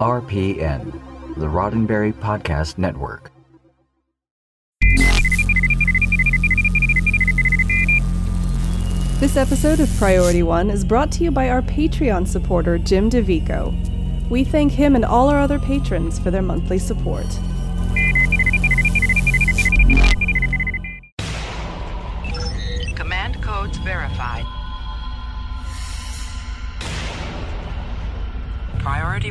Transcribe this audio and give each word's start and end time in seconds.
RPN, 0.00 0.92
the 1.36 1.44
Roddenberry 1.44 2.14
Podcast 2.14 2.78
Network. 2.78 3.30
This 9.20 9.36
episode 9.36 9.78
of 9.78 9.94
Priority 9.98 10.42
One 10.42 10.70
is 10.70 10.86
brought 10.86 11.12
to 11.12 11.24
you 11.24 11.30
by 11.30 11.50
our 11.50 11.60
Patreon 11.60 12.26
supporter, 12.26 12.78
Jim 12.78 13.10
DeVico. 13.10 14.30
We 14.30 14.42
thank 14.42 14.72
him 14.72 14.96
and 14.96 15.04
all 15.04 15.28
our 15.28 15.38
other 15.38 15.58
patrons 15.58 16.18
for 16.18 16.30
their 16.30 16.40
monthly 16.40 16.78
support. 16.78 17.26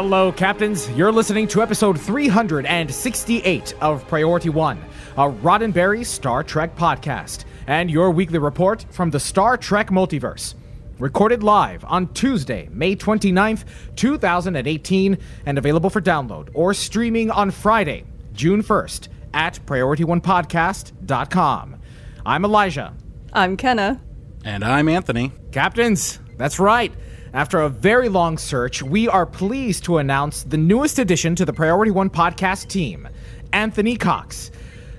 Hello, 0.00 0.30
Captains. 0.30 0.88
You're 0.90 1.10
listening 1.10 1.48
to 1.48 1.60
episode 1.60 2.00
368 2.00 3.74
of 3.80 4.06
Priority 4.06 4.48
One, 4.48 4.80
a 5.16 5.28
Roddenberry 5.28 6.06
Star 6.06 6.44
Trek 6.44 6.76
podcast, 6.76 7.44
and 7.66 7.90
your 7.90 8.12
weekly 8.12 8.38
report 8.38 8.86
from 8.90 9.10
the 9.10 9.18
Star 9.18 9.56
Trek 9.56 9.88
multiverse. 9.88 10.54
Recorded 11.00 11.42
live 11.42 11.84
on 11.84 12.14
Tuesday, 12.14 12.68
May 12.70 12.94
29th, 12.94 13.64
2018, 13.96 15.18
and 15.46 15.58
available 15.58 15.90
for 15.90 16.00
download 16.00 16.50
or 16.54 16.72
streaming 16.74 17.32
on 17.32 17.50
Friday, 17.50 18.04
June 18.32 18.62
1st 18.62 19.08
at 19.34 19.58
PriorityOnePodcast.com. 19.66 21.76
I'm 22.24 22.44
Elijah. 22.44 22.94
I'm 23.32 23.56
Kenna. 23.56 24.00
And 24.44 24.62
I'm 24.62 24.88
Anthony. 24.88 25.32
Captains, 25.50 26.20
that's 26.36 26.60
right. 26.60 26.92
After 27.34 27.60
a 27.60 27.68
very 27.68 28.08
long 28.08 28.38
search, 28.38 28.82
we 28.82 29.06
are 29.06 29.26
pleased 29.26 29.84
to 29.84 29.98
announce 29.98 30.44
the 30.44 30.56
newest 30.56 30.98
addition 30.98 31.34
to 31.34 31.44
the 31.44 31.52
Priority 31.52 31.90
One 31.90 32.08
podcast 32.08 32.68
team, 32.68 33.06
Anthony 33.52 33.96
Cox. 33.96 34.50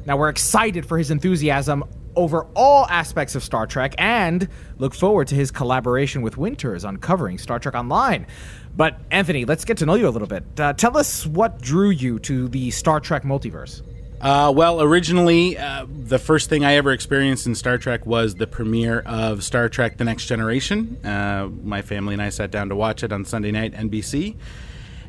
Now, 0.05 0.15
we're 0.15 0.29
excited 0.29 0.85
for 0.85 0.99
his 0.99 1.09
enthusiasm 1.09 1.83
over 2.15 2.45
all 2.55 2.85
aspects 2.87 3.33
of 3.33 3.43
Star 3.43 3.65
Trek 3.65 3.95
and 3.97 4.47
look 4.77 4.93
forward 4.93 5.27
to 5.29 5.35
his 5.35 5.49
collaboration 5.49 6.21
with 6.21 6.37
Winters 6.37 6.85
on 6.85 6.97
covering 6.97 7.39
Star 7.39 7.57
Trek 7.57 7.73
Online. 7.73 8.27
But, 8.75 8.99
Anthony, 9.09 9.45
let's 9.45 9.65
get 9.65 9.77
to 9.77 9.87
know 9.87 9.95
you 9.95 10.07
a 10.07 10.11
little 10.11 10.27
bit. 10.27 10.43
Uh, 10.59 10.73
tell 10.73 10.97
us 10.97 11.25
what 11.25 11.59
drew 11.61 11.89
you 11.89 12.19
to 12.19 12.47
the 12.47 12.69
Star 12.69 12.99
Trek 12.99 13.23
multiverse. 13.23 13.81
Uh, 14.21 14.51
well, 14.53 14.81
originally, 14.81 15.57
uh, 15.57 15.85
the 15.87 16.19
first 16.19 16.49
thing 16.49 16.65
I 16.65 16.73
ever 16.73 16.91
experienced 16.91 17.47
in 17.47 17.55
Star 17.55 17.77
Trek 17.77 18.05
was 18.05 18.35
the 18.35 18.47
premiere 18.47 18.99
of 18.99 19.43
Star 19.43 19.69
Trek 19.69 19.97
The 19.97 20.03
Next 20.03 20.25
Generation. 20.25 20.97
Uh, 21.05 21.49
my 21.63 21.81
family 21.81 22.13
and 22.13 22.21
I 22.21 22.29
sat 22.29 22.51
down 22.51 22.67
to 22.69 22.75
watch 22.75 23.01
it 23.01 23.13
on 23.13 23.23
Sunday 23.23 23.51
night, 23.51 23.73
NBC. 23.73 24.35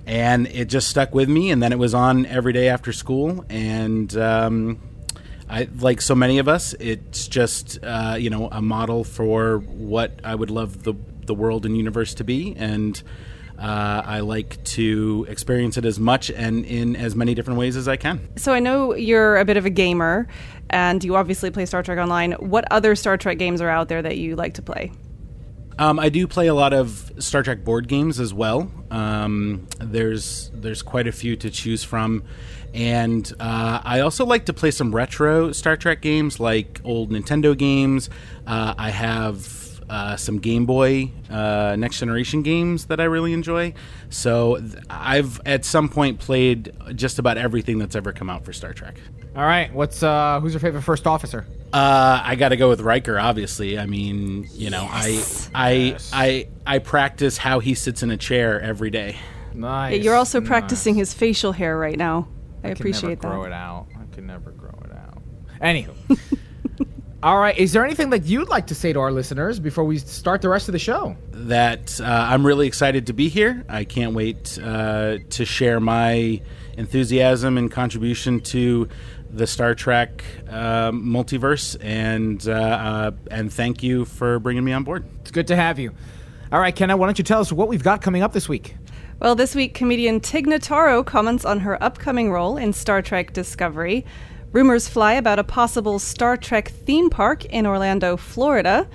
And 0.06 0.46
it 0.46 0.66
just 0.66 0.88
stuck 0.88 1.12
with 1.12 1.28
me, 1.28 1.50
and 1.50 1.62
then 1.62 1.72
it 1.72 1.78
was 1.78 1.92
on 1.92 2.24
every 2.26 2.52
day 2.52 2.68
after 2.68 2.92
school. 2.92 3.44
And 3.48 4.16
um, 4.16 4.80
I, 5.48 5.68
like 5.78 6.00
so 6.00 6.14
many 6.14 6.38
of 6.38 6.48
us, 6.48 6.74
it's 6.78 7.26
just 7.26 7.78
uh, 7.82 8.16
you 8.18 8.30
know 8.30 8.48
a 8.50 8.62
model 8.62 9.04
for 9.04 9.58
what 9.58 10.20
I 10.24 10.34
would 10.34 10.50
love 10.50 10.84
the 10.84 10.94
the 11.26 11.34
world 11.34 11.66
and 11.66 11.76
universe 11.76 12.14
to 12.14 12.24
be, 12.24 12.54
and 12.56 13.00
uh, 13.60 14.02
I 14.06 14.20
like 14.20 14.62
to 14.64 15.26
experience 15.28 15.76
it 15.76 15.84
as 15.84 16.00
much 16.00 16.30
and 16.30 16.64
in 16.64 16.96
as 16.96 17.14
many 17.14 17.34
different 17.34 17.58
ways 17.58 17.76
as 17.76 17.88
I 17.88 17.96
can. 17.96 18.36
So 18.36 18.54
I 18.54 18.60
know 18.60 18.94
you're 18.94 19.36
a 19.36 19.44
bit 19.44 19.58
of 19.58 19.66
a 19.66 19.70
gamer, 19.70 20.26
and 20.70 21.04
you 21.04 21.14
obviously 21.16 21.50
play 21.50 21.66
Star 21.66 21.82
Trek 21.82 21.98
Online. 21.98 22.32
What 22.32 22.64
other 22.70 22.94
Star 22.96 23.18
Trek 23.18 23.38
games 23.38 23.60
are 23.60 23.68
out 23.68 23.88
there 23.88 24.00
that 24.00 24.16
you 24.16 24.34
like 24.34 24.54
to 24.54 24.62
play? 24.62 24.92
Um, 25.78 25.98
I 25.98 26.08
do 26.08 26.26
play 26.26 26.46
a 26.46 26.54
lot 26.54 26.72
of 26.72 27.12
Star 27.18 27.42
Trek 27.42 27.64
board 27.64 27.86
games 27.86 28.18
as 28.18 28.32
well. 28.32 28.70
Um, 28.90 29.66
there's 29.78 30.50
there's 30.54 30.82
quite 30.82 31.06
a 31.06 31.12
few 31.12 31.36
to 31.36 31.50
choose 31.50 31.84
from, 31.84 32.22
and 32.72 33.30
uh, 33.40 33.80
I 33.84 34.00
also 34.00 34.24
like 34.24 34.46
to 34.46 34.52
play 34.52 34.70
some 34.70 34.94
retro 34.94 35.52
Star 35.52 35.76
Trek 35.76 36.00
games 36.00 36.40
like 36.40 36.80
old 36.84 37.10
Nintendo 37.10 37.56
games. 37.56 38.08
Uh, 38.46 38.74
I 38.76 38.90
have 38.90 39.59
uh, 39.90 40.16
some 40.16 40.38
Game 40.38 40.64
Boy 40.66 41.10
uh, 41.28 41.74
Next 41.78 41.98
Generation 41.98 42.42
games 42.42 42.86
that 42.86 43.00
I 43.00 43.04
really 43.04 43.32
enjoy. 43.32 43.74
So 44.08 44.56
th- 44.58 44.74
I've 44.88 45.40
at 45.44 45.64
some 45.64 45.88
point 45.88 46.20
played 46.20 46.72
just 46.94 47.18
about 47.18 47.36
everything 47.36 47.78
that's 47.78 47.96
ever 47.96 48.12
come 48.12 48.30
out 48.30 48.44
for 48.44 48.52
Star 48.52 48.72
Trek. 48.72 48.96
All 49.36 49.42
right, 49.44 49.72
what's 49.74 50.02
uh, 50.02 50.40
who's 50.40 50.52
your 50.52 50.60
favorite 50.60 50.82
first 50.82 51.06
officer? 51.06 51.46
Uh, 51.72 52.20
I 52.24 52.34
got 52.36 52.48
to 52.48 52.56
go 52.56 52.68
with 52.68 52.80
Riker. 52.80 53.18
Obviously, 53.18 53.78
I 53.78 53.86
mean, 53.86 54.48
you 54.52 54.70
know, 54.70 54.82
Yes. 54.92 55.50
I, 55.54 55.68
I, 55.68 55.72
Yes. 55.72 56.10
I, 56.12 56.48
I 56.66 56.78
practice 56.80 57.36
how 57.36 57.60
he 57.60 57.74
sits 57.74 58.02
in 58.02 58.10
a 58.10 58.16
chair 58.16 58.60
every 58.60 58.90
day. 58.90 59.16
Nice. 59.54 60.02
You're 60.02 60.16
also 60.16 60.40
nice. 60.40 60.48
practicing 60.48 60.94
his 60.96 61.12
facial 61.14 61.52
hair 61.52 61.76
right 61.78 61.96
now. 61.98 62.28
I, 62.62 62.68
can 62.68 62.72
appreciate 62.72 63.22
never 63.22 63.34
grow 63.36 63.42
that. 63.44 63.50
it 63.50 63.52
out. 63.52 63.86
I 63.94 64.14
can 64.14 64.26
never 64.26 64.50
grow 64.50 64.78
it 64.84 64.92
out. 64.92 65.22
Anywho. 65.60 66.18
All 67.22 67.38
right. 67.38 67.56
Is 67.58 67.72
there 67.72 67.84
anything 67.84 68.08
that 68.10 68.24
you'd 68.24 68.48
like 68.48 68.68
to 68.68 68.74
say 68.74 68.94
to 68.94 69.00
our 69.00 69.12
listeners 69.12 69.60
before 69.60 69.84
we 69.84 69.98
start 69.98 70.40
the 70.40 70.48
rest 70.48 70.68
of 70.68 70.72
the 70.72 70.78
show? 70.78 71.16
That 71.32 72.00
uh, 72.00 72.04
I'm 72.06 72.46
really 72.46 72.66
excited 72.66 73.08
to 73.08 73.12
be 73.12 73.28
here. 73.28 73.62
I 73.68 73.84
can't 73.84 74.14
wait 74.14 74.58
uh, 74.62 75.18
to 75.28 75.44
share 75.44 75.80
my 75.80 76.40
enthusiasm 76.78 77.58
and 77.58 77.70
contribution 77.70 78.40
to 78.40 78.88
the 79.28 79.46
Star 79.46 79.74
Trek 79.74 80.24
um, 80.48 81.04
multiverse, 81.04 81.76
and 81.82 82.46
uh, 82.48 82.52
uh, 82.52 83.10
and 83.30 83.52
thank 83.52 83.82
you 83.82 84.06
for 84.06 84.38
bringing 84.38 84.64
me 84.64 84.72
on 84.72 84.84
board. 84.84 85.04
It's 85.20 85.30
good 85.30 85.48
to 85.48 85.56
have 85.56 85.78
you. 85.78 85.92
All 86.50 86.58
right, 86.58 86.74
Kenna, 86.74 86.96
why 86.96 87.06
don't 87.06 87.18
you 87.18 87.24
tell 87.24 87.40
us 87.40 87.52
what 87.52 87.68
we've 87.68 87.82
got 87.82 88.00
coming 88.00 88.22
up 88.22 88.32
this 88.32 88.48
week? 88.48 88.76
Well, 89.20 89.34
this 89.34 89.54
week, 89.54 89.74
comedian 89.74 90.20
Tig 90.20 90.46
Notaro 90.46 91.04
comments 91.04 91.44
on 91.44 91.60
her 91.60 91.80
upcoming 91.82 92.32
role 92.32 92.56
in 92.56 92.72
Star 92.72 93.02
Trek 93.02 93.34
Discovery. 93.34 94.06
Rumors 94.52 94.88
fly 94.88 95.12
about 95.12 95.38
a 95.38 95.44
possible 95.44 96.00
Star 96.00 96.36
Trek 96.36 96.70
theme 96.70 97.08
park 97.08 97.44
in 97.44 97.66
Orlando, 97.66 98.16
Florida. 98.16 98.88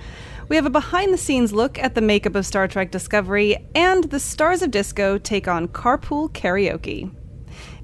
We 0.50 0.56
have 0.56 0.66
a 0.66 0.70
behind 0.70 1.14
the 1.14 1.18
scenes 1.18 1.50
look 1.50 1.78
at 1.78 1.94
the 1.94 2.02
makeup 2.02 2.34
of 2.34 2.44
Star 2.44 2.68
Trek 2.68 2.90
Discovery, 2.90 3.56
and 3.74 4.04
the 4.04 4.20
stars 4.20 4.60
of 4.60 4.70
disco 4.70 5.16
take 5.16 5.48
on 5.48 5.68
carpool 5.68 6.30
karaoke. 6.30 7.10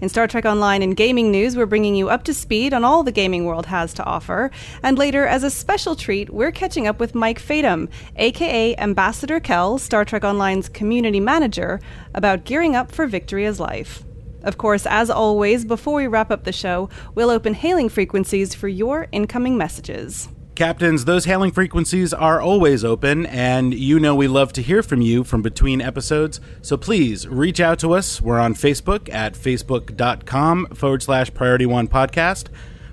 In 0.03 0.11
Star 0.11 0.27
Trek 0.27 0.45
Online 0.45 0.83
and 0.83 0.95
gaming 0.95 1.31
news, 1.31 1.57
we're 1.57 1.65
bringing 1.65 1.95
you 1.95 2.11
up 2.11 2.25
to 2.25 2.35
speed 2.35 2.75
on 2.75 2.85
all 2.85 3.03
the 3.03 3.11
gaming 3.11 3.47
world 3.47 3.65
has 3.65 3.95
to 3.95 4.05
offer. 4.05 4.51
And 4.83 4.99
later, 4.99 5.27
as 5.27 5.43
a 5.43 5.51
special 5.51 5.97
treat, 5.97 6.29
we're 6.29 6.53
catching 6.53 6.87
up 6.87 7.01
with 7.01 7.15
Mike 7.15 7.39
Fatum, 7.39 7.89
aka 8.17 8.77
Ambassador 8.77 9.41
Kell, 9.41 9.79
Star 9.79 10.05
Trek 10.05 10.25
Online's 10.25 10.69
community 10.69 11.21
manager, 11.21 11.81
about 12.15 12.45
gearing 12.45 12.77
up 12.77 12.93
for 12.93 13.07
Victory 13.07 13.47
is 13.47 13.59
Life. 13.59 14.05
Of 14.45 14.59
course, 14.59 14.87
as 14.87 15.11
always, 15.11 15.65
before 15.65 15.95
we 15.95 16.07
wrap 16.07 16.31
up 16.31 16.45
the 16.45 16.53
show, 16.53 16.89
we'll 17.15 17.31
open 17.31 17.55
hailing 17.55 17.89
frequencies 17.89 18.55
for 18.55 18.69
your 18.69 19.09
incoming 19.13 19.57
messages. 19.57 20.29
Captains, 20.55 21.07
those 21.07 21.25
hailing 21.25 21.51
frequencies 21.51 22.13
are 22.13 22.39
always 22.41 22.85
open, 22.85 23.25
and 23.25 23.73
you 23.73 23.99
know 23.99 24.15
we 24.15 24.29
love 24.29 24.53
to 24.53 24.61
hear 24.63 24.83
from 24.83 25.01
you 25.01 25.25
from 25.25 25.41
between 25.41 25.81
episodes. 25.81 26.41
So 26.61 26.77
please 26.77 27.27
reach 27.27 27.59
out 27.59 27.79
to 27.79 27.95
us. 27.95 28.21
We're 28.21 28.39
on 28.39 28.55
Facebook 28.55 29.13
at 29.13 29.33
facebook.com 29.33 30.67
forward 30.75 31.03
slash 31.03 31.33
priority 31.33 31.65
one 31.65 31.89
podcast. 31.89 32.49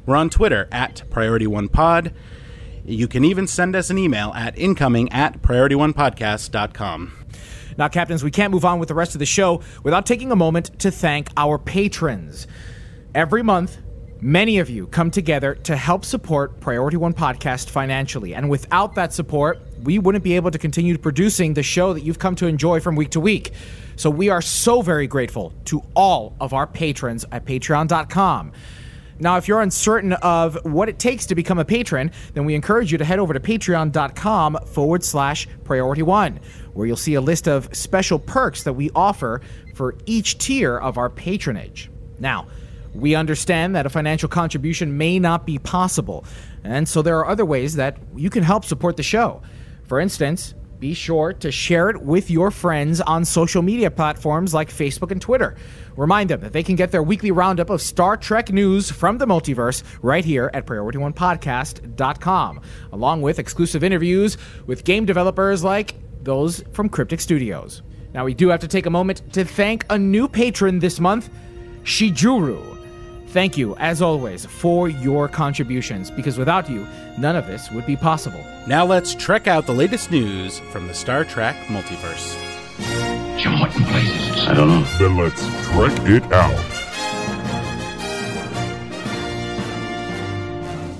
We're 0.05 0.15
on 0.15 0.29
Twitter 0.29 0.69
at 0.71 1.03
priority 1.09 1.47
one 1.47 1.67
pod. 1.67 2.13
You 2.85 3.09
can 3.09 3.25
even 3.25 3.45
send 3.45 3.75
us 3.75 3.89
an 3.89 3.97
email 3.97 4.31
at 4.33 4.57
incoming 4.57 5.11
at 5.11 5.41
priorityonepodcast.com. 5.41 7.13
Now, 7.79 7.87
Captains, 7.87 8.25
we 8.25 8.29
can't 8.29 8.51
move 8.51 8.65
on 8.65 8.77
with 8.77 8.89
the 8.89 8.93
rest 8.93 9.15
of 9.15 9.19
the 9.19 9.25
show 9.25 9.61
without 9.83 10.05
taking 10.05 10.33
a 10.33 10.35
moment 10.35 10.77
to 10.81 10.91
thank 10.91 11.29
our 11.37 11.57
patrons. 11.57 12.45
Every 13.15 13.41
month, 13.41 13.77
many 14.19 14.59
of 14.59 14.69
you 14.69 14.85
come 14.87 15.09
together 15.09 15.55
to 15.55 15.77
help 15.77 16.03
support 16.03 16.59
Priority 16.59 16.97
One 16.97 17.13
Podcast 17.13 17.69
financially. 17.69 18.35
And 18.35 18.49
without 18.49 18.95
that 18.95 19.13
support, 19.13 19.61
we 19.81 19.97
wouldn't 19.97 20.25
be 20.25 20.35
able 20.35 20.51
to 20.51 20.57
continue 20.57 20.97
producing 20.97 21.53
the 21.53 21.63
show 21.63 21.93
that 21.93 22.01
you've 22.01 22.19
come 22.19 22.35
to 22.35 22.47
enjoy 22.47 22.81
from 22.81 22.97
week 22.97 23.11
to 23.11 23.21
week. 23.21 23.53
So 23.95 24.09
we 24.09 24.27
are 24.27 24.41
so 24.41 24.81
very 24.81 25.07
grateful 25.07 25.53
to 25.65 25.81
all 25.95 26.35
of 26.41 26.53
our 26.53 26.67
patrons 26.67 27.23
at 27.31 27.45
patreon.com. 27.45 28.51
Now, 29.21 29.35
if 29.37 29.47
you're 29.47 29.61
uncertain 29.61 30.13
of 30.13 30.57
what 30.63 30.87
it 30.87 30.97
takes 30.97 31.25
to 31.27 31.35
become 31.35 31.59
a 31.59 31.65
patron, 31.65 32.11
then 32.33 32.45
we 32.45 32.55
encourage 32.55 32.91
you 32.91 32.97
to 32.97 33.05
head 33.05 33.19
over 33.19 33.33
to 33.33 33.39
patreon.com 33.39 34.59
forward 34.67 35.03
slash 35.03 35.47
priority 35.65 36.01
one. 36.01 36.39
Where 36.73 36.87
you'll 36.87 36.97
see 36.97 37.15
a 37.15 37.21
list 37.21 37.47
of 37.47 37.75
special 37.75 38.19
perks 38.19 38.63
that 38.63 38.73
we 38.73 38.89
offer 38.95 39.41
for 39.73 39.95
each 40.05 40.37
tier 40.37 40.77
of 40.77 40.97
our 40.97 41.09
patronage. 41.09 41.89
Now, 42.19 42.47
we 42.93 43.15
understand 43.15 43.75
that 43.75 43.85
a 43.85 43.89
financial 43.89 44.29
contribution 44.29 44.97
may 44.97 45.19
not 45.19 45.45
be 45.45 45.59
possible, 45.59 46.25
and 46.63 46.87
so 46.87 47.01
there 47.01 47.17
are 47.19 47.27
other 47.27 47.45
ways 47.45 47.75
that 47.75 47.97
you 48.15 48.29
can 48.29 48.43
help 48.43 48.65
support 48.65 48.97
the 48.97 49.03
show. 49.03 49.41
For 49.85 49.99
instance, 49.99 50.53
be 50.79 50.93
sure 50.93 51.33
to 51.33 51.51
share 51.51 51.89
it 51.89 52.01
with 52.01 52.31
your 52.31 52.51
friends 52.51 53.01
on 53.01 53.25
social 53.25 53.61
media 53.61 53.91
platforms 53.91 54.53
like 54.53 54.69
Facebook 54.69 55.11
and 55.11 55.21
Twitter. 55.21 55.57
Remind 55.97 56.29
them 56.29 56.39
that 56.39 56.53
they 56.53 56.63
can 56.63 56.77
get 56.77 56.91
their 56.91 57.03
weekly 57.03 57.31
roundup 57.31 57.69
of 57.69 57.81
Star 57.81 58.15
Trek 58.15 58.49
news 58.51 58.89
from 58.89 59.17
the 59.17 59.27
multiverse 59.27 59.83
right 60.01 60.23
here 60.23 60.49
at 60.53 60.65
PriorityOnePodcast.com, 60.65 62.61
along 62.93 63.21
with 63.21 63.39
exclusive 63.39 63.83
interviews 63.83 64.37
with 64.65 64.85
game 64.85 65.05
developers 65.05 65.65
like 65.65 65.95
those 66.21 66.63
from 66.73 66.89
Cryptic 66.89 67.21
Studios. 67.21 67.81
Now, 68.13 68.25
we 68.25 68.33
do 68.33 68.49
have 68.49 68.59
to 68.61 68.67
take 68.67 68.85
a 68.85 68.89
moment 68.89 69.21
to 69.33 69.45
thank 69.45 69.85
a 69.89 69.97
new 69.97 70.27
patron 70.27 70.79
this 70.79 70.99
month, 70.99 71.29
Shijuru. 71.83 72.77
Thank 73.27 73.57
you, 73.57 73.75
as 73.75 74.01
always, 74.01 74.45
for 74.45 74.89
your 74.89 75.27
contributions, 75.27 76.09
because 76.09 76.39
without 76.39 76.67
you, 76.67 76.87
none 77.19 77.35
of 77.35 77.45
this 77.45 77.69
would 77.69 77.85
be 77.85 77.95
possible. 77.95 78.43
Now 78.65 78.85
let's 78.85 79.13
trek 79.13 79.47
out 79.47 79.67
the 79.67 79.73
latest 79.73 80.09
news 80.09 80.57
from 80.71 80.87
the 80.87 80.93
Star 80.95 81.23
Trek 81.23 81.55
multiverse. 81.67 82.35
Jim, 83.37 83.59
what 83.59 83.75
in 83.75 83.83
blazes? 83.83 84.47
I 84.47 84.53
don't 84.55 84.67
know. 84.67 84.83
Then 84.97 85.15
let's 85.15 85.41
trek 85.67 86.09
it 86.09 86.23
out. 86.33 86.79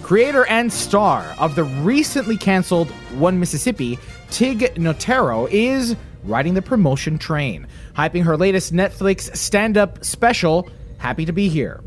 Creator 0.03 0.45
and 0.45 0.71
star 0.71 1.35
of 1.37 1.55
the 1.55 1.63
recently 1.63 2.37
canceled 2.37 2.89
One 3.17 3.39
Mississippi, 3.39 3.97
Tig 4.31 4.75
Notaro, 4.75 5.49
is 5.51 5.95
riding 6.23 6.53
the 6.53 6.61
promotion 6.61 7.17
train, 7.17 7.67
hyping 7.95 8.23
her 8.23 8.37
latest 8.37 8.73
Netflix 8.73 9.35
stand 9.35 9.77
up 9.77 10.03
special, 10.03 10.69
Happy 10.97 11.25
to 11.25 11.31
Be 11.31 11.49
Here. 11.49 11.81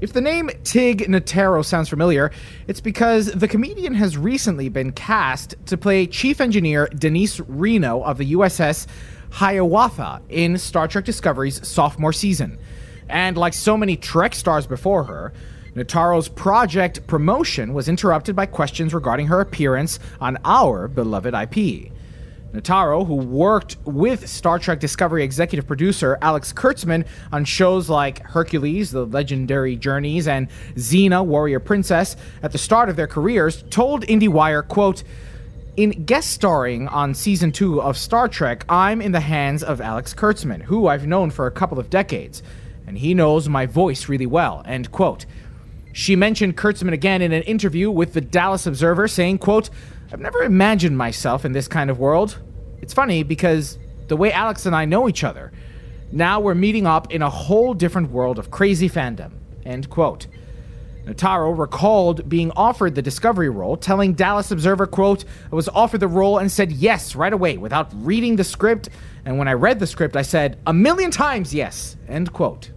If 0.00 0.12
the 0.12 0.20
name 0.20 0.50
Tig 0.64 1.08
Notaro 1.08 1.64
sounds 1.64 1.88
familiar, 1.88 2.30
it's 2.66 2.80
because 2.80 3.26
the 3.32 3.48
comedian 3.48 3.94
has 3.94 4.18
recently 4.18 4.68
been 4.68 4.92
cast 4.92 5.54
to 5.66 5.78
play 5.78 6.06
Chief 6.06 6.40
Engineer 6.40 6.88
Denise 6.94 7.40
Reno 7.40 8.02
of 8.02 8.18
the 8.18 8.32
USS 8.32 8.86
Hiawatha 9.30 10.20
in 10.28 10.58
Star 10.58 10.88
Trek 10.88 11.04
Discovery's 11.04 11.66
sophomore 11.66 12.12
season. 12.12 12.58
And 13.14 13.38
like 13.38 13.54
so 13.54 13.76
many 13.76 13.96
Trek 13.96 14.34
stars 14.34 14.66
before 14.66 15.04
her, 15.04 15.32
Notaro's 15.76 16.28
project 16.28 17.06
promotion 17.06 17.72
was 17.72 17.88
interrupted 17.88 18.34
by 18.34 18.46
questions 18.46 18.92
regarding 18.92 19.28
her 19.28 19.40
appearance 19.40 20.00
on 20.20 20.36
our 20.44 20.88
beloved 20.88 21.32
IP. 21.32 21.92
Notaro, 22.52 23.06
who 23.06 23.14
worked 23.14 23.76
with 23.84 24.28
Star 24.28 24.58
Trek 24.58 24.80
Discovery 24.80 25.22
executive 25.22 25.64
producer 25.64 26.18
Alex 26.22 26.52
Kurtzman 26.52 27.06
on 27.32 27.44
shows 27.44 27.88
like 27.88 28.18
Hercules, 28.20 28.90
The 28.90 29.06
Legendary 29.06 29.76
Journeys, 29.76 30.26
and 30.26 30.48
Xena, 30.74 31.24
Warrior 31.24 31.60
Princess, 31.60 32.16
at 32.42 32.50
the 32.50 32.58
start 32.58 32.88
of 32.88 32.96
their 32.96 33.06
careers, 33.06 33.62
told 33.70 34.04
IndieWire, 34.06 34.66
quote, 34.66 35.04
in 35.76 36.04
guest 36.04 36.30
starring 36.30 36.88
on 36.88 37.14
season 37.14 37.52
two 37.52 37.80
of 37.80 37.96
Star 37.96 38.28
Trek, 38.28 38.64
I'm 38.68 39.00
in 39.00 39.12
the 39.12 39.20
hands 39.20 39.62
of 39.62 39.80
Alex 39.80 40.14
Kurtzman, 40.14 40.62
who 40.62 40.88
I've 40.88 41.06
known 41.06 41.30
for 41.30 41.46
a 41.46 41.52
couple 41.52 41.80
of 41.80 41.90
decades, 41.90 42.42
and 42.86 42.98
he 42.98 43.14
knows 43.14 43.48
my 43.48 43.66
voice 43.66 44.08
really 44.08 44.26
well. 44.26 44.62
End 44.66 44.90
quote. 44.92 45.26
She 45.92 46.16
mentioned 46.16 46.56
Kurtzman 46.56 46.92
again 46.92 47.22
in 47.22 47.32
an 47.32 47.42
interview 47.42 47.90
with 47.90 48.14
the 48.14 48.20
Dallas 48.20 48.66
Observer, 48.66 49.06
saying, 49.06 49.38
quote, 49.38 49.70
I've 50.12 50.20
never 50.20 50.42
imagined 50.42 50.98
myself 50.98 51.44
in 51.44 51.52
this 51.52 51.68
kind 51.68 51.88
of 51.88 51.98
world. 51.98 52.38
It's 52.80 52.92
funny 52.92 53.22
because 53.22 53.78
the 54.08 54.16
way 54.16 54.32
Alex 54.32 54.66
and 54.66 54.74
I 54.74 54.84
know 54.84 55.08
each 55.08 55.24
other, 55.24 55.52
now 56.10 56.40
we're 56.40 56.54
meeting 56.54 56.86
up 56.86 57.12
in 57.12 57.22
a 57.22 57.30
whole 57.30 57.74
different 57.74 58.10
world 58.10 58.38
of 58.38 58.50
crazy 58.50 58.88
fandom. 58.88 59.32
End 59.64 59.88
quote. 59.88 60.26
Notaro 61.04 61.56
recalled 61.56 62.28
being 62.28 62.50
offered 62.52 62.94
the 62.94 63.02
Discovery 63.02 63.50
role, 63.50 63.76
telling 63.76 64.14
Dallas 64.14 64.50
Observer, 64.50 64.86
quote, 64.86 65.24
I 65.52 65.54
was 65.54 65.68
offered 65.68 66.00
the 66.00 66.08
role 66.08 66.38
and 66.38 66.50
said 66.50 66.72
yes 66.72 67.14
right 67.14 67.32
away 67.32 67.58
without 67.58 67.90
reading 67.94 68.36
the 68.36 68.44
script. 68.44 68.88
And 69.24 69.38
when 69.38 69.48
I 69.48 69.52
read 69.52 69.78
the 69.78 69.86
script, 69.86 70.16
I 70.16 70.22
said 70.22 70.58
a 70.66 70.72
million 70.72 71.10
times 71.10 71.54
yes. 71.54 71.96
End 72.08 72.32
quote. 72.32 72.70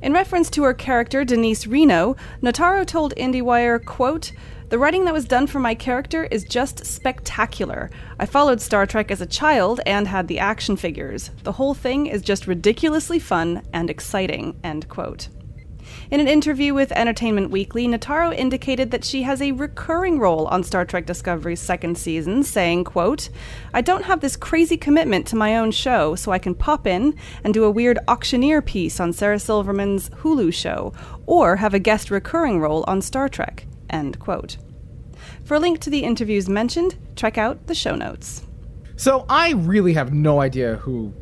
In 0.00 0.12
reference 0.12 0.48
to 0.50 0.62
her 0.62 0.74
character, 0.74 1.24
Denise 1.24 1.66
Reno, 1.66 2.16
Notaro 2.40 2.86
told 2.86 3.14
IndieWire, 3.16 3.84
quote, 3.84 4.32
the 4.68 4.78
writing 4.78 5.06
that 5.06 5.14
was 5.14 5.24
done 5.24 5.46
for 5.46 5.60
my 5.60 5.74
character 5.74 6.24
is 6.24 6.44
just 6.44 6.84
spectacular. 6.84 7.90
I 8.20 8.26
followed 8.26 8.60
Star 8.60 8.84
Trek 8.84 9.10
as 9.10 9.22
a 9.22 9.26
child 9.26 9.80
and 9.86 10.06
had 10.06 10.28
the 10.28 10.40
action 10.40 10.76
figures. 10.76 11.30
The 11.42 11.52
whole 11.52 11.72
thing 11.72 12.06
is 12.06 12.20
just 12.20 12.46
ridiculously 12.46 13.18
fun 13.18 13.62
and 13.72 13.88
exciting. 13.88 14.60
End 14.62 14.86
quote. 14.88 15.28
In 16.10 16.20
an 16.20 16.28
interview 16.28 16.72
with 16.72 16.90
Entertainment 16.92 17.50
Weekly, 17.50 17.86
Notaro 17.86 18.34
indicated 18.34 18.92
that 18.92 19.04
she 19.04 19.24
has 19.24 19.42
a 19.42 19.52
recurring 19.52 20.18
role 20.18 20.46
on 20.46 20.64
Star 20.64 20.86
Trek 20.86 21.04
Discovery's 21.04 21.60
second 21.60 21.98
season, 21.98 22.42
saying, 22.42 22.84
quote, 22.84 23.28
I 23.74 23.82
don't 23.82 24.06
have 24.06 24.20
this 24.20 24.34
crazy 24.34 24.78
commitment 24.78 25.26
to 25.26 25.36
my 25.36 25.58
own 25.58 25.70
show, 25.70 26.14
so 26.14 26.32
I 26.32 26.38
can 26.38 26.54
pop 26.54 26.86
in 26.86 27.14
and 27.44 27.52
do 27.52 27.64
a 27.64 27.70
weird 27.70 27.98
auctioneer 28.08 28.62
piece 28.62 29.00
on 29.00 29.12
Sarah 29.12 29.38
Silverman's 29.38 30.08
Hulu 30.08 30.54
show, 30.54 30.94
or 31.26 31.56
have 31.56 31.74
a 31.74 31.78
guest 31.78 32.10
recurring 32.10 32.58
role 32.58 32.86
on 32.88 33.02
Star 33.02 33.28
Trek. 33.28 33.66
End 33.90 34.18
quote. 34.18 34.56
For 35.44 35.56
a 35.56 35.60
link 35.60 35.78
to 35.80 35.90
the 35.90 36.04
interviews 36.04 36.48
mentioned, 36.48 36.96
check 37.16 37.36
out 37.36 37.66
the 37.66 37.74
show 37.74 37.94
notes. 37.94 38.46
So 38.96 39.26
I 39.28 39.52
really 39.52 39.92
have 39.92 40.14
no 40.14 40.40
idea 40.40 40.76
who 40.76 41.12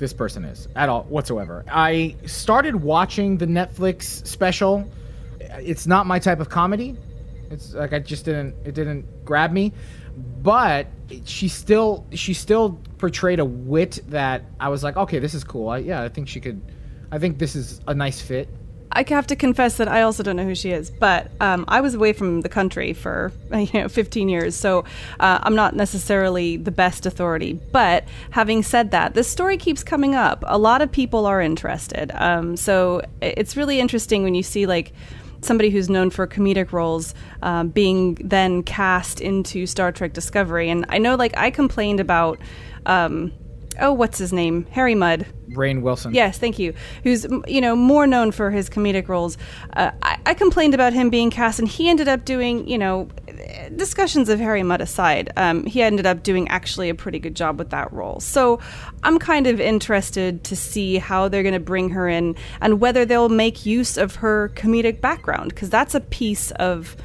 this 0.00 0.12
person 0.12 0.44
is 0.44 0.66
at 0.74 0.88
all 0.88 1.04
whatsoever. 1.04 1.64
I 1.70 2.16
started 2.26 2.74
watching 2.74 3.36
the 3.36 3.46
Netflix 3.46 4.26
special. 4.26 4.90
It's 5.38 5.86
not 5.86 6.06
my 6.06 6.18
type 6.18 6.40
of 6.40 6.48
comedy. 6.48 6.96
It's 7.50 7.74
like 7.74 7.92
I 7.92 8.00
just 8.00 8.24
didn't 8.24 8.56
it 8.64 8.74
didn't 8.74 9.24
grab 9.24 9.52
me. 9.52 9.72
But 10.42 10.88
she 11.24 11.46
still 11.46 12.06
she 12.12 12.34
still 12.34 12.80
portrayed 12.98 13.38
a 13.38 13.44
wit 13.44 14.00
that 14.08 14.42
I 14.58 14.68
was 14.68 14.82
like, 14.82 14.96
okay, 14.96 15.20
this 15.20 15.34
is 15.34 15.44
cool. 15.44 15.68
I, 15.68 15.78
yeah, 15.78 16.02
I 16.02 16.08
think 16.08 16.26
she 16.26 16.40
could. 16.40 16.60
I 17.12 17.18
think 17.18 17.38
this 17.38 17.54
is 17.54 17.80
a 17.86 17.94
nice 17.94 18.20
fit. 18.20 18.48
I 18.92 19.04
have 19.08 19.26
to 19.28 19.36
confess 19.36 19.76
that 19.76 19.88
I 19.88 20.02
also 20.02 20.22
don't 20.22 20.36
know 20.36 20.44
who 20.44 20.54
she 20.54 20.70
is, 20.70 20.90
but 20.90 21.30
um, 21.40 21.64
I 21.68 21.80
was 21.80 21.94
away 21.94 22.12
from 22.12 22.40
the 22.40 22.48
country 22.48 22.92
for 22.92 23.32
you 23.54 23.68
know 23.72 23.88
15 23.88 24.28
years, 24.28 24.56
so 24.56 24.80
uh, 25.20 25.38
I'm 25.42 25.54
not 25.54 25.76
necessarily 25.76 26.56
the 26.56 26.70
best 26.72 27.06
authority. 27.06 27.52
But 27.72 28.04
having 28.30 28.62
said 28.62 28.90
that, 28.90 29.14
this 29.14 29.28
story 29.28 29.56
keeps 29.56 29.84
coming 29.84 30.14
up. 30.14 30.42
A 30.46 30.58
lot 30.58 30.82
of 30.82 30.90
people 30.90 31.26
are 31.26 31.40
interested, 31.40 32.10
um, 32.14 32.56
so 32.56 33.02
it's 33.20 33.56
really 33.56 33.78
interesting 33.78 34.22
when 34.24 34.34
you 34.34 34.42
see 34.42 34.66
like 34.66 34.92
somebody 35.42 35.70
who's 35.70 35.88
known 35.88 36.10
for 36.10 36.26
comedic 36.26 36.72
roles 36.72 37.14
um, 37.42 37.68
being 37.68 38.14
then 38.16 38.62
cast 38.62 39.20
into 39.20 39.66
Star 39.66 39.92
Trek 39.92 40.12
Discovery. 40.12 40.68
And 40.68 40.84
I 40.88 40.98
know, 40.98 41.14
like, 41.14 41.36
I 41.36 41.50
complained 41.50 42.00
about. 42.00 42.38
Um, 42.86 43.32
oh, 43.78 43.92
what's 43.92 44.18
his 44.18 44.32
name? 44.32 44.66
Harry 44.70 44.94
Mudd. 44.94 45.26
Rainn 45.50 45.82
Wilson. 45.82 46.14
Yes, 46.14 46.38
thank 46.38 46.58
you. 46.58 46.74
Who's 47.02 47.26
you 47.46 47.60
know 47.60 47.76
more 47.76 48.06
known 48.06 48.30
for 48.30 48.50
his 48.50 48.70
comedic 48.70 49.08
roles. 49.08 49.36
Uh, 49.74 49.90
I, 50.02 50.18
I, 50.26 50.34
complained 50.34 50.74
about 50.74 50.92
him 50.92 51.10
being 51.10 51.30
cast, 51.30 51.58
and 51.58 51.68
he 51.68 51.88
ended 51.88 52.08
up 52.08 52.24
doing 52.24 52.68
you 52.68 52.78
know 52.78 53.08
discussions 53.76 54.28
of 54.28 54.38
Harry 54.38 54.62
Mudd 54.62 54.80
aside, 54.80 55.30
um, 55.36 55.64
he 55.64 55.82
ended 55.82 56.06
up 56.06 56.22
doing 56.22 56.48
actually 56.48 56.88
a 56.88 56.94
pretty 56.94 57.18
good 57.18 57.34
job 57.34 57.58
with 57.58 57.70
that 57.70 57.92
role. 57.92 58.20
So 58.20 58.60
I'm 59.02 59.18
kind 59.18 59.46
of 59.46 59.60
interested 59.60 60.44
to 60.44 60.56
see 60.56 60.98
how 60.98 61.28
they're 61.28 61.42
going 61.42 61.54
to 61.54 61.60
bring 61.60 61.90
her 61.90 62.08
in 62.08 62.36
and 62.60 62.80
whether 62.80 63.04
they'll 63.04 63.28
make 63.28 63.66
use 63.66 63.96
of 63.96 64.16
her 64.16 64.50
comedic 64.54 65.00
background 65.00 65.50
because 65.50 65.70
that's 65.70 65.94
a 65.94 66.00
piece 66.00 66.50
of. 66.52 66.96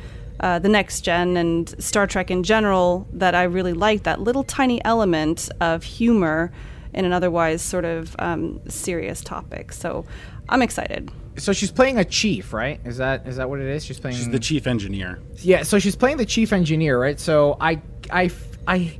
Uh, 0.46 0.60
the 0.60 0.70
next 0.70 1.02
gen 1.02 1.38
and 1.38 1.74
Star 1.84 2.06
Trek 2.06 2.30
in 2.30 2.44
general 2.44 3.08
that 3.14 3.34
I 3.34 3.46
really 3.46 3.74
like 3.74 4.04
that 4.04 4.22
little 4.22 4.44
tiny 4.44 4.80
element 4.86 5.50
of 5.60 5.82
humor 5.84 6.52
in 6.94 7.04
an 7.04 7.12
otherwise 7.12 7.64
sort 7.64 7.84
of 7.84 8.16
um, 8.20 8.62
serious 8.70 9.22
topic. 9.22 9.74
So 9.74 10.06
I'm 10.48 10.62
excited. 10.62 11.10
So 11.38 11.52
she's 11.52 11.72
playing 11.72 11.98
a 11.98 12.06
chief, 12.06 12.54
right? 12.54 12.80
Is 12.86 12.98
that 12.98 13.26
is 13.26 13.38
that 13.38 13.50
what 13.50 13.60
it 13.60 13.66
is? 13.66 13.84
She's 13.84 14.00
playing. 14.00 14.18
She's 14.18 14.30
the 14.30 14.38
chief 14.38 14.68
engineer. 14.68 15.20
Yeah. 15.38 15.64
So 15.64 15.80
she's 15.80 15.96
playing 15.96 16.18
the 16.18 16.28
chief 16.28 16.54
engineer, 16.54 17.02
right? 17.02 17.20
So 17.20 17.58
I 17.60 17.82
I 18.12 18.30
I 18.68 19.00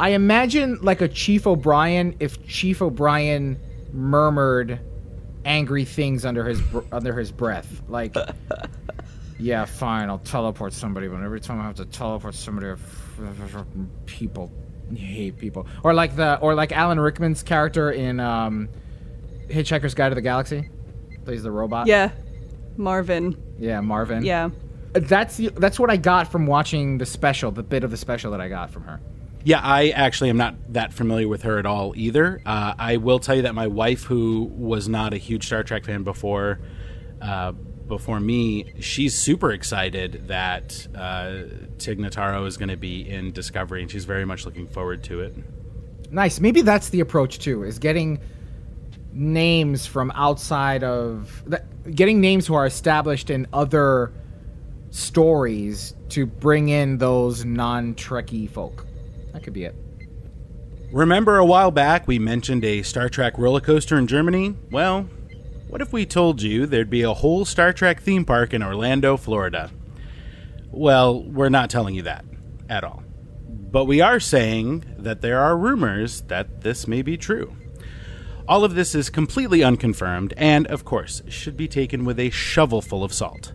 I 0.00 0.08
imagine 0.12 0.78
like 0.80 1.02
a 1.02 1.08
Chief 1.08 1.46
O'Brien 1.46 2.16
if 2.18 2.46
Chief 2.46 2.80
O'Brien 2.80 3.60
murmured 3.92 4.80
angry 5.44 5.84
things 5.84 6.24
under 6.24 6.46
his 6.48 6.62
under 6.92 7.12
his 7.12 7.30
breath, 7.30 7.82
like. 7.90 8.16
yeah, 9.38 9.64
fine. 9.64 10.08
I'll 10.08 10.18
teleport 10.18 10.72
somebody, 10.72 11.08
but 11.08 11.22
every 11.22 11.40
time 11.40 11.60
I 11.60 11.64
have 11.64 11.76
to 11.76 11.84
teleport 11.84 12.34
somebody, 12.34 12.80
people 14.06 14.52
hate 14.94 15.38
people. 15.38 15.66
Or 15.82 15.94
like 15.94 16.16
the 16.16 16.38
or 16.40 16.54
like 16.54 16.72
Alan 16.72 16.98
Rickman's 16.98 17.42
character 17.42 17.90
in 17.90 18.20
um, 18.20 18.68
Hitchhiker's 19.48 19.94
Guide 19.94 20.10
to 20.10 20.14
the 20.14 20.22
Galaxy, 20.22 20.70
plays 21.24 21.42
the 21.42 21.50
robot. 21.50 21.86
Yeah, 21.86 22.10
Marvin. 22.76 23.40
Yeah, 23.58 23.80
Marvin. 23.80 24.24
Yeah. 24.24 24.50
That's 24.94 25.36
that's 25.36 25.78
what 25.78 25.90
I 25.90 25.96
got 25.96 26.32
from 26.32 26.46
watching 26.46 26.98
the 26.98 27.06
special, 27.06 27.50
the 27.50 27.62
bit 27.62 27.84
of 27.84 27.90
the 27.90 27.96
special 27.96 28.30
that 28.32 28.40
I 28.40 28.48
got 28.48 28.70
from 28.70 28.84
her. 28.84 29.00
Yeah, 29.44 29.60
I 29.62 29.90
actually 29.90 30.30
am 30.30 30.36
not 30.36 30.56
that 30.72 30.92
familiar 30.92 31.28
with 31.28 31.42
her 31.42 31.58
at 31.58 31.66
all 31.66 31.92
either. 31.94 32.40
Uh, 32.44 32.74
I 32.78 32.96
will 32.96 33.18
tell 33.18 33.36
you 33.36 33.42
that 33.42 33.54
my 33.54 33.66
wife, 33.66 34.02
who 34.04 34.50
was 34.52 34.88
not 34.88 35.14
a 35.14 35.16
huge 35.16 35.46
Star 35.46 35.62
Trek 35.62 35.84
fan 35.84 36.02
before, 36.02 36.58
uh, 37.20 37.52
before 37.88 38.20
me, 38.20 38.72
she's 38.80 39.16
super 39.16 39.50
excited 39.50 40.28
that 40.28 40.86
uh, 40.94 41.42
Tig 41.78 41.98
Notaro 41.98 42.46
is 42.46 42.56
going 42.56 42.68
to 42.68 42.76
be 42.76 43.08
in 43.08 43.32
Discovery, 43.32 43.82
and 43.82 43.90
she's 43.90 44.04
very 44.04 44.24
much 44.24 44.44
looking 44.44 44.68
forward 44.68 45.02
to 45.04 45.20
it. 45.20 45.34
Nice. 46.10 46.40
Maybe 46.40 46.62
that's 46.62 46.90
the 46.90 47.00
approach 47.00 47.38
too. 47.38 47.64
Is 47.64 47.78
getting 47.78 48.20
names 49.12 49.86
from 49.86 50.12
outside 50.14 50.84
of 50.84 51.42
getting 51.94 52.20
names 52.20 52.46
who 52.46 52.54
are 52.54 52.66
established 52.66 53.30
in 53.30 53.46
other 53.52 54.12
stories 54.90 55.94
to 56.10 56.24
bring 56.24 56.68
in 56.68 56.98
those 56.98 57.44
non-Trekkie 57.44 58.48
folk. 58.50 58.86
That 59.32 59.42
could 59.42 59.52
be 59.52 59.64
it. 59.64 59.74
Remember 60.92 61.36
a 61.36 61.44
while 61.44 61.70
back 61.70 62.06
we 62.08 62.18
mentioned 62.18 62.64
a 62.64 62.82
Star 62.82 63.10
Trek 63.10 63.36
roller 63.36 63.60
coaster 63.60 63.98
in 63.98 64.06
Germany? 64.06 64.56
Well, 64.70 65.06
what 65.68 65.82
if 65.82 65.92
we 65.92 66.06
told 66.06 66.42
you 66.42 66.66
there'd 66.66 66.90
be 66.90 67.02
a 67.02 67.14
whole 67.14 67.44
Star 67.44 67.72
Trek 67.72 68.00
theme 68.00 68.24
park 68.24 68.54
in 68.54 68.62
Orlando, 68.62 69.16
Florida? 69.16 69.70
Well, 70.70 71.22
we're 71.22 71.48
not 71.48 71.70
telling 71.70 71.94
you 71.94 72.02
that 72.02 72.24
at 72.68 72.84
all. 72.84 73.02
But 73.46 73.84
we 73.84 74.00
are 74.00 74.20
saying 74.20 74.84
that 74.98 75.20
there 75.20 75.38
are 75.38 75.56
rumors 75.56 76.22
that 76.22 76.62
this 76.62 76.88
may 76.88 77.02
be 77.02 77.16
true. 77.16 77.54
All 78.48 78.64
of 78.64 78.74
this 78.74 78.94
is 78.94 79.10
completely 79.10 79.62
unconfirmed 79.62 80.32
and, 80.38 80.66
of 80.68 80.86
course, 80.86 81.22
should 81.28 81.56
be 81.56 81.68
taken 81.68 82.06
with 82.06 82.18
a 82.18 82.30
shovelful 82.30 83.04
of 83.04 83.12
salt. 83.12 83.52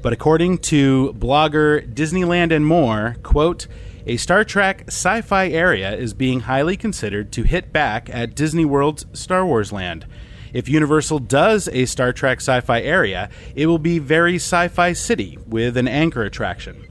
But 0.00 0.14
according 0.14 0.58
to 0.58 1.14
blogger 1.18 1.86
Disneyland 1.92 2.52
and 2.52 2.66
More, 2.66 3.16
quote, 3.22 3.66
a 4.06 4.16
Star 4.16 4.44
Trek 4.44 4.84
sci 4.86 5.20
fi 5.20 5.48
area 5.48 5.94
is 5.94 6.14
being 6.14 6.40
highly 6.40 6.78
considered 6.78 7.30
to 7.32 7.42
hit 7.42 7.70
back 7.70 8.08
at 8.10 8.34
Disney 8.34 8.64
World's 8.64 9.04
Star 9.12 9.44
Wars 9.44 9.72
Land. 9.72 10.06
If 10.52 10.68
Universal 10.68 11.20
does 11.20 11.68
a 11.68 11.86
Star 11.86 12.12
Trek 12.12 12.38
sci 12.38 12.60
fi 12.60 12.80
area, 12.80 13.30
it 13.54 13.66
will 13.66 13.78
be 13.78 13.98
very 13.98 14.36
sci 14.36 14.68
fi 14.68 14.92
city 14.92 15.38
with 15.46 15.76
an 15.76 15.88
anchor 15.88 16.22
attraction. 16.22 16.86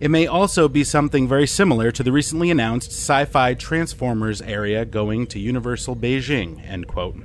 It 0.00 0.10
may 0.10 0.26
also 0.26 0.66
be 0.66 0.82
something 0.82 1.28
very 1.28 1.46
similar 1.46 1.90
to 1.92 2.02
the 2.02 2.12
recently 2.12 2.50
announced 2.50 2.90
sci 2.90 3.26
fi 3.26 3.54
Transformers 3.54 4.40
area 4.42 4.84
going 4.84 5.26
to 5.28 5.38
Universal 5.38 5.96
Beijing, 5.96 6.66
end 6.66 6.88
quote. 6.88 7.16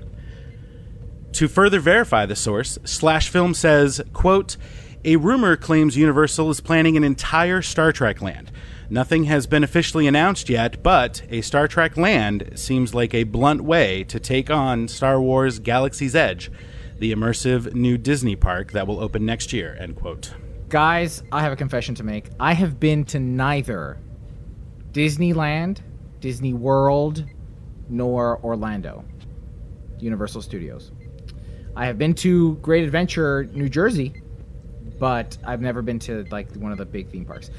To 1.33 1.47
further 1.47 1.79
verify 1.79 2.25
the 2.25 2.35
source, 2.35 2.77
Slash 2.85 3.29
Film 3.29 3.53
says, 3.53 4.01
quote, 4.13 4.57
a 5.03 5.17
rumor 5.17 5.55
claims 5.55 5.97
Universal 5.97 6.49
is 6.49 6.61
planning 6.61 6.97
an 6.97 7.03
entire 7.03 7.61
Star 7.61 7.91
Trek 7.91 8.21
land. 8.21 8.51
Nothing 8.89 9.23
has 9.23 9.47
been 9.47 9.63
officially 9.63 10.05
announced 10.05 10.47
yet, 10.47 10.83
but 10.83 11.23
a 11.29 11.41
Star 11.41 11.67
Trek 11.67 11.97
land 11.97 12.51
seems 12.53 12.93
like 12.93 13.15
a 13.15 13.23
blunt 13.23 13.61
way 13.61 14.03
to 14.03 14.19
take 14.19 14.51
on 14.51 14.87
Star 14.87 15.19
Wars 15.19 15.57
Galaxy's 15.57 16.15
Edge, 16.15 16.51
the 16.99 17.11
immersive 17.11 17.73
new 17.73 17.97
Disney 17.97 18.35
park 18.35 18.73
that 18.73 18.85
will 18.85 18.99
open 18.99 19.25
next 19.25 19.51
year, 19.51 19.75
end 19.79 19.95
quote. 19.95 20.35
Guys, 20.69 21.23
I 21.31 21.41
have 21.41 21.51
a 21.51 21.55
confession 21.55 21.95
to 21.95 22.03
make. 22.03 22.29
I 22.39 22.53
have 22.53 22.79
been 22.79 23.05
to 23.05 23.19
neither 23.19 23.97
Disneyland, 24.91 25.79
Disney 26.19 26.53
World, 26.53 27.25
nor 27.89 28.39
Orlando, 28.43 29.03
Universal 29.99 30.43
Studios. 30.43 30.91
I 31.75 31.87
have 31.87 31.97
been 31.97 32.13
to 32.15 32.55
Great 32.57 32.83
Adventure, 32.83 33.49
New 33.51 33.67
Jersey, 33.67 34.21
but 34.99 35.37
I've 35.43 35.61
never 35.61 35.81
been 35.81 35.99
to 35.99 36.25
like 36.31 36.53
one 36.55 36.71
of 36.71 36.77
the 36.77 36.85
big 36.85 37.09
theme 37.09 37.25
parks. 37.25 37.49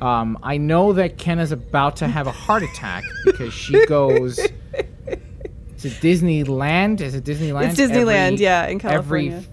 Um, 0.00 0.38
I 0.42 0.58
know 0.58 0.92
that 0.94 1.16
Ken 1.18 1.38
is 1.38 1.52
about 1.52 1.96
to 1.96 2.08
have 2.08 2.26
a 2.26 2.32
heart 2.32 2.62
attack 2.62 3.04
because 3.24 3.52
she 3.54 3.84
goes 3.88 4.36
to 4.36 5.88
Disneyland. 5.88 7.00
Is 7.00 7.14
it 7.14 7.24
Disneyland? 7.24 7.70
It's 7.70 7.80
Disneyland, 7.80 8.32
Every- 8.32 8.36
yeah, 8.44 8.66
in 8.66 8.78
California. 8.78 9.36
Every 9.36 9.48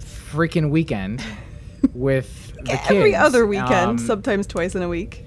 freaking 0.50 0.70
weekend 0.70 1.24
with 1.94 2.54
the 2.64 2.64
kids. 2.72 2.82
Every 2.90 3.16
other 3.16 3.46
weekend, 3.46 3.72
Um, 3.72 3.98
sometimes 3.98 4.48
twice 4.48 4.76
in 4.76 4.82
a 4.82 4.90
week. 4.90 5.24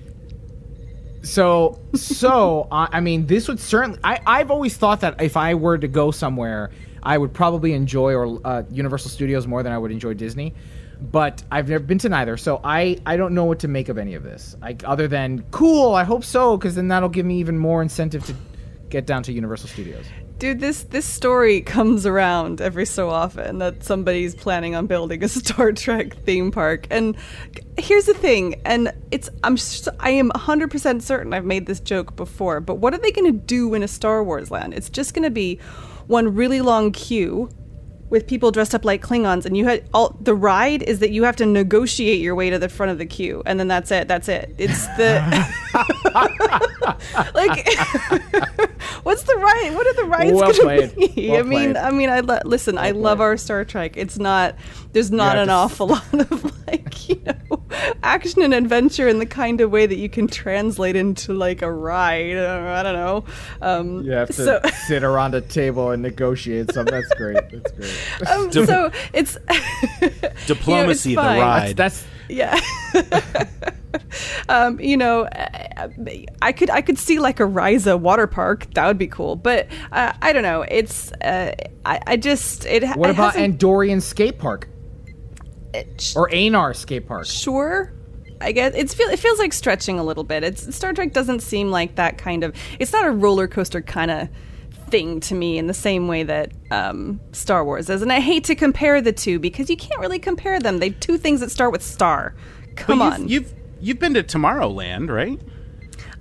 so, 1.23 1.81
so 1.95 2.69
I 2.71 2.89
I 2.93 3.01
mean, 3.01 3.27
this 3.27 3.49
would 3.49 3.59
certainly. 3.61 3.99
I, 4.05 4.21
I've 4.27 4.51
always 4.51 4.77
thought 4.77 5.01
that 5.01 5.21
if 5.23 5.37
I 5.37 5.55
were 5.55 5.79
to 5.79 5.89
go 5.89 6.11
somewhere, 6.11 6.71
I 7.03 7.19
would 7.19 7.33
probably 7.33 7.73
enjoy 7.73 8.15
or 8.15 8.41
uh, 8.45 8.63
Universal 8.71 9.11
Studios 9.11 9.47
more 9.47 9.63
than 9.63 9.73
I 9.73 9.79
would 9.79 9.91
enjoy 9.93 10.15
Disney. 10.15 10.55
But 11.01 11.43
I've 11.51 11.69
never 11.69 11.85
been 11.85 11.99
to 11.99 12.09
neither, 12.09 12.37
so 12.37 12.61
I 12.65 12.99
I 13.05 13.17
don't 13.17 13.35
know 13.35 13.45
what 13.45 13.61
to 13.61 13.69
make 13.69 13.89
of 13.89 13.99
any 13.99 14.15
of 14.15 14.23
this. 14.23 14.57
Like 14.61 14.83
other 14.85 15.09
than 15.09 15.45
cool, 15.51 15.95
I 15.95 16.05
hope 16.05 16.25
so, 16.25 16.57
because 16.57 16.75
then 16.75 16.89
that'll 16.89 17.09
give 17.09 17.27
me 17.27 17.39
even 17.39 17.59
more 17.59 17.83
incentive 17.83 18.25
to 18.27 18.35
get 18.89 19.07
down 19.07 19.23
to 19.25 19.33
Universal 19.33 19.69
Studios. 19.69 20.07
Dude, 20.39 20.61
this 20.61 20.83
this 20.85 21.07
story 21.07 21.63
comes 21.63 22.05
around 22.05 22.61
every 22.61 22.85
so 22.85 23.09
often 23.09 23.59
that 23.59 23.83
somebody's 23.83 24.35
planning 24.35 24.75
on 24.75 24.87
building 24.87 25.25
a 25.25 25.29
Star 25.31 25.73
Trek 25.73 26.15
theme 26.25 26.51
park. 26.51 26.87
And 26.91 27.17
here's 27.79 28.05
the 28.05 28.15
thing, 28.15 28.61
and 28.65 28.93
it's 29.11 29.31
I'm 29.43 29.57
I 30.01 30.11
am 30.11 30.31
100% 30.31 31.03
certain 31.03 31.33
I've 31.33 31.45
made 31.45 31.67
this 31.67 31.81
joke 31.81 32.17
before, 32.17 32.61
but 32.61 32.77
what 32.77 32.93
are 32.93 32.99
they 32.99 33.13
going 33.13 33.33
to 33.33 33.39
do 33.39 33.73
in 33.75 33.83
a 33.83 33.89
Star 33.89 34.23
Wars 34.23 34.51
land? 34.51 34.75
It's 34.75 34.91
just 34.91 35.15
going 35.15 35.25
to 35.25 35.31
be 35.31 35.59
one 36.07 36.35
really 36.35 36.61
long 36.61 36.93
queue 36.93 37.49
with 38.11 38.27
people 38.27 38.51
dressed 38.51 38.75
up 38.75 38.85
like 38.85 39.03
Klingons, 39.03 39.45
and 39.47 39.57
you 39.57 39.65
had 39.65 39.89
all 39.93 40.17
the 40.21 40.35
ride 40.35 40.83
is 40.83 41.01
that 41.01 41.11
you 41.11 41.25
have 41.25 41.37
to 41.37 41.47
negotiate 41.47 42.21
your 42.21 42.35
way 42.35 42.51
to 42.51 42.59
the 42.59 42.69
front 42.69 42.93
of 42.93 42.99
the 42.99 43.07
queue, 43.07 43.43
and 43.47 43.59
then 43.59 43.69
that's 43.69 43.91
it. 43.91 44.09
That's 44.09 44.29
it. 44.29 44.55
It's 44.59 44.87
the 44.97 45.21
like, 47.35 47.67
what's 49.03 49.23
the 49.25 49.37
ride? 49.37 49.73
What 49.75 49.87
are 49.87 49.95
the 49.95 50.05
rides 50.05 50.33
Well 50.33 50.53
going 50.53 50.91
to 50.91 50.97
be? 50.97 51.31
Well 51.31 51.41
I 51.41 51.43
mean, 51.43 51.73
played. 51.73 51.77
I 51.77 51.91
mean, 51.91 52.11
I 52.11 52.21
lo- 52.21 52.39
listen. 52.45 52.79
I 52.79 52.93
love 52.93 53.21
our 53.21 53.37
Star 53.37 53.65
Trek. 53.65 53.97
It's 53.97 54.19
not. 54.19 54.55
There's 54.97 55.11
not 55.11 55.35
have 55.37 55.43
an 55.43 55.49
to 55.49 55.53
awful 55.53 55.87
lot 55.89 56.15
of 56.15 56.67
like 56.67 57.07
you 57.07 57.21
know 57.27 57.63
action 58.03 58.41
and 58.41 58.55
adventure 58.55 59.07
in 59.09 59.19
the 59.19 59.27
kind 59.27 59.61
of 59.61 59.71
way 59.71 59.85
that 59.85 59.97
you 59.99 60.09
can 60.09 60.27
translate 60.27 60.97
into 60.97 61.35
like 61.35 61.61
a 61.61 61.71
ride. 61.71 62.33
Or, 62.37 62.69
I 62.69 62.83
don't 62.83 62.95
know. 62.95 63.25
Um, 63.61 64.03
You 64.05 64.13
have 64.13 64.29
to 64.29 64.33
so, 64.33 64.61
sit 64.87 65.05
around 65.05 65.35
a 65.35 65.43
table 65.43 65.91
and 65.91 66.01
negotiate 66.01 66.73
something. 66.73 66.95
That's 66.95 67.13
great. 67.13 67.37
That's 67.51 67.73
great. 67.73 68.31
um, 68.31 68.51
so 68.51 68.91
it's 69.13 69.37
Diplomacy, 70.47 71.11
you 71.11 71.17
know, 71.17 71.23
the 71.25 71.29
it's 71.29 71.39
fine. 71.39 71.41
ride. 71.41 71.77
That's 71.77 72.07
Yeah. 72.31 72.59
um, 74.49 74.81
you 74.81 74.97
know, 74.97 75.25
uh, 75.25 75.89
I 76.41 76.53
could 76.53 76.71
I 76.71 76.81
could 76.81 76.99
see 76.99 77.19
like 77.19 77.39
a 77.39 77.45
Risa 77.45 78.01
water 78.01 78.27
park. 78.27 78.73
That 78.75 78.87
would 78.87 78.99
be 78.99 79.09
cool. 79.09 79.37
But 79.37 79.69
uh, 79.93 80.15
I 80.23 80.33
don't 80.33 80.43
know. 80.43 80.63
It's 80.63 81.13
uh, 81.21 81.53
I, 81.85 82.01
I 82.07 82.17
just 82.17 82.65
it. 82.65 82.83
what 82.97 83.11
it 83.11 83.15
about 83.15 83.35
hasn't- 83.35 83.59
Andorian 83.59 84.01
Skate 84.01 84.39
Park 84.39 84.69
it- 85.77 86.13
or 86.17 86.29
Anar 86.31 86.75
Skate 86.75 87.07
Park? 87.07 87.27
sure. 87.27 87.93
I 88.41 88.53
guess 88.53 88.75
it's 88.75 88.93
feel 88.93 89.09
it 89.09 89.19
feels 89.19 89.39
like 89.39 89.53
stretching 89.53 89.99
a 89.99 90.05
little 90.05 90.25
bit. 90.25 90.45
It's 90.45 90.75
Star 90.77 90.93
Trek 90.93 91.15
doesn't 91.15 91.41
seem 91.41 91.71
like 91.71 91.95
that 91.97 92.19
kind 92.19 92.45
of. 92.45 92.55
It's 92.79 92.93
not 92.93 93.07
a 93.07 93.11
roller 93.11 93.49
coaster 93.49 93.81
kind 93.81 94.11
of 94.11 94.29
thing 94.91 95.21
to 95.21 95.35
me 95.35 95.59
in 95.59 95.67
the 95.67 95.75
same 95.75 96.07
way 96.07 96.23
that 96.23 96.53
um, 96.71 97.21
Star 97.33 97.65
Wars 97.65 97.91
is. 97.91 98.03
And 98.03 98.13
I 98.13 98.21
hate 98.21 98.45
to 98.45 98.55
compare 98.55 99.01
the 99.01 99.13
two 99.13 99.39
because 99.39 99.69
you 99.71 99.77
can't 99.77 100.01
really 100.01 100.19
compare 100.19 100.61
them. 100.61 100.79
They 100.79 100.91
two 100.91 101.19
things 101.19 101.41
that 101.41 101.51
start 101.51 101.73
with 101.73 101.83
star. 101.83 102.35
Come 102.77 103.01
you've, 103.01 103.13
on. 103.13 103.29
You've 103.29 103.55
you've 103.81 103.99
been 103.99 104.15
to 104.15 104.23
Tomorrowland, 104.23 105.11
right? 105.11 105.41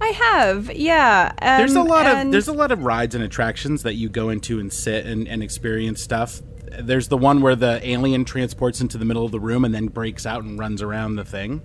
I 0.02 0.08
have, 0.08 0.76
yeah. 0.76 1.34
And, 1.40 1.62
There's 1.62 1.76
a 1.76 1.84
lot 1.84 2.06
of 2.06 2.32
there's 2.32 2.48
a 2.48 2.54
lot 2.54 2.72
of 2.72 2.84
rides 2.84 3.16
and 3.16 3.24
attractions 3.24 3.84
that 3.84 3.96
you 3.96 4.10
go 4.10 4.30
into 4.30 4.60
and 4.60 4.72
sit 4.72 5.06
and, 5.06 5.28
and 5.28 5.42
experience 5.42 6.02
stuff. 6.02 6.42
There's 6.80 7.08
the 7.08 7.18
one 7.18 7.42
where 7.42 7.56
the 7.56 7.80
alien 7.88 8.26
transports 8.26 8.82
into 8.82 8.98
the 8.98 9.06
middle 9.06 9.26
of 9.26 9.32
the 9.32 9.40
room 9.40 9.66
and 9.66 9.74
then 9.74 9.88
breaks 9.88 10.26
out 10.26 10.44
and 10.44 10.60
runs 10.60 10.82
around 10.82 11.16
the 11.16 11.26
thing. 11.26 11.62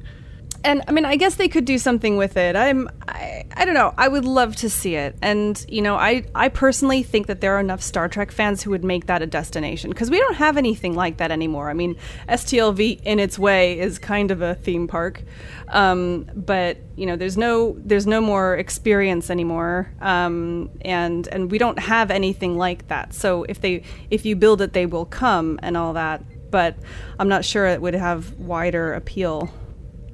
And 0.62 0.83
I 0.87 0.93
mean, 0.93 1.05
I 1.05 1.17
guess 1.17 1.37
they 1.37 1.49
could 1.49 1.64
do 1.64 1.79
something 1.79 2.17
with 2.17 2.37
it. 2.37 2.55
I'm, 2.55 2.88
I, 3.09 3.45
I 3.55 3.64
don't 3.64 3.75
know. 3.75 3.95
I 3.97 4.09
would 4.09 4.25
love 4.25 4.57
to 4.57 4.71
see 4.71 4.95
it, 4.95 5.17
and 5.23 5.64
you 5.69 5.81
know, 5.81 5.97
I, 5.97 6.25
I 6.35 6.49
personally 6.49 7.02
think 7.02 7.29
that 7.29 7.40
there 7.40 7.57
are 7.57 7.61
enough 7.61 7.83
Star 7.83 8.09
Trek 8.09 8.31
fans 8.31 8.62
who 8.62 8.71
would 8.71 8.85
make 8.85 9.07
that 9.07 9.23
a 9.23 9.26
destination 9.26 9.90
because 9.90 10.11
we 10.11 10.19
don't 10.19 10.35
have 10.37 10.57
anything 10.57 10.95
like 10.95 11.17
that 11.17 11.31
anymore. 11.31 11.71
I 11.71 11.73
mean, 11.73 11.97
STLV 12.29 13.02
in 13.02 13.19
its 13.19 13.38
way 13.38 13.79
is 13.79 13.99
kind 13.99 14.31
of 14.31 14.43
a 14.43 14.55
theme 14.55 14.87
park, 14.87 15.23
um, 15.69 16.31
but 16.35 16.76
you 16.97 17.07
know, 17.07 17.17
there's 17.17 17.38
no, 17.38 17.76
there's 17.79 18.07
no 18.07 18.21
more 18.21 18.57
experience 18.57 19.31
anymore, 19.31 19.90
um, 20.00 20.71
and 20.83 21.26
and 21.29 21.50
we 21.50 21.59
don't 21.59 21.79
have 21.79 22.11
anything 22.11 22.59
like 22.59 22.88
that. 22.88 23.14
So 23.14 23.45
if 23.45 23.61
they, 23.61 23.83
if 24.11 24.26
you 24.26 24.37
build 24.37 24.61
it, 24.61 24.75
they 24.75 24.87
will 24.87 25.07
come 25.07 25.59
and 25.62 25.76
all 25.76 25.95
that. 25.95 26.23
But 26.50 26.76
I'm 27.19 27.29
not 27.29 27.45
sure 27.45 27.67
it 27.67 27.81
would 27.81 27.95
have 27.95 28.35
wider 28.35 28.93
appeal. 28.93 29.50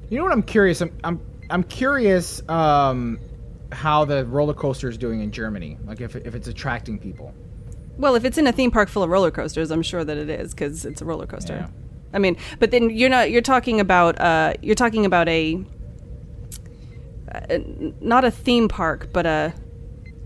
You 0.09 0.17
know 0.17 0.23
what 0.23 0.31
I'm 0.31 0.43
curious? 0.43 0.81
I'm 0.81 0.97
I'm 1.03 1.21
I'm 1.49 1.63
curious 1.63 2.47
um, 2.49 3.19
how 3.71 4.05
the 4.05 4.25
roller 4.25 4.53
coaster 4.53 4.89
is 4.89 4.97
doing 4.97 5.21
in 5.21 5.31
Germany. 5.31 5.77
Like 5.85 6.01
if 6.01 6.15
if 6.15 6.35
it's 6.35 6.47
attracting 6.47 6.99
people. 6.99 7.33
Well, 7.97 8.15
if 8.15 8.25
it's 8.25 8.37
in 8.37 8.45
a 8.47 8.51
theme 8.51 8.71
park 8.71 8.89
full 8.89 9.03
of 9.03 9.09
roller 9.09 9.31
coasters, 9.31 9.71
I'm 9.71 9.81
sure 9.81 10.03
that 10.03 10.17
it 10.17 10.29
is 10.29 10.53
because 10.53 10.85
it's 10.85 11.01
a 11.01 11.05
roller 11.05 11.25
coaster. 11.25 11.55
Yeah. 11.55 11.67
I 12.13 12.19
mean, 12.19 12.37
but 12.59 12.71
then 12.71 12.89
you're 12.89 13.09
not. 13.09 13.31
You're 13.31 13.41
talking 13.41 13.79
about. 13.79 14.19
Uh, 14.19 14.53
you're 14.61 14.75
talking 14.75 15.05
about 15.05 15.27
a. 15.27 15.63
Uh, 17.29 17.57
not 17.99 18.23
a 18.23 18.31
theme 18.31 18.69
park, 18.69 19.09
but 19.11 19.25
a 19.25 19.53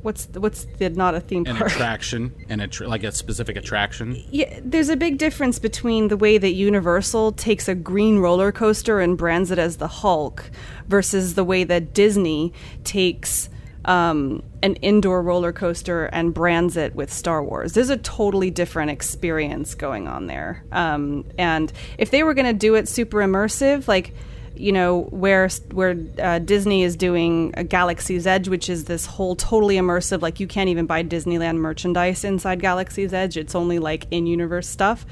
what's 0.01 0.27
what's 0.33 0.65
the 0.65 0.89
not 0.89 1.15
a 1.15 1.19
theme 1.19 1.45
An 1.45 1.55
park? 1.57 1.71
attraction 1.71 2.33
and 2.49 2.61
a 2.61 2.87
like 2.87 3.03
a 3.03 3.11
specific 3.11 3.55
attraction. 3.57 4.21
Yeah, 4.31 4.59
there's 4.63 4.89
a 4.89 4.95
big 4.97 5.17
difference 5.17 5.59
between 5.59 6.07
the 6.07 6.17
way 6.17 6.37
that 6.37 6.51
Universal 6.51 7.33
takes 7.33 7.67
a 7.67 7.75
green 7.75 8.19
roller 8.19 8.51
coaster 8.51 8.99
and 8.99 9.17
brands 9.17 9.51
it 9.51 9.59
as 9.59 9.77
the 9.77 9.87
Hulk 9.87 10.49
versus 10.87 11.35
the 11.35 11.43
way 11.43 11.63
that 11.63 11.93
Disney 11.93 12.53
takes 12.83 13.49
um, 13.85 14.43
an 14.61 14.75
indoor 14.75 15.23
roller 15.23 15.51
coaster 15.51 16.05
and 16.05 16.33
brands 16.33 16.77
it 16.77 16.93
with 16.95 17.11
Star 17.11 17.43
Wars. 17.43 17.73
There's 17.73 17.89
a 17.89 17.97
totally 17.97 18.51
different 18.51 18.91
experience 18.91 19.73
going 19.73 20.07
on 20.07 20.27
there. 20.27 20.63
Um, 20.71 21.25
and 21.37 21.71
if 21.97 22.11
they 22.11 22.23
were 22.23 22.33
going 22.33 22.45
to 22.45 22.53
do 22.53 22.75
it 22.75 22.87
super 22.87 23.17
immersive, 23.17 23.87
like 23.87 24.13
you 24.61 24.71
know 24.71 25.01
where 25.09 25.49
where 25.71 25.97
uh, 26.21 26.39
Disney 26.39 26.83
is 26.83 26.95
doing 26.95 27.53
a 27.57 27.63
Galaxy's 27.63 28.27
Edge, 28.27 28.47
which 28.47 28.69
is 28.69 28.85
this 28.85 29.05
whole 29.05 29.35
totally 29.35 29.75
immersive. 29.75 30.21
Like 30.21 30.39
you 30.39 30.47
can't 30.47 30.69
even 30.69 30.85
buy 30.85 31.03
Disneyland 31.03 31.57
merchandise 31.57 32.23
inside 32.23 32.61
Galaxy's 32.61 33.13
Edge. 33.13 33.37
It's 33.37 33.55
only 33.55 33.79
like 33.79 34.05
in 34.11 34.27
universe 34.27 34.69
stuff. 34.69 35.05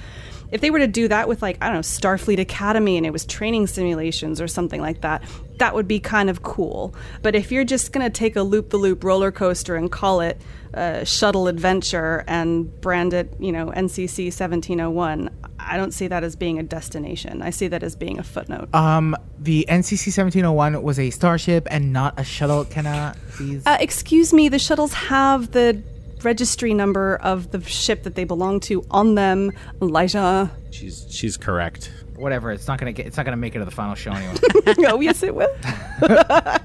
If 0.51 0.61
they 0.61 0.71
were 0.71 0.79
to 0.79 0.87
do 0.87 1.07
that 1.07 1.27
with 1.27 1.41
like 1.41 1.57
I 1.61 1.65
don't 1.65 1.75
know 1.75 1.81
Starfleet 1.81 2.39
Academy 2.39 2.97
and 2.97 3.05
it 3.05 3.11
was 3.11 3.25
training 3.25 3.67
simulations 3.67 4.39
or 4.39 4.47
something 4.47 4.81
like 4.81 5.01
that, 5.01 5.23
that 5.57 5.73
would 5.73 5.87
be 5.87 5.99
kind 5.99 6.29
of 6.29 6.43
cool. 6.43 6.93
But 7.23 7.35
if 7.35 7.51
you're 7.51 7.65
just 7.65 7.91
gonna 7.91 8.09
take 8.09 8.35
a 8.35 8.43
loop 8.43 8.69
the 8.69 8.77
loop 8.77 9.03
roller 9.03 9.31
coaster 9.31 9.75
and 9.75 9.91
call 9.91 10.21
it 10.21 10.39
uh, 10.73 11.03
Shuttle 11.03 11.47
Adventure 11.47 12.23
and 12.27 12.79
brand 12.81 13.13
it, 13.13 13.33
you 13.39 13.51
know, 13.51 13.67
NCC 13.67 14.25
1701, 14.25 15.29
I 15.69 15.77
don't 15.77 15.93
see 15.93 16.07
that 16.07 16.23
as 16.23 16.35
being 16.35 16.57
a 16.57 16.63
destination. 16.63 17.41
I 17.41 17.51
see 17.51 17.67
that 17.67 17.83
as 17.83 17.95
being 17.95 18.17
a 18.17 18.23
footnote. 18.23 18.73
Um, 18.73 19.15
the 19.37 19.65
NCC 19.69 20.07
1701 20.07 20.81
was 20.81 20.97
a 20.97 21.11
starship 21.11 21.67
and 21.69 21.93
not 21.93 22.19
a 22.19 22.23
shuttle. 22.23 22.65
Can 22.65 22.87
I 22.87 23.13
please? 23.31 23.63
Uh, 23.65 23.77
excuse 23.79 24.33
me, 24.33 24.49
the 24.49 24.59
shuttles 24.59 24.93
have 24.93 25.51
the 25.51 25.81
registry 26.23 26.73
number 26.73 27.17
of 27.17 27.51
the 27.51 27.61
ship 27.63 28.03
that 28.03 28.15
they 28.15 28.23
belong 28.23 28.59
to 28.61 28.83
on 28.89 29.15
them. 29.15 29.51
Elijah. 29.81 30.51
She's 30.71 31.05
she's 31.09 31.37
correct. 31.37 31.91
Whatever. 32.15 32.51
It's 32.51 32.67
not 32.67 32.79
gonna 32.79 32.91
get. 32.91 33.05
It's 33.05 33.17
not 33.17 33.25
gonna 33.25 33.37
make 33.37 33.55
it 33.55 33.59
to 33.59 33.65
the 33.65 33.71
final 33.71 33.95
show 33.95 34.11
anyway. 34.11 34.35
oh, 34.89 34.99
yes, 35.01 35.21
it 35.21 35.35
will. 35.35 35.55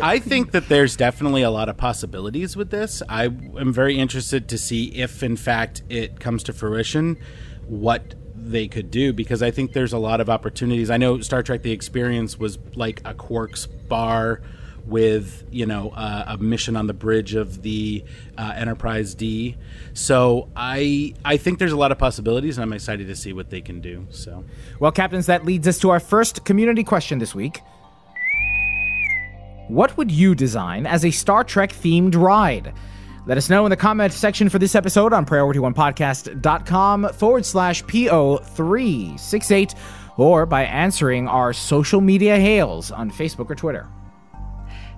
I 0.00 0.18
think 0.18 0.52
that 0.52 0.68
there's 0.68 0.96
definitely 0.96 1.42
a 1.42 1.50
lot 1.50 1.68
of 1.68 1.76
possibilities 1.76 2.56
with 2.56 2.70
this. 2.70 3.02
I 3.08 3.24
am 3.24 3.72
very 3.72 3.98
interested 3.98 4.48
to 4.50 4.58
see 4.58 4.86
if, 4.94 5.22
in 5.22 5.36
fact, 5.36 5.82
it 5.88 6.20
comes 6.20 6.44
to 6.44 6.52
fruition, 6.52 7.16
what 7.66 8.14
they 8.50 8.68
could 8.68 8.90
do 8.90 9.12
because 9.12 9.42
I 9.42 9.50
think 9.50 9.72
there's 9.72 9.92
a 9.92 9.98
lot 9.98 10.20
of 10.20 10.28
opportunities. 10.28 10.90
I 10.90 10.96
know 10.96 11.20
Star 11.20 11.42
Trek: 11.42 11.62
The 11.62 11.72
Experience 11.72 12.38
was 12.38 12.58
like 12.74 13.00
a 13.04 13.14
Quark's 13.14 13.66
bar 13.66 14.40
with 14.86 15.44
you 15.50 15.64
know 15.66 15.90
uh, 15.90 16.24
a 16.28 16.38
mission 16.38 16.76
on 16.76 16.86
the 16.86 16.94
bridge 16.94 17.34
of 17.34 17.62
the 17.62 18.04
uh, 18.36 18.52
Enterprise 18.56 19.14
D. 19.14 19.56
So 19.94 20.48
I 20.54 21.14
I 21.24 21.36
think 21.36 21.58
there's 21.58 21.72
a 21.72 21.76
lot 21.76 21.92
of 21.92 21.98
possibilities, 21.98 22.58
and 22.58 22.62
I'm 22.62 22.72
excited 22.72 23.06
to 23.06 23.16
see 23.16 23.32
what 23.32 23.50
they 23.50 23.60
can 23.60 23.80
do. 23.80 24.06
So 24.10 24.44
well, 24.78 24.92
captains, 24.92 25.26
that 25.26 25.44
leads 25.44 25.66
us 25.66 25.78
to 25.80 25.90
our 25.90 26.00
first 26.00 26.44
community 26.44 26.84
question 26.84 27.18
this 27.18 27.34
week. 27.34 27.60
What 29.68 29.96
would 29.96 30.10
you 30.10 30.34
design 30.34 30.86
as 30.86 31.04
a 31.04 31.10
Star 31.10 31.42
Trek 31.42 31.70
themed 31.72 32.14
ride? 32.14 32.74
Let 33.26 33.38
us 33.38 33.48
know 33.48 33.64
in 33.64 33.70
the 33.70 33.76
comment 33.76 34.12
section 34.12 34.50
for 34.50 34.58
this 34.58 34.74
episode 34.74 35.14
on 35.14 35.24
PriorityOnePodcast.com 35.24 37.08
forward 37.14 37.46
slash 37.46 37.82
PO368 37.84 39.74
or 40.18 40.44
by 40.44 40.64
answering 40.64 41.26
our 41.26 41.54
social 41.54 42.02
media 42.02 42.38
hails 42.38 42.90
on 42.90 43.10
Facebook 43.10 43.48
or 43.50 43.54
Twitter. 43.54 43.88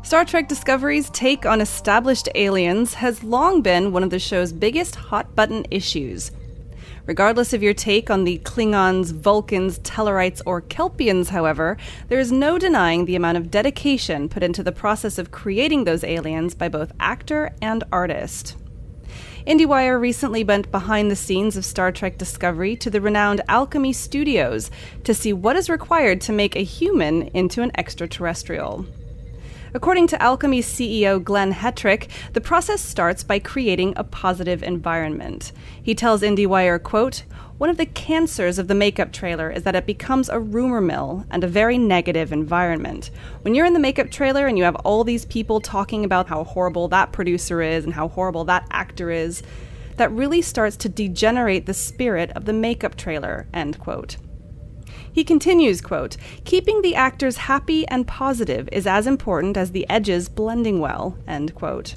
Star 0.02 0.24
Trek 0.24 0.48
Discovery's 0.48 1.08
take 1.10 1.46
on 1.46 1.60
established 1.60 2.28
aliens 2.34 2.94
has 2.94 3.22
long 3.22 3.62
been 3.62 3.92
one 3.92 4.02
of 4.02 4.10
the 4.10 4.18
show's 4.18 4.52
biggest 4.52 4.96
hot 4.96 5.36
button 5.36 5.64
issues. 5.70 6.32
Regardless 7.06 7.52
of 7.52 7.62
your 7.62 7.72
take 7.72 8.10
on 8.10 8.24
the 8.24 8.38
Klingons, 8.38 9.12
Vulcans, 9.12 9.78
Tellarites, 9.78 10.42
or 10.44 10.60
Kelpiens, 10.60 11.28
however, 11.28 11.76
there 12.08 12.18
is 12.18 12.32
no 12.32 12.58
denying 12.58 13.04
the 13.04 13.14
amount 13.14 13.38
of 13.38 13.48
dedication 13.50 14.28
put 14.28 14.42
into 14.42 14.64
the 14.64 14.72
process 14.72 15.16
of 15.16 15.30
creating 15.30 15.84
those 15.84 16.02
aliens 16.02 16.54
by 16.56 16.68
both 16.68 16.92
actor 16.98 17.54
and 17.62 17.84
artist. 17.92 18.56
IndieWire 19.46 20.00
recently 20.00 20.42
went 20.42 20.72
behind 20.72 21.08
the 21.08 21.14
scenes 21.14 21.56
of 21.56 21.64
Star 21.64 21.92
Trek 21.92 22.18
Discovery 22.18 22.74
to 22.74 22.90
the 22.90 23.00
renowned 23.00 23.40
Alchemy 23.46 23.92
Studios 23.92 24.72
to 25.04 25.14
see 25.14 25.32
what 25.32 25.54
is 25.54 25.70
required 25.70 26.20
to 26.22 26.32
make 26.32 26.56
a 26.56 26.64
human 26.64 27.28
into 27.28 27.62
an 27.62 27.70
extraterrestrial. 27.78 28.84
According 29.76 30.06
to 30.06 30.22
Alchemy's 30.22 30.66
CEO 30.66 31.22
Glenn 31.22 31.52
Hetrick, 31.52 32.08
the 32.32 32.40
process 32.40 32.80
starts 32.80 33.22
by 33.22 33.38
creating 33.38 33.92
a 33.94 34.04
positive 34.04 34.62
environment. 34.62 35.52
He 35.82 35.94
tells 35.94 36.22
IndieWire, 36.22 36.82
quote, 36.82 37.24
one 37.58 37.68
of 37.68 37.76
the 37.76 37.84
cancers 37.84 38.58
of 38.58 38.68
the 38.68 38.74
makeup 38.74 39.12
trailer 39.12 39.50
is 39.50 39.64
that 39.64 39.76
it 39.76 39.84
becomes 39.84 40.30
a 40.30 40.40
rumor 40.40 40.80
mill 40.80 41.26
and 41.30 41.44
a 41.44 41.46
very 41.46 41.76
negative 41.76 42.32
environment. 42.32 43.10
When 43.42 43.54
you're 43.54 43.66
in 43.66 43.74
the 43.74 43.78
makeup 43.78 44.10
trailer 44.10 44.46
and 44.46 44.56
you 44.56 44.64
have 44.64 44.76
all 44.76 45.04
these 45.04 45.26
people 45.26 45.60
talking 45.60 46.06
about 46.06 46.26
how 46.26 46.44
horrible 46.44 46.88
that 46.88 47.12
producer 47.12 47.60
is 47.60 47.84
and 47.84 47.92
how 47.92 48.08
horrible 48.08 48.46
that 48.46 48.66
actor 48.70 49.10
is, 49.10 49.42
that 49.96 50.10
really 50.10 50.40
starts 50.40 50.78
to 50.78 50.88
degenerate 50.88 51.66
the 51.66 51.74
spirit 51.74 52.30
of 52.30 52.46
the 52.46 52.54
makeup 52.54 52.96
trailer, 52.96 53.46
end 53.52 53.78
quote. 53.78 54.16
He 55.16 55.24
continues, 55.24 55.80
quote, 55.80 56.18
keeping 56.44 56.82
the 56.82 56.94
actors 56.94 57.38
happy 57.38 57.88
and 57.88 58.06
positive 58.06 58.68
is 58.70 58.86
as 58.86 59.06
important 59.06 59.56
as 59.56 59.72
the 59.72 59.88
edges 59.88 60.28
blending 60.28 60.78
well, 60.78 61.16
end 61.26 61.54
quote. 61.54 61.94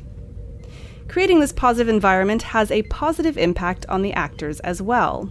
Creating 1.09 1.41
this 1.41 1.51
positive 1.51 1.93
environment 1.93 2.43
has 2.43 2.71
a 2.71 2.83
positive 2.83 3.37
impact 3.37 3.85
on 3.89 4.03
the 4.03 4.13
actors 4.13 4.61
as 4.61 4.81
well. 4.81 5.29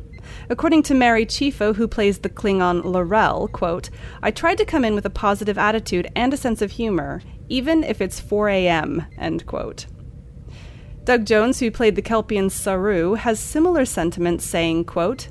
According 0.51 0.83
to 0.83 0.95
Mary 0.95 1.25
Chieffo, 1.25 1.77
who 1.77 1.89
plays 1.89 2.19
the 2.19 2.29
Klingon 2.29 2.85
L'Rell, 2.85 3.49
quote, 3.49 3.89
I 4.23 4.33
tried 4.33 4.59
to 4.59 4.67
come 4.67 4.85
in 4.85 4.95
with 4.95 5.07
a 5.07 5.21
positive 5.25 5.57
attitude 5.57 6.09
and 6.15 6.35
a 6.35 6.37
sense 6.37 6.61
of 6.61 6.73
humor, 6.73 7.23
even 7.49 7.83
if 7.83 8.03
it's 8.03 8.21
4 8.21 8.51
a.m., 8.51 9.07
end 9.17 9.47
quote. 9.47 9.87
Doug 11.05 11.25
Jones, 11.25 11.59
who 11.61 11.71
played 11.71 11.97
the 11.97 12.03
Kelpien 12.03 12.51
Saru, 12.51 13.15
has 13.15 13.41
similar 13.41 13.87
sentiments, 13.87 14.45
saying, 14.45 14.85
quote, 14.85 15.29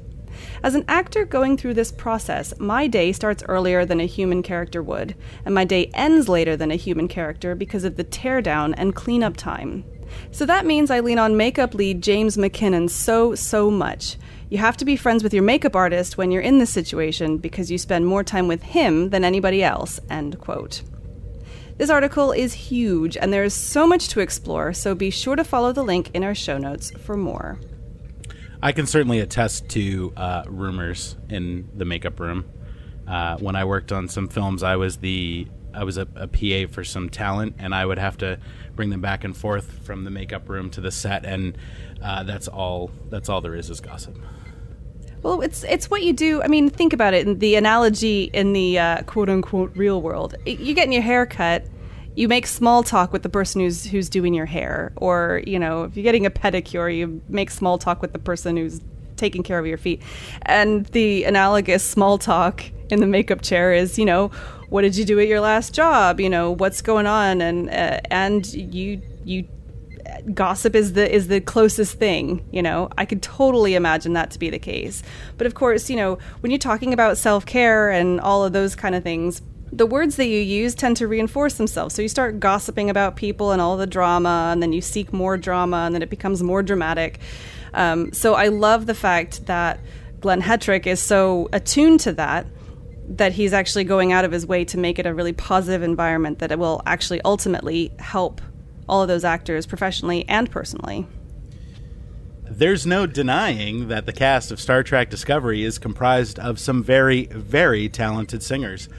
as 0.64 0.76
an 0.76 0.86
actor 0.88 1.26
going 1.26 1.58
through 1.58 1.76
this 1.76 1.92
process, 1.92 2.54
my 2.60 2.88
day 2.88 3.12
starts 3.12 3.44
earlier 3.48 3.86
than 3.86 4.00
a 4.00 4.06
human 4.06 4.44
character 4.44 4.82
would, 4.82 5.16
and 5.46 5.54
my 5.54 5.66
day 5.66 5.92
ends 5.94 6.28
later 6.28 6.56
than 6.56 6.72
a 6.72 6.76
human 6.76 7.08
character 7.08 7.56
because 7.56 7.84
of 7.84 7.96
the 7.96 8.04
teardown 8.04 8.74
and 8.78 8.96
cleanup 8.96 9.38
time. 9.38 9.84
So 10.32 10.46
that 10.46 10.66
means 10.66 10.90
I 10.90 11.02
lean 11.02 11.20
on 11.20 11.38
makeup 11.38 11.74
lead 11.74 12.02
James 12.02 12.38
MacKinnon 12.38 12.90
so, 12.90 13.36
so 13.36 13.70
much. 13.70 14.18
You 14.50 14.58
have 14.60 14.78
to 14.78 14.86
be 14.86 14.96
friends 14.96 15.24
with 15.24 15.34
your 15.34 15.44
makeup 15.44 15.76
artist 15.76 16.18
when 16.18 16.32
you're 16.32 16.42
in 16.42 16.58
this 16.58 16.70
situation 16.70 17.38
because 17.38 17.70
you 17.70 17.78
spend 17.78 18.08
more 18.08 18.24
time 18.24 18.48
with 18.48 18.64
him 18.64 19.10
than 19.10 19.26
anybody 19.26 19.64
else. 19.64 20.00
End 20.10 20.40
quote. 20.40 20.84
This 21.78 21.90
article 21.90 22.32
is 22.32 22.54
huge 22.54 23.18
and 23.18 23.32
there 23.32 23.44
is 23.44 23.54
so 23.54 23.86
much 23.86 24.08
to 24.10 24.20
explore, 24.20 24.74
so 24.74 24.96
be 24.96 25.10
sure 25.10 25.36
to 25.36 25.44
follow 25.44 25.74
the 25.74 25.84
link 25.84 26.10
in 26.14 26.24
our 26.24 26.34
show 26.34 26.58
notes 26.58 26.92
for 26.92 27.16
more. 27.16 27.60
I 28.68 28.74
can 28.74 28.86
certainly 28.86 29.22
attest 29.22 29.70
to 29.70 30.12
uh, 30.18 30.44
rumors 30.46 31.16
in 31.30 31.70
the 31.74 31.86
makeup 31.86 32.20
room. 32.20 32.44
Uh, 33.08 33.38
when 33.38 33.56
I 33.56 33.64
worked 33.64 33.94
on 33.94 34.10
some 34.10 34.28
films, 34.28 34.62
I 34.62 34.76
was 34.76 34.98
the 34.98 35.48
I 35.74 35.86
was 35.86 35.98
a, 35.98 36.06
a, 36.16 36.28
PA 36.28 36.70
for 36.70 36.84
some 36.84 37.10
talent, 37.10 37.56
and 37.60 37.74
I 37.74 37.86
would 37.86 37.98
have 37.98 38.18
to 38.18 38.38
bring 38.76 38.90
them 38.90 39.00
back 39.00 39.24
and 39.24 39.38
forth 39.38 39.86
from 39.86 40.04
the 40.04 40.10
makeup 40.10 40.50
room 40.50 40.70
to 40.72 40.82
the 40.82 40.92
set, 40.92 41.24
and 41.24 41.58
uh, 42.04 42.24
that's 42.24 42.50
all. 42.50 42.92
That's 43.10 43.30
all 43.30 43.40
there 43.40 43.56
is 43.56 43.70
is 43.70 43.80
gossip. 43.80 44.18
Well, 45.22 45.40
it's 45.40 45.64
it's 45.64 45.90
what 45.90 46.04
you 46.04 46.12
do. 46.12 46.44
I 46.44 46.50
mean, 46.50 46.70
think 46.70 46.92
about 46.92 47.14
it. 47.14 47.40
The 47.40 47.56
analogy 47.56 48.24
in 48.34 48.52
the 48.52 48.80
uh, 48.80 49.04
quote 49.04 49.30
unquote 49.30 49.78
real 49.78 50.02
world, 50.02 50.36
you 50.46 50.74
getting 50.74 50.92
your 50.92 51.04
hair 51.04 51.26
cut 51.26 51.66
you 52.18 52.28
make 52.28 52.48
small 52.48 52.82
talk 52.82 53.14
with 53.14 53.22
the 53.22 53.30
person 53.30 53.62
who's 53.62 53.86
who's 53.86 54.10
doing 54.10 54.34
your 54.34 54.48
hair. 54.48 54.92
Or 54.96 55.44
you 55.46 55.60
know 55.60 55.84
if 55.84 55.96
you're 55.96 56.04
getting 56.04 56.26
a 56.26 56.32
pedicure 56.32 56.96
you 56.96 57.22
make 57.30 57.52
small 57.52 57.78
talk 57.78 58.02
with 58.02 58.12
the 58.12 58.20
person 58.20 58.58
who's 58.58 58.82
taking 59.16 59.44
care 59.44 59.60
of 59.60 59.68
your 59.68 59.78
feet. 59.78 60.02
And 60.42 60.88
the 60.88 61.24
analogous 61.26 61.84
small 61.84 62.18
talk 62.18 62.64
in 62.90 63.02
the 63.02 63.08
makeup 63.08 63.42
chair 63.42 63.72
is 63.72 64.00
you 64.00 64.06
know 64.06 64.30
what 64.70 64.82
did 64.82 64.98
you 64.98 65.06
do 65.06 65.20
at 65.20 65.28
your 65.28 65.40
last 65.40 65.74
job? 65.74 66.20
You 66.20 66.30
know 66.30 66.52
what's 66.52 66.82
going 66.82 67.06
on? 67.06 67.40
And 67.40 67.70
uh, 67.70 68.02
and 68.10 68.52
you 68.52 69.00
you 69.24 69.48
gossip 70.34 70.74
is 70.74 70.94
the 70.94 71.14
is 71.14 71.28
the 71.28 71.40
closest 71.40 72.00
thing 72.00 72.44
you 72.52 72.64
know? 72.64 72.90
I 72.98 73.06
could 73.06 73.22
totally 73.22 73.76
imagine 73.76 74.14
that 74.14 74.32
to 74.32 74.40
be 74.40 74.50
the 74.50 74.58
case. 74.58 75.04
But 75.38 75.46
of 75.46 75.54
course 75.54 75.88
you 75.88 75.96
know 75.96 76.18
when 76.40 76.52
you're 76.52 76.58
talking 76.58 76.94
about 76.94 77.20
self-care 77.20 77.92
and 77.92 78.20
all 78.20 78.44
of 78.44 78.54
those 78.54 78.76
kind 78.76 78.96
of 78.96 79.04
things 79.04 79.44
the 79.72 79.86
words 79.86 80.16
that 80.16 80.28
you 80.28 80.40
use 80.40 80.76
tend 80.76 80.98
to 80.98 81.08
reinforce 81.08 81.56
themselves. 81.56 81.94
So 81.96 82.02
you 82.02 82.08
start 82.08 82.40
gossiping 82.40 82.90
about 82.90 83.16
people 83.16 83.52
and 83.52 83.62
all 83.62 83.78
the 83.78 83.88
drama, 83.88 84.50
and 84.52 84.62
then 84.62 84.74
you 84.74 84.82
seek 84.82 85.12
more 85.12 85.38
drama, 85.38 85.78
and 85.78 85.94
then 85.94 86.02
it 86.02 86.10
becomes 86.10 86.42
more 86.42 86.64
dramatic. 86.64 87.20
Um, 87.74 88.14
so 88.14 88.34
I 88.34 88.48
love 88.48 88.86
the 88.86 88.96
fact 88.96 89.46
that 89.48 89.80
Glenn 90.20 90.42
Hetrick 90.42 90.88
is 90.88 91.00
so 91.00 91.50
attuned 91.54 92.00
to 92.02 92.14
that 92.14 92.48
that 93.10 93.32
he's 93.32 93.54
actually 93.54 93.86
going 93.86 94.12
out 94.12 94.26
of 94.26 94.32
his 94.32 94.46
way 94.46 94.66
to 94.66 94.78
make 94.78 95.00
it 95.00 95.06
a 95.06 95.14
really 95.14 95.32
positive 95.32 95.82
environment 95.82 96.40
that 96.40 96.52
it 96.52 96.60
will 96.60 96.82
actually 96.86 97.22
ultimately 97.22 97.92
help 98.00 98.42
all 98.90 99.02
of 99.02 99.08
those 99.08 99.24
actors 99.24 99.66
professionally 99.66 100.28
and 100.28 100.52
personally. 100.52 101.08
There's 102.50 102.86
no 102.86 103.06
denying 103.06 103.88
that 103.90 104.06
the 104.06 104.14
cast 104.14 104.52
of 104.52 104.60
Star 104.60 104.84
Trek 104.84 105.10
Discovery 105.10 105.64
is 105.64 105.78
comprised 105.78 106.40
of 106.40 106.60
some 106.60 106.84
very, 106.84 107.26
very 107.26 107.88
talented 107.88 108.42
singers. 108.42 108.90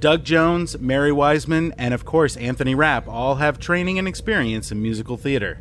Doug 0.00 0.22
Jones, 0.22 0.78
Mary 0.78 1.10
Wiseman, 1.10 1.74
and 1.76 1.92
of 1.92 2.04
course 2.04 2.36
Anthony 2.36 2.74
Rapp 2.74 3.08
all 3.08 3.36
have 3.36 3.58
training 3.58 3.98
and 3.98 4.06
experience 4.06 4.70
in 4.70 4.80
musical 4.80 5.16
theater. 5.16 5.60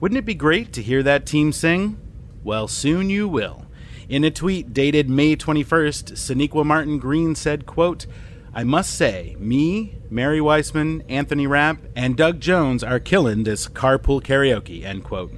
Wouldn't 0.00 0.18
it 0.18 0.24
be 0.24 0.34
great 0.34 0.72
to 0.72 0.82
hear 0.82 1.02
that 1.04 1.24
team 1.24 1.52
sing? 1.52 1.98
Well, 2.42 2.66
soon 2.66 3.10
you 3.10 3.28
will. 3.28 3.66
In 4.08 4.24
a 4.24 4.30
tweet 4.30 4.72
dated 4.72 5.08
May 5.08 5.36
21st, 5.36 6.12
Sonequa 6.12 6.64
Martin 6.64 6.98
Green 6.98 7.34
said, 7.34 7.66
quote, 7.66 8.06
I 8.52 8.64
must 8.64 8.94
say, 8.94 9.36
me, 9.38 9.98
Mary 10.10 10.40
Wiseman, 10.40 11.02
Anthony 11.08 11.46
Rapp, 11.46 11.78
and 11.94 12.16
Doug 12.16 12.40
Jones 12.40 12.82
are 12.82 12.98
killing 12.98 13.44
this 13.44 13.68
carpool 13.68 14.22
karaoke, 14.22 14.84
end 14.84 15.04
quote. 15.04 15.32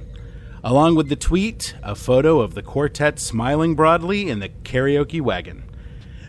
Along 0.63 0.95
with 0.95 1.09
the 1.09 1.15
tweet, 1.15 1.75
a 1.83 1.95
photo 1.95 2.39
of 2.39 2.53
the 2.53 2.63
quartet 2.63 3.19
smiling 3.19 3.75
broadly 3.75 4.29
in 4.29 4.39
the 4.39 4.49
karaoke 4.49 5.21
wagon. 5.21 5.68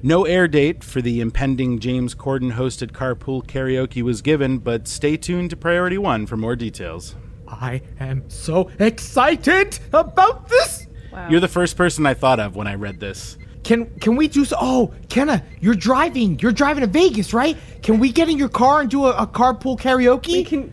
No 0.03 0.25
air 0.25 0.49
date 0.49 0.83
for 0.83 1.03
the 1.03 1.21
impending 1.21 1.79
James 1.79 2.15
Corden 2.15 2.55
hosted 2.55 2.93
carpool 2.93 3.45
karaoke 3.45 4.03
was 4.03 4.23
given, 4.23 4.59
but 4.59 4.89
stay 4.89 5.19
tuned 5.19 5.51
to 5.51 5.57
Priority 5.57 5.99
One 5.99 6.27
for 6.27 6.39
more 6.39 6.57
details. 6.57 7.17
I 7.47 7.83
am 7.99 8.29
so 8.31 8.71
excited 8.79 9.79
about 9.93 10.49
this. 10.49 10.87
You're 11.29 11.41
the 11.41 11.49
first 11.49 11.77
person 11.77 12.07
I 12.07 12.15
thought 12.15 12.41
of 12.41 12.57
when 12.57 12.67
I 12.67 12.77
read 12.77 13.01
this. 13.01 13.37
Can 13.63 13.91
can 14.01 14.17
we 14.17 14.27
do 14.27 14.47
so? 14.47 14.57
Oh, 14.59 14.95
Kenna, 15.11 15.45
you're 15.61 15.75
driving. 15.75 16.39
You're 16.39 16.53
driving 16.53 16.81
to 16.81 16.87
Vegas, 16.87 17.35
right? 17.35 17.59
Can 17.83 17.99
we 17.99 18.11
get 18.11 18.31
in 18.31 18.39
your 18.39 18.49
car 18.49 18.81
and 18.81 18.91
do 18.91 19.05
a, 19.05 19.11
a 19.11 19.27
carpool 19.27 19.79
karaoke? 19.79 20.33
We 20.33 20.45
can 20.45 20.73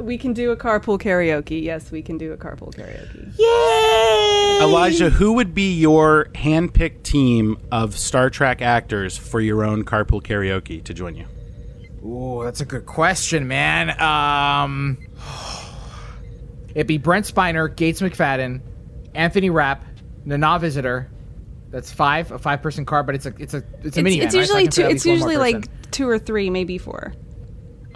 we 0.00 0.18
can 0.18 0.32
do 0.32 0.50
a 0.50 0.56
carpool 0.56 1.00
karaoke. 1.00 1.62
Yes, 1.62 1.90
we 1.90 2.02
can 2.02 2.18
do 2.18 2.32
a 2.32 2.36
carpool 2.36 2.74
karaoke. 2.74 3.38
Yay! 3.38 4.58
Elijah, 4.62 5.10
who 5.10 5.34
would 5.34 5.54
be 5.54 5.74
your 5.74 6.26
handpicked 6.34 7.02
team 7.02 7.58
of 7.72 7.96
Star 7.96 8.30
Trek 8.30 8.62
actors 8.62 9.16
for 9.16 9.40
your 9.40 9.64
own 9.64 9.84
carpool 9.84 10.22
karaoke 10.22 10.82
to 10.84 10.94
join 10.94 11.14
you? 11.14 11.26
Ooh, 12.04 12.44
that's 12.44 12.60
a 12.60 12.64
good 12.64 12.86
question, 12.86 13.48
man. 13.48 14.00
Um, 14.00 14.98
it'd 16.74 16.86
be 16.86 16.98
Brent 16.98 17.26
Spiner, 17.26 17.74
Gates 17.74 18.00
McFadden, 18.00 18.60
Anthony 19.14 19.50
Rapp, 19.50 19.84
Nana 20.24 20.58
Visitor. 20.58 21.10
That's 21.70 21.90
five, 21.92 22.30
a 22.30 22.38
five-person 22.38 22.86
car, 22.86 23.02
but 23.02 23.16
it's 23.16 23.26
a 23.26 23.34
it's 23.38 23.52
a 23.54 23.64
it's 23.82 23.96
a 23.96 24.00
It's, 24.00 24.08
minivan. 24.08 24.22
it's 24.22 24.22
right? 24.22 24.30
So 24.32 24.38
usually 24.38 24.68
two. 24.68 24.82
It's 24.82 25.04
least 25.04 25.06
one 25.06 25.18
more 25.18 25.28
usually 25.32 25.52
like 25.52 25.90
two 25.90 26.08
or 26.08 26.18
three, 26.18 26.48
maybe 26.48 26.78
four. 26.78 27.12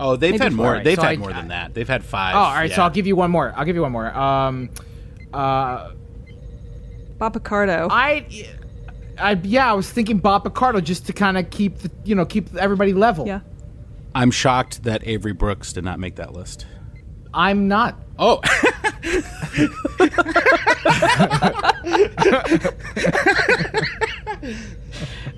Oh, 0.02 0.16
they've 0.16 0.32
Maybe 0.32 0.44
had 0.44 0.52
more. 0.54 0.74
four. 0.76 0.82
They've 0.84 0.96
So 0.96 1.02
had 1.02 1.12
I- 1.12 1.16
more 1.16 1.32
than 1.32 1.48
that. 1.48 1.74
They've 1.74 1.86
had 1.86 2.02
five. 2.02 2.34
Oh, 2.34 2.38
all 2.38 2.54
right. 2.54 2.72
So. 2.72 2.82
I'll 2.82 2.90
give 2.90 3.06
you 3.06 3.14
one 3.16 3.30
more. 3.30 3.52
I'll 3.54 3.66
give 3.66 3.76
you 3.76 3.82
one 3.82 3.92
more. 3.92 4.12
Um, 4.16 4.70
uh, 5.34 5.90
Bob 7.18 7.34
Picardo. 7.34 7.86
I, 7.90 8.24
I 9.18 9.32
yeah, 9.42 9.70
I 9.70 9.74
was 9.74 9.90
thinking 9.90 10.18
Bob 10.18 10.44
Picardo 10.44 10.80
just 10.80 11.06
to 11.08 11.12
kind 11.12 11.36
of 11.36 11.50
keep 11.50 11.78
the 11.80 11.90
you 12.04 12.14
know 12.14 12.24
keep 12.24 12.54
everybody 12.56 12.94
level. 12.94 13.26
yeah. 13.26 13.40
I'm 14.14 14.30
shocked 14.30 14.82
that 14.84 15.06
Avery 15.06 15.32
Brooks 15.32 15.72
did 15.74 15.84
not 15.84 16.00
make 16.00 16.16
that 16.16 16.32
list. 16.32 16.66
I'm 17.34 17.68
not. 17.68 17.94
Oh, 18.18 18.40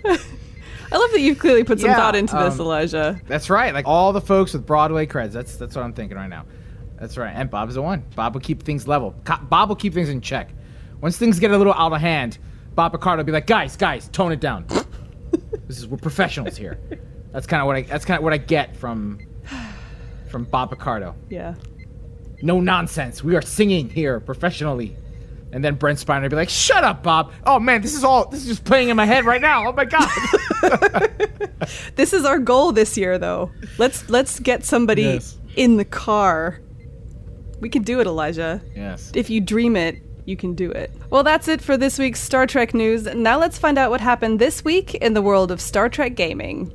I 0.92 0.98
love 0.98 1.10
that 1.12 1.20
you've 1.20 1.38
clearly 1.38 1.64
put 1.64 1.80
some 1.80 1.90
Yeah, 1.90 1.96
thought 1.96 2.14
into 2.14 2.36
this, 2.36 2.54
um, 2.54 2.60
Elijah. 2.60 3.20
That's 3.26 3.48
right. 3.48 3.72
Like 3.72 3.86
all 3.86 4.12
the 4.12 4.20
folks 4.20 4.52
with 4.52 4.66
Broadway 4.66 5.06
creds. 5.06 5.32
That's 5.32 5.56
that's 5.56 5.74
what 5.74 5.84
I'm 5.84 5.94
thinking 5.94 6.18
right 6.18 6.28
now. 6.28 6.44
That's 6.98 7.16
right. 7.16 7.32
And 7.34 7.50
Bob's 7.50 7.74
the 7.74 7.82
one. 7.82 8.04
Bob 8.14 8.34
will 8.34 8.42
keep 8.42 8.62
things 8.62 8.86
level. 8.86 9.14
Bob 9.48 9.68
will 9.70 9.76
keep 9.76 9.94
things 9.94 10.10
in 10.10 10.20
check. 10.20 10.50
Once 11.00 11.16
things 11.16 11.38
get 11.40 11.50
a 11.50 11.56
little 11.56 11.72
out 11.72 11.92
of 11.92 12.00
hand, 12.00 12.38
Bob 12.74 12.92
Picardo 12.92 13.22
will 13.22 13.24
be 13.26 13.32
like, 13.32 13.46
guys, 13.46 13.76
guys, 13.76 14.08
tone 14.08 14.32
it 14.32 14.40
down. 14.40 14.66
this 15.66 15.78
is 15.78 15.86
we're 15.86 15.96
professionals 15.96 16.56
here. 16.56 16.78
That's 17.32 17.46
kind 17.46 17.62
of 17.62 17.66
what 17.66 17.76
I 17.76 17.82
that's 17.82 18.04
kind 18.04 18.18
of 18.18 18.24
what 18.24 18.34
I 18.34 18.36
get 18.38 18.76
from 18.76 19.18
from 20.30 20.44
Bob 20.44 20.70
Picardo. 20.70 21.14
Yeah. 21.30 21.54
No 22.42 22.60
nonsense. 22.60 23.24
We 23.24 23.34
are 23.34 23.42
singing 23.42 23.88
here 23.88 24.20
professionally. 24.20 24.96
And 25.52 25.62
then 25.62 25.74
Brent 25.74 25.98
Spiner 25.98 26.22
would 26.22 26.30
be 26.30 26.36
like, 26.36 26.48
"Shut 26.48 26.82
up, 26.82 27.02
Bob! 27.02 27.30
Oh 27.44 27.60
man, 27.60 27.82
this 27.82 27.94
is 27.94 28.04
all 28.04 28.26
this 28.30 28.40
is 28.40 28.46
just 28.46 28.64
playing 28.64 28.88
in 28.88 28.96
my 28.96 29.04
head 29.04 29.24
right 29.26 29.40
now. 29.40 29.68
Oh 29.68 29.72
my 29.72 29.84
god!" 29.84 30.08
This 31.94 32.12
is 32.12 32.24
our 32.24 32.38
goal 32.38 32.72
this 32.72 32.96
year, 32.96 33.18
though. 33.18 33.50
Let's 33.78 34.08
let's 34.10 34.40
get 34.40 34.64
somebody 34.64 35.02
Yes. 35.02 35.38
in 35.56 35.76
the 35.76 35.84
car. 35.84 36.60
We 37.60 37.68
can 37.68 37.82
do 37.82 38.00
it, 38.00 38.06
Elijah. 38.06 38.60
yes. 38.74 39.12
If 39.14 39.30
you 39.30 39.40
dream 39.40 39.76
it, 39.76 40.02
you 40.24 40.36
can 40.36 40.54
do 40.54 40.70
it. 40.72 40.90
Well, 41.10 41.22
that's 41.22 41.46
it 41.48 41.60
for 41.60 41.76
this 41.76 41.98
week's 41.98 42.18
Star 42.20 42.46
Trek 42.46 42.74
news. 42.74 43.04
Now 43.04 43.38
let's 43.38 43.58
find 43.58 43.78
out 43.78 43.90
what 43.90 44.00
happened 44.00 44.38
this 44.40 44.64
week 44.64 44.94
in 44.96 45.14
the 45.14 45.22
world 45.22 45.52
of 45.52 45.60
Star 45.60 45.88
Trek 45.88 46.16
gaming. 46.16 46.72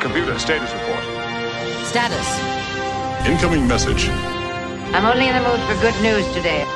Computer 0.00 0.36
status 0.38 0.72
report. 0.72 1.04
Status. 1.86 3.28
Incoming 3.28 3.68
message. 3.68 4.08
I'm 4.94 5.06
only 5.06 5.26
in 5.26 5.34
the 5.34 5.40
mood 5.40 5.58
for 5.60 5.74
good 5.80 5.94
news 6.02 6.30
today. 6.34 6.66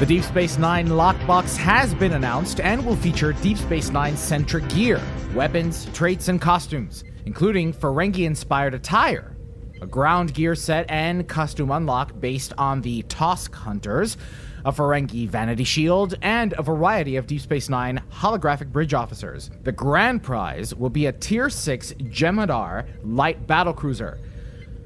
The 0.00 0.04
Deep 0.04 0.24
Space 0.24 0.58
Nine 0.58 0.88
lockbox 0.88 1.56
has 1.56 1.94
been 1.94 2.14
announced 2.14 2.58
and 2.58 2.84
will 2.84 2.96
feature 2.96 3.32
Deep 3.34 3.58
Space 3.58 3.90
Nine 3.90 4.16
centric 4.16 4.68
gear, 4.70 5.00
weapons, 5.32 5.86
traits, 5.92 6.26
and 6.26 6.40
costumes, 6.40 7.04
including 7.24 7.72
Ferengi 7.72 8.26
inspired 8.26 8.74
attire, 8.74 9.36
a 9.80 9.86
ground 9.86 10.34
gear 10.34 10.56
set 10.56 10.86
and 10.90 11.28
costume 11.28 11.70
unlock 11.70 12.18
based 12.18 12.52
on 12.58 12.80
the 12.80 13.04
Tosk 13.04 13.54
Hunters, 13.54 14.16
a 14.64 14.72
Ferengi 14.72 15.28
vanity 15.28 15.62
shield, 15.62 16.16
and 16.20 16.52
a 16.58 16.62
variety 16.62 17.14
of 17.14 17.28
Deep 17.28 17.42
Space 17.42 17.68
Nine 17.68 18.02
holographic 18.12 18.72
bridge 18.72 18.92
officers. 18.92 19.52
The 19.62 19.70
grand 19.70 20.24
prize 20.24 20.74
will 20.74 20.90
be 20.90 21.06
a 21.06 21.12
Tier 21.12 21.48
6 21.48 21.92
Jem'Hadar 21.92 22.86
light 23.04 23.46
battlecruiser. 23.46 24.18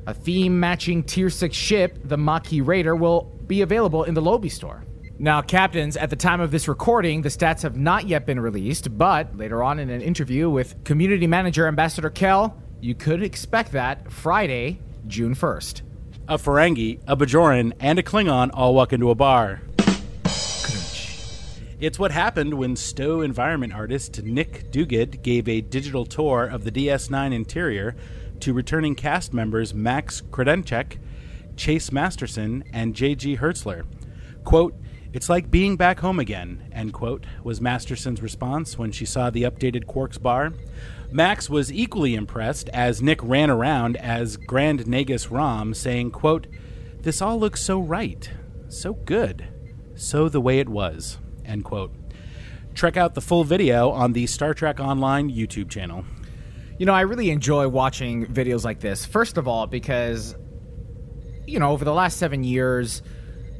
A 0.09 0.15
theme 0.15 0.59
matching 0.59 1.03
Tier 1.03 1.29
6 1.29 1.55
ship, 1.55 1.99
the 2.03 2.17
Maquis 2.17 2.63
Raider, 2.63 2.97
will 2.97 3.25
be 3.47 3.61
available 3.61 4.05
in 4.05 4.15
the 4.15 4.23
Lobi 4.23 4.49
store. 4.49 4.83
Now, 5.19 5.43
captains, 5.43 5.99
at 5.99 6.09
the 6.09 6.17
time 6.17 6.41
of 6.41 6.51
this 6.51 6.67
recording, 6.67 7.21
the 7.21 7.29
stats 7.29 7.61
have 7.61 7.77
not 7.77 8.09
yet 8.09 8.25
been 8.25 8.41
released, 8.41 8.97
but 8.97 9.37
later 9.37 9.63
on 9.63 9.79
in 9.79 9.91
an 9.91 10.01
interview 10.01 10.49
with 10.49 10.83
community 10.83 11.27
manager 11.27 11.67
Ambassador 11.67 12.09
Kell, 12.09 12.57
you 12.81 12.95
could 12.95 13.23
expect 13.23 13.73
that 13.73 14.11
Friday, 14.11 14.81
June 15.07 15.35
1st. 15.35 15.83
a 16.27 16.39
Ferengi, 16.39 17.01
a 17.07 17.15
Bajoran, 17.15 17.75
and 17.79 17.99
a 17.99 18.03
Klingon 18.03 18.49
all 18.55 18.75
walk 18.75 18.95
into 18.95 19.11
a 19.11 19.15
bar. 19.15 19.61
It's 21.81 21.99
what 21.99 22.13
happened 22.13 22.55
when 22.55 22.77
Stowe 22.77 23.21
environment 23.21 23.75
artist 23.75 24.23
Nick 24.23 24.73
Duguid 24.73 25.23
gave 25.23 25.47
a 25.49 25.61
digital 25.61 26.07
tour 26.07 26.47
of 26.47 26.65
the 26.65 26.73
DS9 26.73 27.35
interior 27.35 27.95
to 28.41 28.53
returning 28.53 28.95
cast 28.95 29.33
members 29.33 29.75
Max 29.75 30.21
Grodénchik, 30.21 30.99
Chase 31.57 31.91
Masterson, 31.91 32.65
and 32.73 32.95
J.G. 32.95 33.39
Hertzler. 33.39 33.85
Quote, 34.45 34.75
It's 35.13 35.29
like 35.29 35.51
being 35.51 35.77
back 35.77 36.01
home 36.01 36.19
again, 36.19 36.69
end 36.73 36.93
quote, 36.93 37.27
was 37.43 37.61
Masterson's 37.61 38.23
response 38.23 38.79
when 38.79 38.93
she 38.93 39.05
saw 39.05 39.31
the 39.31 39.43
updated 39.43 39.85
Quarks 39.85 40.21
bar. 40.21 40.53
Max 41.11 41.49
was 41.49 41.73
equally 41.73 42.15
impressed 42.15 42.69
as 42.71 43.03
Nick 43.03 43.23
ran 43.23 43.51
around 43.51 43.97
as 43.97 44.37
Grand 44.37 44.81
Nagus 44.85 45.31
Rom, 45.31 45.75
saying, 45.75 46.11
quote, 46.11 46.47
This 47.01 47.23
all 47.23 47.39
looks 47.39 47.63
so 47.63 47.81
right, 47.81 48.31
so 48.69 48.95
good, 48.95 49.49
so 49.95 50.29
the 50.29 50.41
way 50.41 50.59
it 50.59 50.69
was, 50.69 51.19
end 51.45 51.65
quote. 51.65 51.95
Check 52.75 52.97
out 52.97 53.15
the 53.15 53.21
full 53.21 53.43
video 53.43 53.91
on 53.91 54.13
the 54.13 54.27
Star 54.27 54.55
Trek 54.55 54.79
Online 54.79 55.31
YouTube 55.31 55.69
channel. 55.69 56.05
You 56.79 56.87
know, 56.87 56.95
I 56.95 57.01
really 57.01 57.31
enjoy 57.31 57.67
watching 57.67 58.27
videos 58.27 58.65
like 58.65 58.79
this. 58.79 59.05
First 59.05 59.37
of 59.37 59.49
all, 59.49 59.67
because 59.67 60.37
you 61.45 61.59
know, 61.59 61.71
over 61.71 61.85
the 61.85 61.93
last 61.93 62.19
seven 62.19 62.45
years, 62.45 63.03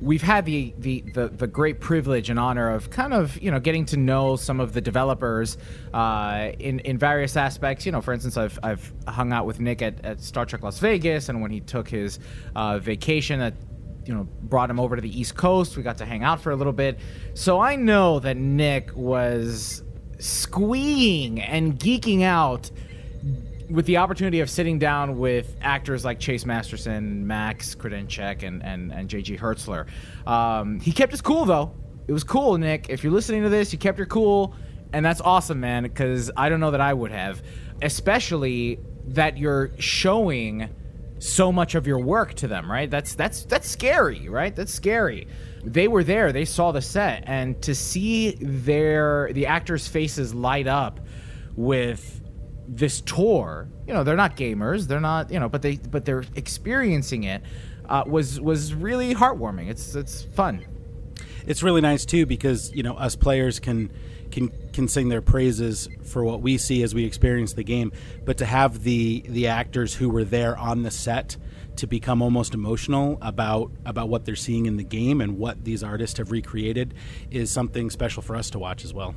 we've 0.01 0.23
had 0.23 0.45
the, 0.45 0.73
the 0.79 1.01
the 1.15 1.29
the 1.29 1.47
great 1.49 1.81
privilege 1.81 2.31
and 2.31 2.39
honor 2.39 2.71
of 2.71 2.91
kind 2.91 3.13
of 3.13 3.37
you 3.43 3.51
know 3.51 3.59
getting 3.59 3.85
to 3.87 3.97
know 3.97 4.37
some 4.37 4.61
of 4.61 4.73
the 4.73 4.81
developers 4.81 5.59
uh, 5.93 6.53
in 6.61 6.79
in 6.81 6.97
various 6.97 7.37
aspects. 7.37 7.85
You 7.85 7.91
know, 7.91 8.01
for 8.01 8.13
instance, 8.13 8.37
I've 8.37 8.57
I've 8.63 8.93
hung 9.09 9.33
out 9.33 9.47
with 9.47 9.59
Nick 9.59 9.83
at, 9.83 10.05
at 10.05 10.21
Star 10.21 10.47
Trek 10.47 10.63
Las 10.63 10.79
Vegas, 10.79 11.29
and 11.29 11.43
when 11.43 11.51
he 11.51 11.61
took 11.61 11.89
his 11.89 12.21
uh, 12.55 12.79
vacation 12.79 13.41
at 13.41 13.55
you 14.05 14.15
know 14.15 14.29
brought 14.43 14.71
him 14.71 14.79
over 14.79 14.95
to 14.95 15.03
the 15.03 15.21
East 15.21 15.35
Coast, 15.35 15.77
we 15.77 15.83
got 15.83 15.99
to 15.99 16.07
hang 16.07 16.23
out 16.23 16.41
for 16.41 16.53
a 16.53 16.57
little 16.57 16.73
bit. 16.73 17.01
So 17.35 17.59
I 17.59 17.75
know 17.75 18.21
that 18.21 18.37
Nick 18.37 18.95
was 18.95 19.83
squeeing 20.21 21.41
and 21.41 21.79
geeking 21.81 22.23
out 22.23 22.71
with 23.71 23.87
the 23.87 23.99
opportunity 23.99 24.41
of 24.41 24.49
sitting 24.49 24.79
down 24.79 25.19
with 25.19 25.57
actors 25.61 26.05
like 26.05 26.19
Chase 26.19 26.47
Masterson, 26.47 27.27
Max 27.27 27.75
Grodénchik, 27.75 28.43
and 28.43 28.63
and 28.63 28.93
and 28.93 29.09
JG 29.09 29.39
Hertzler, 29.39 29.87
um, 30.27 30.81
he 30.81 30.93
kept 30.93 31.13
his 31.13 31.21
cool 31.21 31.45
though. 31.45 31.75
It 32.07 32.13
was 32.13 32.25
cool, 32.25 32.57
Nick. 32.57 32.87
If 32.89 33.05
you're 33.05 33.13
listening 33.13 33.43
to 33.43 33.49
this, 33.49 33.73
you 33.73 33.79
kept 33.79 33.99
your 33.99 34.07
cool, 34.07 34.55
and 34.93 35.05
that's 35.05 35.21
awesome, 35.21 35.61
man. 35.61 35.83
Because 35.83 36.31
I 36.37 36.49
don't 36.49 36.61
know 36.61 36.71
that 36.71 36.81
I 36.81 36.95
would 36.95 37.11
have, 37.11 37.43
especially 37.83 38.81
that 39.09 39.37
you're 39.37 39.71
showing 39.79 40.71
so 41.19 41.51
much 41.51 41.75
of 41.75 41.87
your 41.87 41.99
work 41.99 42.35
to 42.35 42.49
them, 42.49 42.71
right? 42.71 42.91
That's 42.91 43.15
that's 43.15 43.45
that's 43.45 43.69
scary, 43.69 44.29
right? 44.29 44.55
That's 44.55 44.73
scary. 44.73 45.29
They 45.65 45.89
were 45.89 46.05
there, 46.05 46.33
they 46.33 46.45
saw 46.45 46.73
the 46.73 46.81
set, 46.81 47.25
and 47.27 47.61
to 47.63 47.75
see 47.75 48.33
their 48.41 49.31
the 49.33 49.47
actors' 49.47 49.89
faces 49.89 50.35
light 50.35 50.67
up 50.67 51.01
with 51.57 52.18
this 52.69 53.01
tour, 53.01 53.69
you 53.87 53.95
know, 53.95 54.05
they're 54.05 54.17
not 54.17 54.37
gamers, 54.37 54.87
they're 54.87 55.01
not, 55.01 55.31
you 55.31 55.41
know, 55.41 55.49
but 55.49 55.63
they 55.63 55.77
but 55.77 56.05
they're 56.05 56.25
experiencing 56.37 57.25
it 57.25 57.43
uh, 57.89 58.05
was 58.07 58.41
was 58.41 58.75
really 58.75 59.15
heartwarming. 59.15 59.69
It's 59.69 59.95
it's 59.95 60.23
fun. 60.23 60.65
It's 61.47 61.63
really 61.63 61.81
nice 61.81 62.05
too 62.05 62.27
because 62.27 62.73
you 62.75 62.83
know 62.83 62.95
us 62.95 63.17
players 63.17 63.59
can 63.59 63.91
can 64.31 64.53
can 64.73 64.89
sing 64.89 65.09
their 65.09 65.23
praises 65.23 65.89
for 66.05 66.23
what 66.23 66.43
we 66.43 66.59
see 66.59 66.83
as 66.83 66.95
we 66.95 67.05
experience 67.05 67.55
the 67.55 67.65
game, 67.65 67.93
but 68.25 68.39
to 68.39 68.45
have 68.45 68.83
the 68.83 69.25
the 69.29 69.47
actors 69.47 69.95
who 69.95 70.11
were 70.11 70.25
there 70.25 70.57
on 70.57 70.83
the 70.83 70.91
set 70.91 71.37
to 71.77 71.87
become 71.87 72.21
almost 72.21 72.55
emotional 72.55 73.19
about 73.23 73.71
about 73.87 74.09
what 74.09 74.25
they're 74.25 74.37
seeing 74.37 74.67
in 74.67 74.77
the 74.77 74.85
game 74.85 75.21
and 75.21 75.39
what 75.39 75.65
these 75.65 75.83
artists 75.83 76.19
have 76.19 76.31
recreated 76.31 76.93
is 77.31 77.51
something 77.51 77.89
special 77.89 78.23
for 78.23 78.37
us 78.37 78.51
to 78.51 78.59
watch 78.59 78.85
as 78.85 78.93
well. 78.93 79.15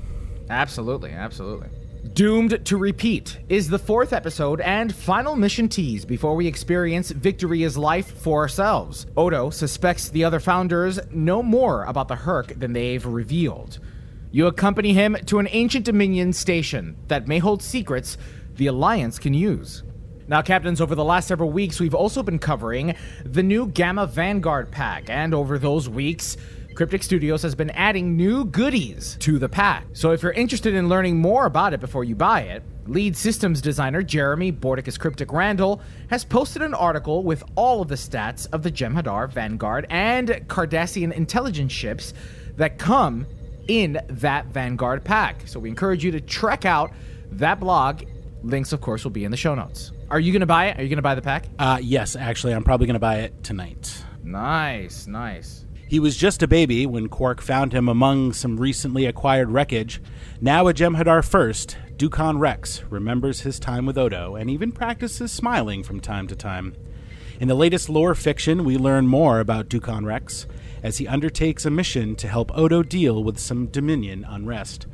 Absolutely, 0.50 1.12
absolutely. 1.12 1.70
Doomed 2.02 2.66
to 2.66 2.78
Repeat 2.78 3.38
is 3.48 3.70
the 3.70 3.78
fourth 3.78 4.12
episode 4.12 4.60
and 4.62 4.94
final 4.94 5.36
mission 5.36 5.70
tease 5.70 6.04
before 6.04 6.36
we 6.36 6.48
experience 6.48 7.12
Victory 7.12 7.62
is 7.62 7.78
Life 7.78 8.20
for 8.20 8.42
ourselves. 8.42 9.06
Odo 9.16 9.52
suspects 9.52 10.10
the 10.10 10.24
other 10.24 10.40
founders 10.40 11.00
know 11.12 11.44
more 11.44 11.84
about 11.84 12.08
the 12.08 12.16
Hur'q 12.16 12.60
than 12.60 12.74
they've 12.74 13.06
revealed. 13.06 13.78
You 14.32 14.48
accompany 14.48 14.94
him 14.94 15.16
to 15.28 15.38
an 15.38 15.48
ancient 15.52 15.86
Dominion 15.86 16.34
station 16.34 16.98
that 17.08 17.28
may 17.28 17.38
hold 17.38 17.62
secrets 17.62 18.18
the 18.56 18.66
Alliance 18.66 19.20
can 19.20 19.36
use. 19.36 19.84
Now, 20.28 20.42
captains, 20.42 20.82
over 20.82 20.96
the 20.96 21.04
last 21.04 21.28
several 21.28 21.52
weeks, 21.52 21.80
we've 21.80 21.94
also 21.94 22.24
been 22.24 22.40
covering 22.40 22.96
the 23.26 23.44
new 23.44 23.68
Gamma 23.68 24.08
Vanguard 24.08 24.72
pack, 24.72 25.08
and 25.08 25.36
over 25.36 25.60
those 25.60 25.88
weeks, 25.88 26.36
Cryptic 26.74 27.04
Studios 27.04 27.42
has 27.42 27.54
been 27.54 27.70
adding 27.72 28.16
new 28.16 28.46
goodies 28.46 29.18
to 29.20 29.38
the 29.38 29.50
pack. 29.50 29.86
So 29.94 30.12
if 30.12 30.24
you're 30.24 30.32
interested 30.32 30.74
in 30.74 30.88
learning 30.88 31.18
more 31.18 31.46
about 31.46 31.74
it 31.74 31.80
before 31.80 32.04
you 32.04 32.16
buy 32.16 32.42
it, 32.42 32.64
lead 32.88 33.16
systems 33.16 33.62
designer 33.62 34.02
Jeremy 34.02 34.52
Borticus 34.52 34.98
Cryptic 34.98 35.34
Randall 35.34 35.82
has 36.10 36.24
posted 36.24 36.62
an 36.62 36.74
article 36.74 37.24
with 37.24 37.44
all 37.56 37.82
of 37.82 37.90
the 37.90 37.96
stats 37.96 38.48
of 38.54 38.64
the 38.64 38.72
Jem'Hadar 38.72 39.32
Vanguard 39.32 39.86
and 39.90 40.30
Cardassian 40.48 41.12
intelligence 41.12 41.74
ships 41.74 42.14
that 42.56 42.78
come 42.78 43.28
in 43.68 44.00
that 44.08 44.48
Vanguard 44.48 45.04
pack. 45.04 45.48
So 45.48 45.60
we 45.60 45.70
encourage 45.70 46.04
you 46.04 46.12
to 46.12 46.22
check 46.22 46.66
out 46.66 46.92
that 47.34 47.60
blog. 47.60 48.04
Links, 48.44 48.72
of 48.74 48.82
course, 48.82 49.04
will 49.04 49.12
be 49.12 49.26
in 49.26 49.32
the 49.32 49.38
show 49.38 49.56
notes. 49.56 49.92
Are 50.10 50.20
you 50.20 50.32
going 50.32 50.40
to 50.40 50.46
buy 50.48 50.68
it? 50.68 50.80
Are 50.80 50.84
you 50.84 50.90
going 50.90 50.98
to 50.98 51.04
buy 51.04 51.16
the 51.16 51.22
pack? 51.22 51.46
Uh, 51.60 51.80
yes, 51.82 52.16
actually, 52.16 52.54
I'm 52.54 52.64
probably 52.64 52.88
going 52.88 52.96
to 52.96 53.00
buy 53.00 53.20
it 53.20 53.44
tonight. 53.44 54.04
Nice, 54.24 55.06
nice. 55.06 55.61
He 55.92 56.00
was 56.00 56.16
just 56.16 56.42
a 56.42 56.48
baby 56.48 56.86
when 56.86 57.10
Quark 57.10 57.42
found 57.42 57.74
him 57.74 57.90
among 57.90 58.32
some 58.32 58.56
recently 58.56 59.06
acquired 59.06 59.52
wreckage. 59.52 60.02
Now 60.40 60.70
a 60.70 60.74
Jem'Hadar 60.74 61.22
first, 61.22 61.76
Dukon 61.98 62.40
Rex 62.40 62.82
remembers 62.90 63.42
his 63.42 63.60
time 63.60 63.86
with 63.86 63.98
Odo 63.98 64.38
and 64.38 64.50
even 64.50 64.72
practices 64.72 65.34
smiling 65.34 65.84
from 65.84 66.00
time 66.00 66.28
to 66.28 66.36
time. 66.38 66.78
In 67.42 67.50
the 67.50 67.56
latest 67.56 67.90
lore 67.90 68.16
fiction, 68.16 68.64
we 68.64 68.78
learn 68.78 69.06
more 69.06 69.42
about 69.42 69.68
Dukon 69.68 70.06
Rex 70.06 70.48
as 70.82 71.00
he 71.00 71.10
undertakes 71.10 71.66
a 71.66 71.70
mission 71.70 72.16
to 72.16 72.30
help 72.30 72.58
Odo 72.58 72.84
deal 72.84 73.22
with 73.22 73.38
some 73.38 73.68
Dominion 73.68 74.26
unrest. 74.30 74.88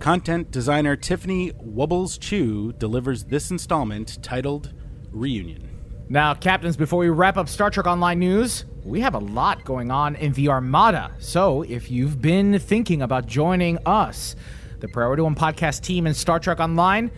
Content 0.00 0.50
designer 0.50 0.96
Tiffany 0.96 1.52
Wubbles 1.52 2.18
Chu 2.18 2.72
delivers 2.72 3.26
this 3.26 3.52
installment 3.52 4.20
titled 4.20 4.72
Reunion. 5.12 5.73
Now, 6.08 6.34
captains, 6.34 6.76
before 6.76 6.98
we 6.98 7.08
wrap 7.08 7.38
up 7.38 7.48
Star 7.48 7.70
Trek 7.70 7.86
Online 7.86 8.18
news, 8.18 8.66
we 8.84 9.00
have 9.00 9.14
a 9.14 9.18
lot 9.18 9.64
going 9.64 9.90
on 9.90 10.16
in 10.16 10.34
the 10.34 10.50
Armada. 10.50 11.12
So, 11.18 11.62
if 11.62 11.90
you've 11.90 12.20
been 12.20 12.58
thinking 12.58 13.00
about 13.00 13.24
joining 13.24 13.78
us, 13.86 14.36
the 14.80 14.88
Priority 14.88 15.22
One 15.22 15.34
podcast 15.34 15.80
team 15.80 16.06
in 16.06 16.12
Star 16.12 16.38
Trek 16.38 16.60
Online, 16.60 17.10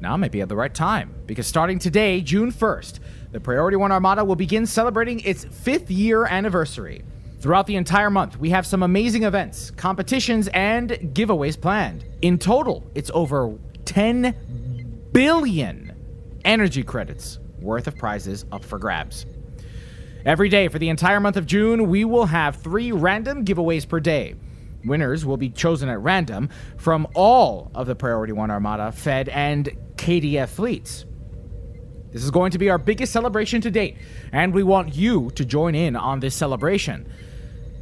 now 0.00 0.16
might 0.16 0.30
be 0.30 0.40
at 0.40 0.48
the 0.48 0.54
right 0.54 0.72
time. 0.72 1.16
Because 1.26 1.48
starting 1.48 1.80
today, 1.80 2.20
June 2.20 2.52
1st, 2.52 3.00
the 3.32 3.40
Priority 3.40 3.76
One 3.76 3.90
Armada 3.90 4.24
will 4.24 4.36
begin 4.36 4.66
celebrating 4.66 5.18
its 5.20 5.44
fifth 5.44 5.90
year 5.90 6.24
anniversary. 6.24 7.02
Throughout 7.40 7.66
the 7.66 7.74
entire 7.74 8.08
month, 8.08 8.38
we 8.38 8.50
have 8.50 8.64
some 8.64 8.84
amazing 8.84 9.24
events, 9.24 9.72
competitions, 9.72 10.48
and 10.54 10.90
giveaways 10.90 11.60
planned. 11.60 12.04
In 12.22 12.38
total, 12.38 12.88
it's 12.94 13.10
over 13.12 13.58
10 13.84 14.32
billion 15.12 15.92
energy 16.44 16.84
credits 16.84 17.40
worth 17.60 17.86
of 17.86 17.96
prizes 17.96 18.44
up 18.52 18.64
for 18.64 18.78
grabs. 18.78 19.26
Every 20.24 20.48
day 20.48 20.68
for 20.68 20.78
the 20.78 20.88
entire 20.88 21.20
month 21.20 21.36
of 21.36 21.46
June, 21.46 21.88
we 21.88 22.04
will 22.04 22.26
have 22.26 22.56
three 22.56 22.92
random 22.92 23.44
giveaways 23.44 23.88
per 23.88 24.00
day. 24.00 24.34
Winners 24.84 25.24
will 25.24 25.36
be 25.36 25.50
chosen 25.50 25.88
at 25.88 26.00
random 26.00 26.48
from 26.76 27.06
all 27.14 27.70
of 27.74 27.86
the 27.86 27.94
Priority 27.94 28.32
One 28.32 28.50
Armada, 28.50 28.92
Fed, 28.92 29.28
and 29.28 29.68
KDF 29.96 30.48
fleets. 30.48 31.04
This 32.10 32.24
is 32.24 32.30
going 32.30 32.52
to 32.52 32.58
be 32.58 32.70
our 32.70 32.78
biggest 32.78 33.12
celebration 33.12 33.60
to 33.60 33.70
date, 33.70 33.96
and 34.32 34.54
we 34.54 34.62
want 34.62 34.94
you 34.94 35.30
to 35.34 35.44
join 35.44 35.74
in 35.74 35.94
on 35.94 36.20
this 36.20 36.34
celebration. 36.34 37.10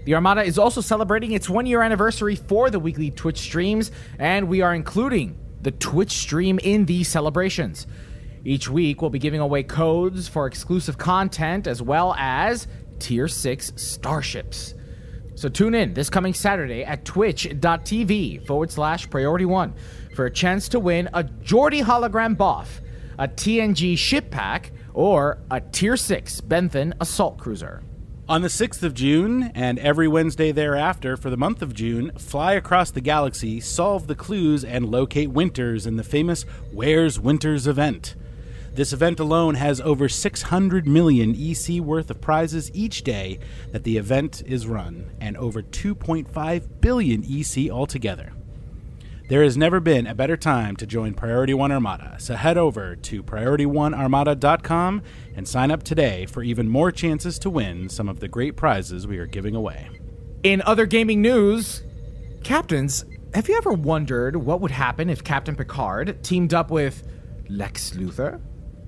The 0.05 0.15
Armada 0.15 0.43
is 0.43 0.59
also 0.59 0.81
celebrating 0.81 1.33
its 1.33 1.49
one 1.49 1.67
year 1.67 1.83
anniversary 1.83 2.37
for 2.37 2.71
the 2.71 2.79
weekly 2.79 3.11
Twitch 3.11 3.39
streams, 3.39 3.91
and 4.19 4.49
we 4.49 4.62
are 4.62 4.75
including 4.75 5.39
the 5.62 5.73
Twitch 5.73 6.12
stream 6.12 6.59
in 6.62 6.87
these 6.87 7.09
celebrations. 7.09 7.87
Each 8.46 8.68
week, 8.68 9.02
we'll 9.02 9.11
be 9.11 9.18
giving 9.18 9.40
away 9.40 9.64
codes 9.64 10.28
for 10.28 10.46
exclusive 10.46 10.96
content 10.96 11.66
as 11.66 11.82
well 11.82 12.14
as 12.16 12.68
Tier 13.00 13.26
6 13.26 13.72
starships. 13.74 14.72
So 15.35 15.48
tune 15.48 15.74
in 15.74 15.94
this 15.94 16.09
coming 16.09 16.32
Saturday 16.32 16.85
at 16.85 17.04
twitch.tv 17.04 18.46
forward 18.46 18.70
slash 18.70 19.11
priority 19.11 19.46
one 19.46 19.74
for 20.14 20.26
a 20.26 20.30
chance 20.30 20.68
to 20.68 20.78
win 20.78 21.09
a 21.12 21.24
Geordi 21.24 21.82
hologram 21.82 22.37
buff, 22.37 22.80
a 23.18 23.26
TNG 23.26 23.98
ship 23.98 24.30
pack, 24.30 24.70
or 24.94 25.38
a 25.50 25.61
Tier 25.61 25.96
6 25.96 26.40
Benthan 26.42 26.92
assault 27.00 27.38
cruiser. 27.38 27.82
On 28.28 28.42
the 28.42 28.48
6th 28.48 28.85
of 28.85 28.94
June, 28.94 29.50
and 29.56 29.76
every 29.80 30.06
Wednesday 30.06 30.52
thereafter 30.52 31.16
for 31.16 31.30
the 31.30 31.37
month 31.37 31.62
of 31.62 31.74
June, 31.74 32.12
fly 32.16 32.52
across 32.52 32.92
the 32.92 33.00
galaxy, 33.00 33.59
solve 33.59 34.06
the 34.06 34.14
clues, 34.14 34.64
and 34.64 34.88
locate 34.88 35.30
Winters 35.30 35.85
in 35.85 35.96
the 35.96 36.04
famous 36.04 36.44
Where's 36.70 37.18
Winters 37.18 37.66
event. 37.66 38.14
This 38.77 38.93
event 38.93 39.19
alone 39.19 39.55
has 39.55 39.81
over 39.81 40.07
600 40.07 40.87
million 40.87 41.35
EC 41.35 41.81
worth 41.81 42.11
of 42.11 42.21
prizes 42.21 42.71
each 42.75 43.05
day 43.05 43.39
that 43.73 43.85
the 43.85 43.97
event 43.97 44.43
is 44.45 44.67
run, 44.67 45.12
and 45.19 45.35
over 45.39 45.62
2.5 45.62 46.81
billion 46.83 47.25
EC 47.25 47.71
altogether. 47.71 48.35
There 49.31 49.43
has 49.43 49.57
never 49.57 49.81
been 49.81 50.07
a 50.07 50.15
better 50.15 50.37
time 50.37 50.77
to 50.77 50.87
join 50.87 51.15
Priority 51.15 51.55
One 51.55 51.73
Armada, 51.73 52.17
so 52.19 52.37
head 52.37 52.59
over 52.59 52.95
to 52.97 53.23
PriorityOneArmada.com 53.23 55.03
and 55.35 55.49
sign 55.49 55.71
up 55.71 55.83
today 55.83 56.27
for 56.27 56.43
even 56.43 56.69
more 56.69 56.93
chances 56.93 57.39
to 57.39 57.49
win 57.49 57.89
some 57.89 58.11
of 58.11 58.21
the 58.21 58.29
great 58.29 58.57
prizes 58.57 59.07
we 59.07 59.17
are 59.17 59.27
giving 59.27 59.55
away. 59.55 59.89
In 60.43 60.61
other 60.61 60.85
gaming 60.85 61.23
news, 61.23 61.83
captains, 62.45 63.07
have 63.33 63.49
you 63.49 63.57
ever 63.57 63.73
wondered 63.73 64.37
what 64.37 64.61
would 64.61 64.71
happen 64.73 65.09
if 65.09 65.25
Captain 65.25 65.57
Picard 65.57 66.23
teamed 66.23 66.53
up 66.53 66.71
with 66.71 67.03
Lex 67.49 67.93
Luthor? 67.93 68.39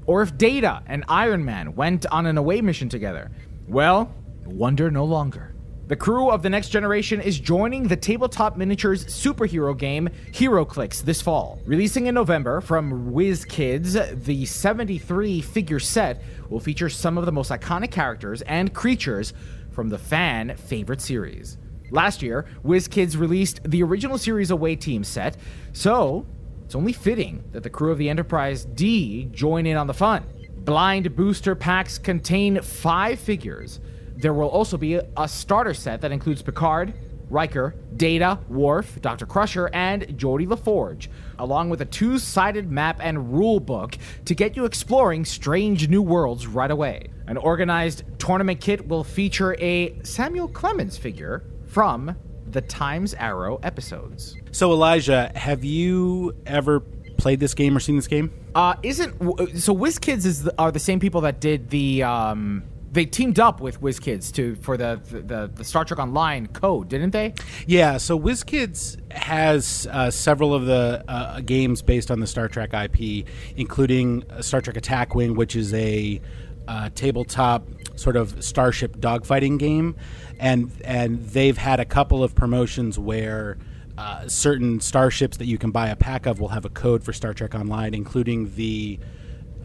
Or 0.09 0.23
if 0.23 0.39
Data 0.39 0.83
and 0.87 1.05
Iron 1.07 1.45
Man 1.45 1.75
went 1.77 2.07
on 2.07 2.25
an 2.25 2.39
away 2.39 2.63
mission 2.63 2.89
together? 2.89 3.31
Well, 3.69 4.11
wonder 4.47 4.91
no 4.91 5.05
longer. 5.05 5.55
The 5.87 5.97
crew 5.97 6.31
of 6.31 6.43
the 6.43 6.49
next 6.49 6.71
generation 6.71 7.21
is 7.21 7.39
joining 7.39 7.87
the 7.87 7.97
tabletop 7.97 8.57
miniatures 8.57 9.05
superhero 9.05 9.77
game 9.77 10.09
HeroClix 10.33 11.03
this 11.03 11.21
fall. 11.21 11.61
Releasing 11.67 12.07
in 12.07 12.15
November 12.15 12.63
from 12.63 13.13
WizKids, 13.13 14.25
the 14.25 14.47
73 14.47 15.43
figure 15.43 15.79
set 15.79 16.23
will 16.49 16.61
feature 16.61 16.89
some 16.89 17.19
of 17.19 17.27
the 17.27 17.33
most 17.33 17.51
iconic 17.51 17.91
characters 17.91 18.41
and 18.43 18.73
creatures 18.73 19.35
from 19.73 19.91
the 19.91 19.99
fan 19.99 20.57
favorite 20.57 21.03
series. 21.03 21.59
Last 21.91 22.23
year, 22.23 22.47
WizKids 22.65 23.19
released 23.19 23.61
the 23.65 23.83
original 23.83 24.17
series 24.17 24.51
away 24.51 24.75
team 24.77 25.05
set, 25.05 25.37
so 25.75 26.27
it's 26.69 26.75
only 26.75 26.93
fitting 26.93 27.43
that 27.53 27.63
the 27.63 27.71
crew 27.71 27.91
of 27.91 27.97
the 27.97 28.11
Enterprise 28.11 28.67
D 28.67 29.25
join 29.33 29.65
in 29.65 29.79
on 29.79 29.87
the 29.87 29.95
fun. 29.95 30.23
Blind 30.55 31.17
booster 31.17 31.55
packs 31.55 31.97
contain 31.97 32.61
five 32.61 33.19
figures. 33.19 33.81
There 34.15 34.35
will 34.35 34.51
also 34.51 34.77
be 34.77 35.01
a 35.17 35.27
starter 35.27 35.73
set 35.73 36.03
that 36.03 36.13
includes 36.13 36.43
Picard, 36.43 36.93
Riker, 37.31 37.75
Data, 37.97 38.39
Worf, 38.51 39.01
Dr. 39.01 39.25
Crusher, 39.25 39.71
and 39.73 40.03
Geordi 40.19 40.47
LaForge, 40.47 41.09
along 41.39 41.71
with 41.71 41.81
a 41.81 41.87
two 41.87 42.19
sided 42.19 42.71
map 42.71 42.99
and 43.01 43.33
rule 43.33 43.61
book 43.61 43.97
to 44.27 44.35
get 44.35 44.55
you 44.55 44.67
exploring 44.67 45.25
strange 45.25 45.89
new 45.89 46.03
worlds 46.03 46.47
right 46.47 46.71
away. 46.71 47.09
An 47.29 47.39
organized 47.39 48.03
tournament 48.19 48.61
kit 48.61 48.87
will 48.87 49.05
feature 49.05 49.57
a 49.59 49.99
Samuel 50.03 50.49
Clemens 50.49 50.99
figure 50.99 51.45
from 51.67 52.15
the 52.53 52.61
Times 52.61 53.15
Arrow 53.15 53.59
episodes. 53.63 54.37
So, 54.51 54.73
Elijah, 54.73 55.31
have 55.35 55.65
you 55.65 56.35
ever 56.47 56.81
played 57.19 57.41
this 57.41 57.55
game 57.55 57.77
or 57.77 57.81
seen 57.81 57.97
this 57.97 58.07
game? 58.07 58.33
Uh, 58.55 58.75
isn't 58.83 59.13
so? 59.59 59.75
WizKids 59.75 60.25
is 60.25 60.45
the, 60.45 60.55
are 60.59 60.73
the 60.73 60.79
same 60.79 61.01
people 61.01 61.21
that 61.23 61.41
did 61.41 61.71
the. 61.71 62.03
Um, 62.03 62.65
they 62.91 63.05
teamed 63.05 63.39
up 63.39 63.61
with 63.61 63.83
WizKids 63.83 64.33
to 64.35 64.55
for 64.57 64.79
the, 64.79 64.99
the 65.11 65.51
the 65.55 65.65
Star 65.65 65.85
Trek 65.85 66.01
Online 66.01 66.47
code, 66.47 66.89
didn't 66.89 67.11
they? 67.11 67.35
Yeah, 67.67 67.99
so 67.99 68.19
WizKids 68.19 69.13
has 69.13 69.87
uh, 69.91 70.11
several 70.11 70.55
of 70.55 70.65
the 70.65 71.05
uh, 71.07 71.41
games 71.41 71.83
based 71.83 72.11
on 72.11 72.21
the 72.21 72.27
Star 72.27 72.49
Trek 72.49 72.73
IP, 72.73 73.27
including 73.57 74.25
Star 74.41 74.63
Trek 74.63 74.77
Attack 74.77 75.15
Wing, 75.15 75.35
which 75.35 75.55
is 75.55 75.75
a 75.75 76.21
uh, 76.69 76.91
tabletop 76.95 77.67
sort 77.97 78.15
of 78.15 78.45
starship 78.45 78.99
dogfighting 78.99 79.59
game, 79.59 79.97
and 80.39 80.71
and 80.85 81.27
they've 81.31 81.59
had 81.59 81.81
a 81.81 81.85
couple 81.85 82.23
of 82.23 82.35
promotions 82.35 82.99
where. 82.99 83.59
Uh, 83.97 84.29
certain 84.29 84.81
starships 84.81 85.39
that 85.39 85.47
you 85.47 85.59
can 85.59 85.73
buy 85.73 85.89
a 85.89 85.97
pack 85.97 86.25
of 86.27 86.39
will 86.39 86.47
have 86.47 86.65
a 86.65 86.69
code 86.69 87.03
for 87.03 87.13
Star 87.13 87.35
Trek 87.35 87.53
Online, 87.57 87.95
including 87.95 88.55
the 88.55 88.97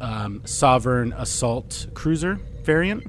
um, 0.02 0.42
Sovereign 0.44 1.14
Assault 1.14 1.86
Cruiser 1.94 2.40
variant. 2.64 3.06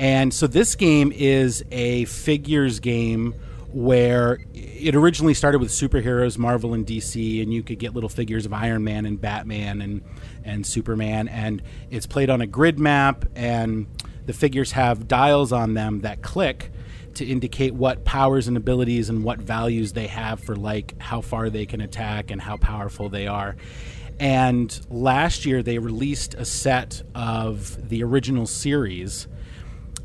And 0.00 0.34
so 0.34 0.48
this 0.48 0.74
game 0.74 1.12
is 1.14 1.64
a 1.70 2.06
figures 2.06 2.80
game 2.80 3.36
where 3.72 4.40
it 4.52 4.94
originally 4.94 5.34
started 5.34 5.60
with 5.60 5.70
superheroes, 5.70 6.36
Marvel 6.36 6.74
and 6.74 6.86
DC, 6.86 7.42
and 7.42 7.52
you 7.52 7.62
could 7.62 7.78
get 7.78 7.94
little 7.94 8.08
figures 8.08 8.44
of 8.44 8.52
Iron 8.52 8.84
Man 8.84 9.06
and 9.06 9.20
Batman 9.20 9.80
and 9.80 10.02
and 10.44 10.66
Superman, 10.66 11.28
and 11.28 11.62
it's 11.90 12.06
played 12.06 12.30
on 12.30 12.40
a 12.40 12.46
grid 12.46 12.78
map, 12.78 13.24
and 13.34 13.86
the 14.26 14.32
figures 14.32 14.72
have 14.72 15.08
dials 15.08 15.52
on 15.52 15.74
them 15.74 16.00
that 16.00 16.22
click 16.22 16.70
to 17.14 17.26
indicate 17.26 17.74
what 17.74 18.04
powers 18.04 18.48
and 18.48 18.56
abilities 18.56 19.08
and 19.08 19.22
what 19.22 19.38
values 19.38 19.92
they 19.92 20.06
have 20.06 20.40
for 20.40 20.56
like 20.56 20.94
how 20.98 21.20
far 21.20 21.50
they 21.50 21.66
can 21.66 21.80
attack 21.80 22.30
and 22.30 22.40
how 22.40 22.56
powerful 22.56 23.08
they 23.08 23.26
are. 23.26 23.56
And 24.18 24.78
last 24.88 25.44
year 25.44 25.62
they 25.62 25.78
released 25.78 26.34
a 26.34 26.44
set 26.44 27.02
of 27.14 27.88
the 27.88 28.02
original 28.02 28.46
series 28.46 29.26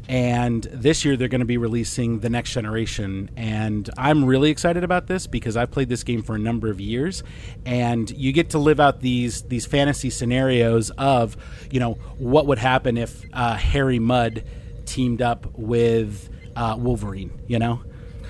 and 0.07 0.63
this 0.71 1.03
year 1.03 1.17
they're 1.17 1.27
going 1.27 1.39
to 1.39 1.45
be 1.45 1.57
releasing 1.57 2.19
the 2.19 2.29
next 2.29 2.51
generation 2.51 3.29
and 3.35 3.89
i'm 3.97 4.23
really 4.23 4.49
excited 4.49 4.83
about 4.83 5.07
this 5.07 5.27
because 5.27 5.57
i've 5.57 5.71
played 5.71 5.89
this 5.89 6.03
game 6.03 6.23
for 6.23 6.35
a 6.35 6.39
number 6.39 6.69
of 6.69 6.79
years 6.79 7.23
and 7.65 8.09
you 8.11 8.31
get 8.31 8.49
to 8.51 8.57
live 8.57 8.79
out 8.79 9.01
these 9.01 9.43
these 9.43 9.65
fantasy 9.65 10.09
scenarios 10.09 10.89
of 10.91 11.35
you 11.71 11.79
know 11.79 11.93
what 12.17 12.47
would 12.47 12.59
happen 12.59 12.97
if 12.97 13.25
uh, 13.33 13.55
harry 13.55 13.99
mudd 13.99 14.43
teamed 14.85 15.21
up 15.21 15.45
with 15.57 16.29
uh, 16.55 16.75
wolverine 16.77 17.31
you 17.47 17.59
know 17.59 17.81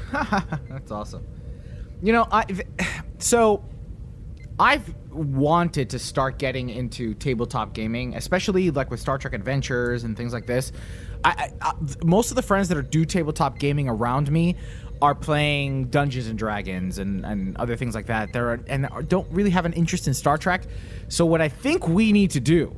That's 0.70 0.92
awesome. 0.92 1.26
You 2.02 2.14
know, 2.14 2.28
I 2.32 2.46
so 3.20 3.64
I've 4.60 4.94
wanted 5.12 5.90
to 5.92 6.00
start 6.00 6.38
getting 6.38 6.70
into 6.70 7.14
tabletop 7.16 7.74
gaming, 7.74 8.16
especially 8.16 8.72
like 8.72 8.92
with 8.92 9.00
Star 9.00 9.18
Trek 9.18 9.34
Adventures 9.34 10.04
and 10.04 10.16
things 10.16 10.34
like 10.34 10.46
this. 10.46 10.72
I, 11.24 11.52
I, 11.62 11.70
I, 11.70 11.74
most 12.04 12.32
of 12.32 12.36
the 12.36 12.42
friends 12.42 12.68
that 12.70 12.78
are 12.78 12.82
do 12.82 13.06
tabletop 13.06 13.60
gaming 13.60 13.90
around 13.90 14.32
me 14.32 14.56
are 15.02 15.14
playing 15.16 15.86
Dungeons 15.86 16.28
and 16.28 16.38
Dragons 16.40 16.98
and, 16.98 17.26
and 17.26 17.56
other 17.58 17.76
things 17.76 17.94
like 17.94 18.08
that. 18.08 18.34
They're 18.34 18.54
and 18.68 18.88
don't 19.08 19.30
really 19.32 19.52
have 19.52 19.66
an 19.66 19.74
interest 19.74 20.08
in 20.08 20.14
Star 20.14 20.38
Trek. 20.38 20.64
So 21.10 21.26
what 21.26 21.42
I 21.42 21.50
think 21.50 21.88
we 21.88 22.12
need 22.12 22.32
to 22.32 22.40
do 22.40 22.76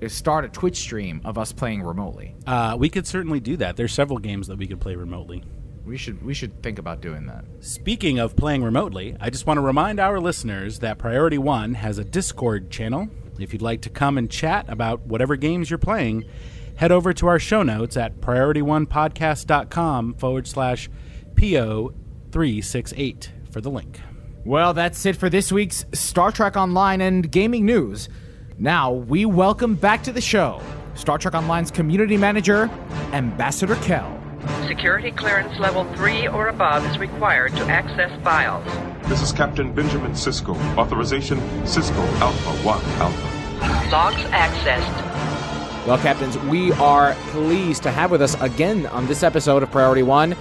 is 0.00 0.12
start 0.12 0.44
a 0.44 0.48
Twitch 0.48 0.76
stream 0.76 1.22
of 1.24 1.38
us 1.38 1.52
playing 1.52 1.82
remotely. 1.82 2.34
uh, 2.46 2.76
we 2.78 2.90
could 2.90 3.06
certainly 3.06 3.40
do 3.40 3.56
that 3.56 3.76
there's 3.76 3.92
several 3.94 4.18
games 4.18 4.46
that 4.48 4.58
we 4.58 4.66
could 4.66 4.78
play 4.78 4.94
remotely 4.94 5.42
We 5.86 5.96
should 5.96 6.22
we 6.22 6.34
should 6.34 6.62
think 6.62 6.78
about 6.78 7.00
doing 7.00 7.26
that. 7.26 7.44
Speaking 7.60 8.18
of 8.18 8.36
playing 8.36 8.62
remotely, 8.62 9.16
I 9.20 9.30
just 9.30 9.46
want 9.46 9.56
to 9.56 9.62
remind 9.62 9.98
our 10.00 10.20
listeners 10.20 10.80
that 10.80 10.98
Priority 10.98 11.38
One 11.38 11.74
has 11.74 11.96
a 11.98 12.04
Discord 12.04 12.70
channel. 12.70 13.08
If 13.38 13.52
you'd 13.52 13.62
like 13.62 13.82
to 13.82 13.90
come 13.90 14.18
and 14.18 14.30
chat 14.30 14.66
about 14.68 15.06
whatever 15.06 15.36
games 15.36 15.70
you're 15.70 15.78
playing, 15.78 16.24
head 16.76 16.92
over 16.92 17.12
to 17.12 17.26
our 17.26 17.38
show 17.38 17.62
notes 17.62 17.96
at 17.96 18.20
priorityonepodcast.com 18.20 20.14
forward 20.14 20.46
slash 20.46 20.88
PO368 21.34 23.28
for 23.50 23.60
the 23.60 23.70
link. 23.70 24.00
Well, 24.44 24.74
that's 24.74 25.04
it 25.06 25.16
for 25.16 25.28
this 25.28 25.50
week's 25.50 25.84
Star 25.92 26.30
Trek 26.30 26.56
Online 26.56 27.00
and 27.00 27.30
gaming 27.30 27.66
news. 27.66 28.08
Now, 28.58 28.92
we 28.92 29.26
welcome 29.26 29.74
back 29.74 30.04
to 30.04 30.12
the 30.12 30.20
show 30.20 30.62
Star 30.94 31.18
Trek 31.18 31.34
Online's 31.34 31.70
community 31.70 32.16
manager, 32.16 32.70
Ambassador 33.12 33.76
Kell. 33.76 34.12
Security 34.68 35.10
clearance 35.10 35.58
level 35.58 35.84
3 35.94 36.28
or 36.28 36.48
above 36.48 36.86
is 36.86 36.98
required 36.98 37.54
to 37.56 37.64
access 37.64 38.10
files. 38.22 38.64
This 39.08 39.20
is 39.20 39.32
Captain 39.32 39.72
Benjamin 39.74 40.12
Sisko. 40.12 40.56
Authorization 40.76 41.38
Sisko 41.64 42.06
Alpha 42.20 42.50
1 42.64 42.84
Alpha. 43.00 43.90
Logs 43.90 44.22
accessed. 44.30 45.35
Well, 45.86 45.98
Captains, 45.98 46.36
we 46.38 46.72
are 46.72 47.14
pleased 47.28 47.84
to 47.84 47.92
have 47.92 48.10
with 48.10 48.20
us 48.20 48.34
again 48.42 48.86
on 48.86 49.06
this 49.06 49.22
episode 49.22 49.62
of 49.62 49.70
Priority 49.70 50.02
One 50.02 50.34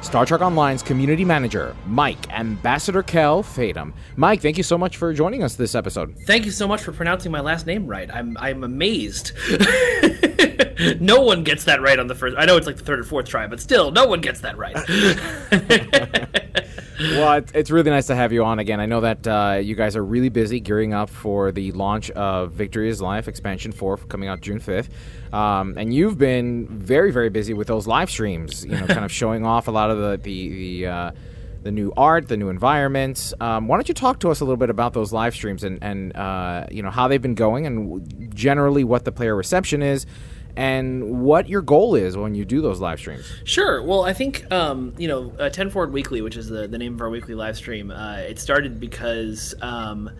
Star 0.00 0.24
Trek 0.24 0.42
Online's 0.42 0.80
community 0.80 1.24
manager, 1.24 1.74
Mike, 1.86 2.32
Ambassador 2.32 3.02
Kell 3.02 3.42
Fatum. 3.42 3.94
Mike, 4.14 4.40
thank 4.40 4.56
you 4.56 4.62
so 4.62 4.78
much 4.78 4.96
for 4.98 5.12
joining 5.12 5.42
us 5.42 5.56
this 5.56 5.74
episode. 5.74 6.16
Thank 6.24 6.44
you 6.44 6.52
so 6.52 6.68
much 6.68 6.82
for 6.82 6.92
pronouncing 6.92 7.32
my 7.32 7.40
last 7.40 7.66
name 7.66 7.84
right. 7.88 8.08
I'm 8.14 8.36
I'm 8.38 8.62
amazed. 8.62 9.32
no 11.00 11.20
one 11.20 11.42
gets 11.42 11.64
that 11.64 11.80
right 11.82 11.98
on 11.98 12.06
the 12.06 12.14
first. 12.14 12.36
I 12.38 12.44
know 12.44 12.56
it's 12.56 12.68
like 12.68 12.76
the 12.76 12.84
third 12.84 13.00
or 13.00 13.04
fourth 13.04 13.26
try, 13.26 13.48
but 13.48 13.60
still, 13.60 13.90
no 13.90 14.06
one 14.06 14.20
gets 14.20 14.40
that 14.42 14.56
right. 14.56 14.76
well, 17.02 17.34
it's, 17.34 17.52
it's 17.52 17.70
really 17.70 17.90
nice 17.90 18.06
to 18.06 18.14
have 18.14 18.32
you 18.32 18.44
on 18.44 18.58
again. 18.58 18.80
I 18.80 18.86
know 18.86 19.00
that 19.00 19.26
uh, 19.26 19.60
you 19.62 19.74
guys 19.74 19.96
are 19.96 20.04
really 20.04 20.28
busy 20.28 20.60
gearing 20.60 20.94
up 20.94 21.10
for 21.10 21.52
the 21.52 21.72
launch 21.72 22.10
of 22.10 22.52
Victory 22.52 22.88
is 22.88 23.00
Life 23.00 23.28
Expansion 23.28 23.72
4 23.72 23.98
coming 23.98 24.28
out 24.28 24.40
June 24.40 24.60
5th. 24.60 24.88
Um, 25.34 25.76
and 25.78 25.92
you've 25.92 26.18
been 26.18 26.66
very, 26.68 27.10
very 27.10 27.30
busy 27.30 27.54
with 27.54 27.68
those 27.68 27.86
live 27.86 28.10
streams, 28.10 28.64
you 28.64 28.72
know, 28.72 28.86
kind 28.86 29.04
of 29.04 29.12
showing 29.20 29.44
off 29.44 29.68
a 29.68 29.70
lot 29.70 29.90
of 29.90 29.98
the, 29.98 30.16
the, 30.22 30.48
the, 30.48 30.86
uh, 30.86 31.10
the 31.62 31.70
new 31.72 31.92
art, 31.96 32.28
the 32.28 32.36
new 32.36 32.48
environments. 32.48 33.32
Um, 33.40 33.68
why 33.68 33.76
don't 33.76 33.88
you 33.88 33.94
talk 33.94 34.20
to 34.20 34.30
us 34.30 34.40
a 34.40 34.44
little 34.44 34.56
bit 34.56 34.70
about 34.70 34.92
those 34.92 35.12
live 35.12 35.34
streams 35.34 35.64
and, 35.64 35.78
and 35.82 36.14
uh, 36.16 36.66
you 36.70 36.82
know, 36.82 36.90
how 36.90 37.08
they've 37.08 37.22
been 37.22 37.34
going 37.34 37.66
and 37.66 38.34
generally 38.34 38.84
what 38.84 39.04
the 39.04 39.12
player 39.12 39.34
reception 39.34 39.82
is? 39.82 40.06
And 40.56 41.22
what 41.22 41.48
your 41.48 41.62
goal 41.62 41.94
is 41.94 42.16
when 42.16 42.34
you 42.34 42.44
do 42.44 42.60
those 42.60 42.80
live 42.80 42.98
streams. 42.98 43.30
Sure. 43.44 43.82
Well, 43.82 44.04
I 44.04 44.12
think 44.12 44.50
um, 44.52 44.94
you 44.98 45.08
know, 45.08 45.32
uh, 45.38 45.48
Ten 45.48 45.70
Forward 45.70 45.92
Weekly, 45.92 46.20
which 46.20 46.36
is 46.36 46.48
the, 46.48 46.68
the 46.68 46.78
name 46.78 46.94
of 46.94 47.00
our 47.00 47.10
weekly 47.10 47.34
live 47.34 47.56
stream, 47.56 47.90
uh, 47.90 48.16
it 48.16 48.38
started 48.38 48.78
because 48.78 49.54
um, 49.62 50.10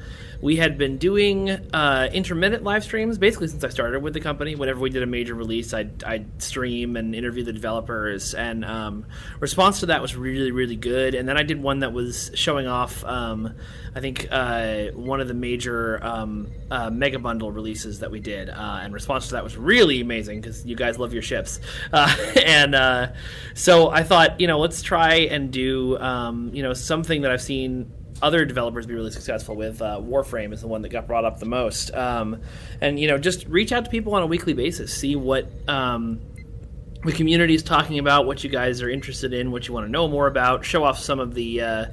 we 0.43 0.57
had 0.57 0.77
been 0.77 0.99
doing 0.99 1.51
uh, 1.51 2.11
intermittent 2.13 2.65
live 2.65 2.83
streams 2.83 3.17
basically 3.17 3.47
since 3.47 3.63
I 3.63 3.69
started 3.69 4.03
with 4.03 4.13
the 4.13 4.21
company. 4.21 4.57
Whenever 4.57 4.81
we 4.81 4.91
did 4.91 5.05
a 5.05 5.07
major 5.07 5.35
release, 5.35 5.73
I'd, 5.73 6.03
I'd 6.03 6.43
stream 6.43 6.97
and 6.97 7.15
interview 7.15 7.45
the 7.45 7.53
developers, 7.53 8.35
and 8.35 8.65
um, 8.65 9.07
response 9.39 9.81
to 9.81 9.87
that 9.87 10.03
was 10.03 10.17
really, 10.17 10.51
really 10.51 10.75
good. 10.75 11.15
And 11.15 11.29
then 11.29 11.39
I 11.39 11.45
did 11.45 11.63
one 11.63 11.79
that 11.79 11.93
was 11.93 12.33
showing 12.35 12.67
off. 12.67 13.05
Um, 13.05 13.55
I 13.95 14.01
think 14.01 14.27
uh, 14.33 14.87
one 14.95 15.21
of 15.21 15.29
the 15.29 15.35
major 15.35 16.05
um, 16.05 16.51
uh, 16.71 16.91
mega 16.91 17.21
bundle 17.21 17.53
releases 17.53 18.01
that 18.01 18.11
we 18.11 18.19
did, 18.19 18.51
uh, 18.51 18.81
and 18.83 18.93
response 18.93 19.29
to 19.29 19.35
that 19.35 19.45
was 19.45 19.57
really 19.57 20.01
amazing 20.01 20.41
because 20.41 20.67
you 20.67 20.75
guys 20.75 20.99
love 20.99 21.13
your 21.13 21.23
ships, 21.23 21.61
uh, 21.93 22.13
and 22.45 22.75
uh, 22.75 23.13
so 23.55 23.91
I 23.91 24.03
thought, 24.03 24.41
you 24.41 24.49
know, 24.49 24.59
let's 24.59 24.83
try 24.83 25.15
and 25.15 25.53
do, 25.53 25.99
um, 25.99 26.51
you 26.53 26.65
know, 26.65 26.73
something 26.73 27.23
that 27.23 27.31
I've 27.31 27.43
seen 27.43 27.93
other 28.21 28.45
developers 28.45 28.87
be 28.87 28.95
really 28.95 29.11
successful 29.11 29.57
with. 29.57 29.81
Uh, 29.81 30.01
Warframe 30.01 30.53
is 30.53 30.61
the 30.61 30.69
one 30.69 30.83
that 30.83 30.91
got 30.91 31.07
brought 31.07 31.25
up 31.25 31.39
the 31.39 31.47
most, 31.47 31.95
um, 31.95 32.41
and 32.81 32.99
you 32.99 33.09
know, 33.09 33.19
just 33.19 33.47
reach 33.47 33.73
out 33.73 33.85
to 33.85 33.91
people 33.91 34.15
on 34.15 34.23
a 34.23 34.27
weekly 34.27 34.53
basis, 34.53 34.95
see 34.95 35.17
what. 35.17 35.49
Um, 35.69 36.21
the 37.05 37.13
community 37.13 37.55
is 37.55 37.65
talking 37.65 37.99
about 37.99 38.27
what 38.27 38.45
you 38.45 38.51
guys 38.51 38.81
are 38.81 38.89
interested 38.89 39.33
in, 39.33 39.51
what 39.51 39.67
you 39.67 39.75
want 39.75 39.87
to 39.87 39.91
know 39.91 40.07
more 40.07 40.29
about. 40.29 40.65
Show 40.65 40.85
off 40.85 41.01
some 41.01 41.19
of 41.19 41.35
the 41.35 41.61
uh, 41.61 41.87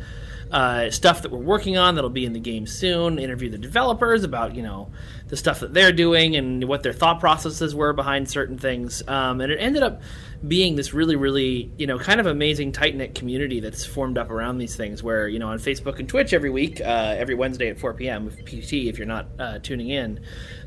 uh, 0.52 0.90
stuff 0.92 1.22
that 1.24 1.32
we're 1.32 1.40
working 1.40 1.78
on 1.78 1.96
that'll 1.96 2.10
be 2.10 2.26
in 2.26 2.34
the 2.34 2.40
game 2.40 2.68
soon. 2.68 3.20
Interview 3.20 3.50
the 3.50 3.58
developers 3.58 4.24
about 4.24 4.56
you 4.56 4.64
know 4.64 4.92
the 5.30 5.38
stuff 5.38 5.60
that 5.62 5.74
they're 5.74 5.92
doing 5.92 6.36
and 6.36 6.68
what 6.68 6.84
their 6.84 6.94
thought 6.94 7.20
processes 7.20 7.74
were 7.74 7.94
behind 7.94 8.30
certain 8.30 8.58
things. 8.58 9.02
Um, 9.08 9.42
and 9.42 9.52
it 9.52 9.58
ended 9.58 9.84
up 9.84 10.02
being 10.48 10.76
this 10.76 10.94
really, 10.94 11.16
really 11.16 11.72
you 11.78 11.86
know 11.86 12.00
kind 12.00 12.20
of 12.20 12.26
amazing 12.26 12.72
tight 12.72 12.96
knit 12.96 13.14
community 13.14 13.60
that's 13.60 13.86
formed 13.86 14.18
up 14.18 14.30
around 14.30 14.58
these 14.58 14.76
things. 14.76 15.04
Where 15.04 15.28
you 15.28 15.40
know 15.40 15.50
on 15.50 15.60
Facebook 15.60 16.00
and 16.00 16.08
Twitch 16.08 16.34
every 16.34 16.50
week, 16.50 16.82
uh, 16.82 17.16
every 17.18 17.36
Wednesday 17.36 17.70
at 17.70 17.80
4 17.80 17.94
p.m. 17.94 18.30
PT 18.30 18.74
if 18.74 18.98
you're 18.98 19.08
not 19.08 19.28
uh, 19.38 19.60
tuning 19.60 19.90
in. 19.90 20.20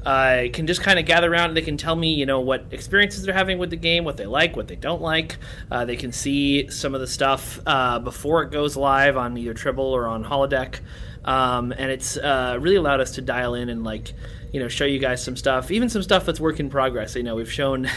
Uh, 0.04 0.44
can 0.52 0.66
just 0.66 0.82
kind 0.82 0.98
of 0.98 1.06
gather 1.06 1.32
around. 1.32 1.54
They 1.54 1.62
can 1.62 1.76
tell 1.76 1.94
me, 1.94 2.12
you 2.12 2.26
know, 2.26 2.40
what 2.40 2.66
experiences 2.72 3.22
they're 3.22 3.34
having 3.34 3.58
with 3.58 3.70
the 3.70 3.76
game, 3.76 4.04
what 4.04 4.16
they 4.16 4.26
like, 4.26 4.56
what 4.56 4.68
they 4.68 4.76
don't 4.76 5.00
like. 5.00 5.36
Uh, 5.70 5.84
they 5.84 5.96
can 5.96 6.12
see 6.12 6.68
some 6.70 6.94
of 6.94 7.00
the 7.00 7.06
stuff 7.06 7.60
uh, 7.66 7.98
before 8.00 8.42
it 8.42 8.50
goes 8.50 8.76
live 8.76 9.16
on 9.16 9.36
either 9.38 9.54
Tribble 9.54 9.84
or 9.84 10.06
on 10.06 10.24
Holodeck, 10.24 10.80
um, 11.24 11.72
and 11.72 11.90
it's 11.90 12.16
uh, 12.16 12.58
really 12.60 12.76
allowed 12.76 13.00
us 13.00 13.12
to 13.12 13.22
dial 13.22 13.54
in 13.54 13.68
and 13.68 13.84
like, 13.84 14.12
you 14.52 14.60
know, 14.60 14.68
show 14.68 14.84
you 14.84 14.98
guys 14.98 15.24
some 15.24 15.34
stuff, 15.34 15.70
even 15.70 15.88
some 15.88 16.02
stuff 16.02 16.26
that's 16.26 16.38
work 16.38 16.60
in 16.60 16.68
progress. 16.68 17.16
You 17.16 17.22
know, 17.22 17.34
we've 17.34 17.50
shown 17.50 17.88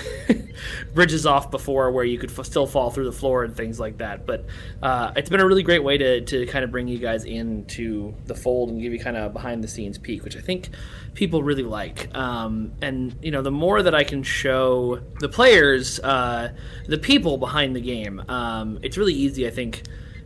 bridges 0.93 1.25
off 1.25 1.51
before 1.51 1.91
where 1.91 2.05
you 2.05 2.17
could 2.17 2.31
f- 2.31 2.45
still 2.45 2.65
fall 2.65 2.89
through 2.91 3.05
the 3.05 3.11
floor 3.11 3.43
and 3.43 3.53
things 3.53 3.77
like 3.77 3.97
that. 3.97 4.25
But 4.25 4.45
uh, 4.81 5.11
it's 5.17 5.29
been 5.29 5.41
a 5.41 5.45
really 5.45 5.63
great 5.63 5.83
way 5.83 5.97
to, 5.97 6.21
to 6.21 6.45
kind 6.45 6.63
of 6.63 6.71
bring 6.71 6.87
you 6.87 6.97
guys 6.97 7.25
into 7.25 8.15
the 8.25 8.35
fold 8.35 8.69
and 8.69 8.81
give 8.81 8.93
you 8.93 8.99
kind 8.99 9.17
of 9.17 9.33
behind 9.33 9.65
the 9.65 9.67
scenes 9.67 9.97
peek, 9.97 10.23
which 10.23 10.37
I 10.37 10.39
think 10.39 10.69
people 11.13 11.43
really 11.43 11.63
like. 11.63 12.09
Um, 12.15 12.71
and 12.81 13.13
you 13.21 13.31
know, 13.31 13.41
the 13.41 13.51
more 13.51 13.83
that 13.83 13.93
I 13.93 14.05
can 14.05 14.23
show 14.23 15.01
the 15.19 15.27
players, 15.27 15.99
uh, 15.99 16.53
the 16.87 16.97
people 16.97 17.37
behind 17.37 17.75
the 17.75 17.81
game, 17.81 18.23
um, 18.29 18.79
it's 18.81 18.97
really 18.97 19.13
easy, 19.13 19.45
I 19.45 19.51
think, 19.51 19.83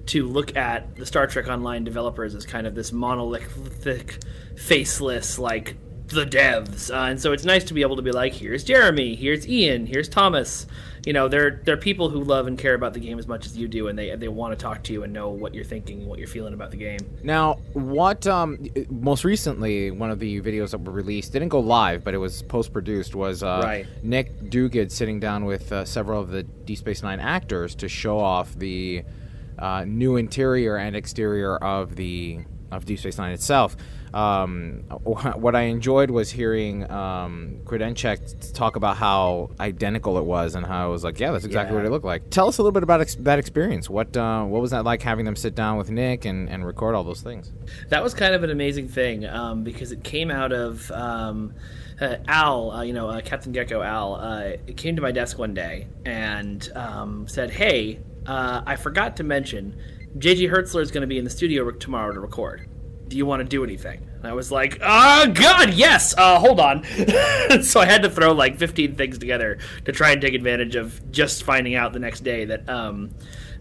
to 0.07 0.27
look 0.27 0.55
at 0.55 0.95
the 0.95 1.07
Star 1.07 1.25
Trek 1.25 1.47
Online 1.47 1.83
developers 1.83 2.35
as 2.35 2.45
kind 2.45 2.67
of 2.67 2.75
this 2.75 2.91
monolithic, 2.91 4.19
faceless, 4.55 5.39
like 5.39 5.75
the 6.09 6.25
devs. 6.25 6.91
Uh, 6.91 7.09
and 7.09 7.21
so 7.21 7.31
it's 7.31 7.45
nice 7.45 7.63
to 7.65 7.73
be 7.73 7.81
able 7.81 7.95
to 7.95 8.01
be 8.01 8.11
like, 8.11 8.33
here's 8.33 8.63
Jeremy, 8.63 9.15
here's 9.15 9.47
Ian, 9.47 9.85
here's 9.85 10.09
Thomas. 10.09 10.67
You 11.05 11.13
know, 11.13 11.29
they're 11.29 11.61
they're 11.63 11.77
people 11.77 12.09
who 12.09 12.23
love 12.23 12.47
and 12.47 12.57
care 12.57 12.73
about 12.73 12.93
the 12.93 12.99
game 12.99 13.19
as 13.19 13.27
much 13.27 13.45
as 13.45 13.57
you 13.57 13.69
do, 13.69 13.87
and 13.87 13.97
they 13.97 14.13
they 14.15 14.27
want 14.27 14.51
to 14.51 14.61
talk 14.61 14.83
to 14.83 14.93
you 14.93 15.03
and 15.03 15.13
know 15.13 15.29
what 15.29 15.55
you're 15.55 15.63
thinking, 15.63 16.05
what 16.05 16.19
you're 16.19 16.27
feeling 16.27 16.53
about 16.53 16.71
the 16.71 16.77
game. 16.77 16.99
Now, 17.23 17.53
what 17.71 18.27
um, 18.27 18.59
most 18.89 19.23
recently, 19.23 19.91
one 19.91 20.11
of 20.11 20.19
the 20.19 20.41
videos 20.41 20.71
that 20.71 20.79
were 20.79 20.91
released 20.91 21.31
didn't 21.31 21.49
go 21.49 21.61
live, 21.61 22.03
but 22.03 22.13
it 22.13 22.17
was 22.17 22.43
post 22.43 22.73
produced. 22.73 23.15
Was 23.15 23.43
uh, 23.43 23.61
Right. 23.63 23.87
Nick 24.03 24.41
Duguid 24.41 24.91
sitting 24.91 25.21
down 25.21 25.45
with 25.45 25.71
uh, 25.71 25.85
several 25.85 26.19
of 26.19 26.31
the 26.31 26.43
D 26.43 26.75
Space 26.75 27.01
Nine 27.01 27.21
actors 27.21 27.75
to 27.75 27.87
show 27.87 28.19
off 28.19 28.53
the 28.55 29.03
uh, 29.57 29.85
new 29.85 30.17
interior 30.17 30.75
and 30.75 30.97
exterior 30.97 31.55
of 31.57 31.95
the 31.95 32.39
of 32.71 32.85
Deep 32.85 32.99
Space 32.99 33.17
Nine 33.17 33.31
itself. 33.31 33.75
Um, 34.13 34.83
what 35.03 35.55
I 35.55 35.61
enjoyed 35.63 36.09
was 36.11 36.29
hearing 36.31 36.89
um, 36.91 37.59
Grodénchik 37.63 38.53
talk 38.53 38.75
about 38.75 38.97
how 38.97 39.51
identical 39.59 40.17
it 40.17 40.25
was 40.25 40.55
and 40.55 40.65
how 40.65 40.85
I 40.85 40.87
was 40.87 41.03
like, 41.03 41.19
yeah, 41.19 41.31
that's 41.31 41.45
exactly 41.45 41.75
Yeah. 41.75 41.81
what 41.83 41.87
it 41.87 41.91
looked 41.91 42.05
like. 42.05 42.29
Tell 42.29 42.47
us 42.47 42.57
a 42.57 42.61
little 42.61 42.71
bit 42.71 42.83
about 42.83 43.01
ex- 43.01 43.15
that 43.15 43.39
experience. 43.39 43.89
What 43.89 44.15
uh, 44.17 44.43
what 44.45 44.61
was 44.61 44.71
that 44.71 44.83
like 44.85 45.01
having 45.01 45.25
them 45.25 45.35
sit 45.35 45.55
down 45.55 45.77
with 45.77 45.89
Nick 45.91 46.25
and, 46.25 46.49
and 46.49 46.65
record 46.65 46.95
all 46.95 47.03
those 47.03 47.21
things? 47.21 47.51
That 47.89 48.03
was 48.03 48.13
kind 48.13 48.33
of 48.33 48.43
an 48.43 48.49
amazing 48.49 48.87
thing 48.87 49.25
um, 49.25 49.63
because 49.63 49.91
it 49.91 50.03
came 50.03 50.31
out 50.31 50.51
of 50.51 50.89
um, 50.91 51.53
uh, 52.01 52.15
Al, 52.27 52.71
uh, 52.71 52.81
you 52.83 52.93
know, 52.93 53.09
uh, 53.09 53.21
Captain 53.21 53.53
Geko 53.53 53.85
Al. 53.85 54.15
Uh, 54.15 54.51
came 54.77 54.95
to 54.95 55.01
my 55.01 55.11
desk 55.11 55.37
one 55.37 55.53
day 55.53 55.87
and 56.05 56.71
um, 56.75 57.27
said, 57.27 57.51
"Hey, 57.51 57.99
uh, 58.25 58.61
I 58.65 58.75
forgot 58.75 59.17
to 59.17 59.23
mention, 59.23 59.75
JG 60.17 60.49
Hertzler 60.51 60.81
is 60.81 60.91
going 60.91 61.01
to 61.01 61.07
be 61.07 61.17
in 61.17 61.23
the 61.23 61.29
studio 61.29 61.63
re- 61.63 61.77
tomorrow 61.77 62.13
to 62.13 62.19
record. 62.19 62.68
Do 63.09 63.17
you 63.17 63.25
want 63.25 63.41
to 63.41 63.43
do 63.43 63.63
anything?" 63.63 64.07
And 64.17 64.27
I 64.27 64.33
was 64.33 64.51
like, 64.51 64.79
"Oh 64.81 65.27
God, 65.33 65.73
yes! 65.73 66.15
Uh, 66.17 66.39
hold 66.39 66.59
on." 66.59 66.83
so 67.63 67.79
I 67.79 67.85
had 67.85 68.03
to 68.03 68.09
throw 68.09 68.31
like 68.31 68.57
15 68.57 68.95
things 68.95 69.17
together 69.17 69.57
to 69.85 69.91
try 69.91 70.11
and 70.11 70.21
take 70.21 70.33
advantage 70.33 70.75
of 70.75 71.11
just 71.11 71.43
finding 71.43 71.75
out 71.75 71.93
the 71.93 71.99
next 71.99 72.21
day 72.21 72.45
that 72.45 72.69
um, 72.69 73.09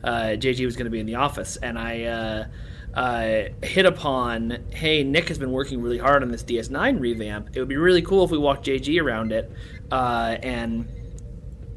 uh, 0.04 0.36
JG 0.36 0.64
was 0.64 0.76
going 0.76 0.86
to 0.86 0.90
be 0.90 1.00
in 1.00 1.06
the 1.06 1.16
office, 1.16 1.56
and 1.56 1.78
I. 1.78 2.04
Uh, 2.04 2.46
uh, 2.94 3.50
hit 3.62 3.86
upon, 3.86 4.58
hey, 4.70 5.04
Nick 5.04 5.28
has 5.28 5.38
been 5.38 5.52
working 5.52 5.82
really 5.82 5.98
hard 5.98 6.22
on 6.22 6.32
this 6.32 6.42
DS9 6.42 6.98
revamp. 6.98 7.50
It 7.54 7.60
would 7.60 7.68
be 7.68 7.76
really 7.76 8.02
cool 8.02 8.24
if 8.24 8.30
we 8.30 8.38
walked 8.38 8.66
JG 8.66 9.00
around 9.00 9.30
it 9.30 9.52
uh, 9.92 10.36
and 10.42 10.88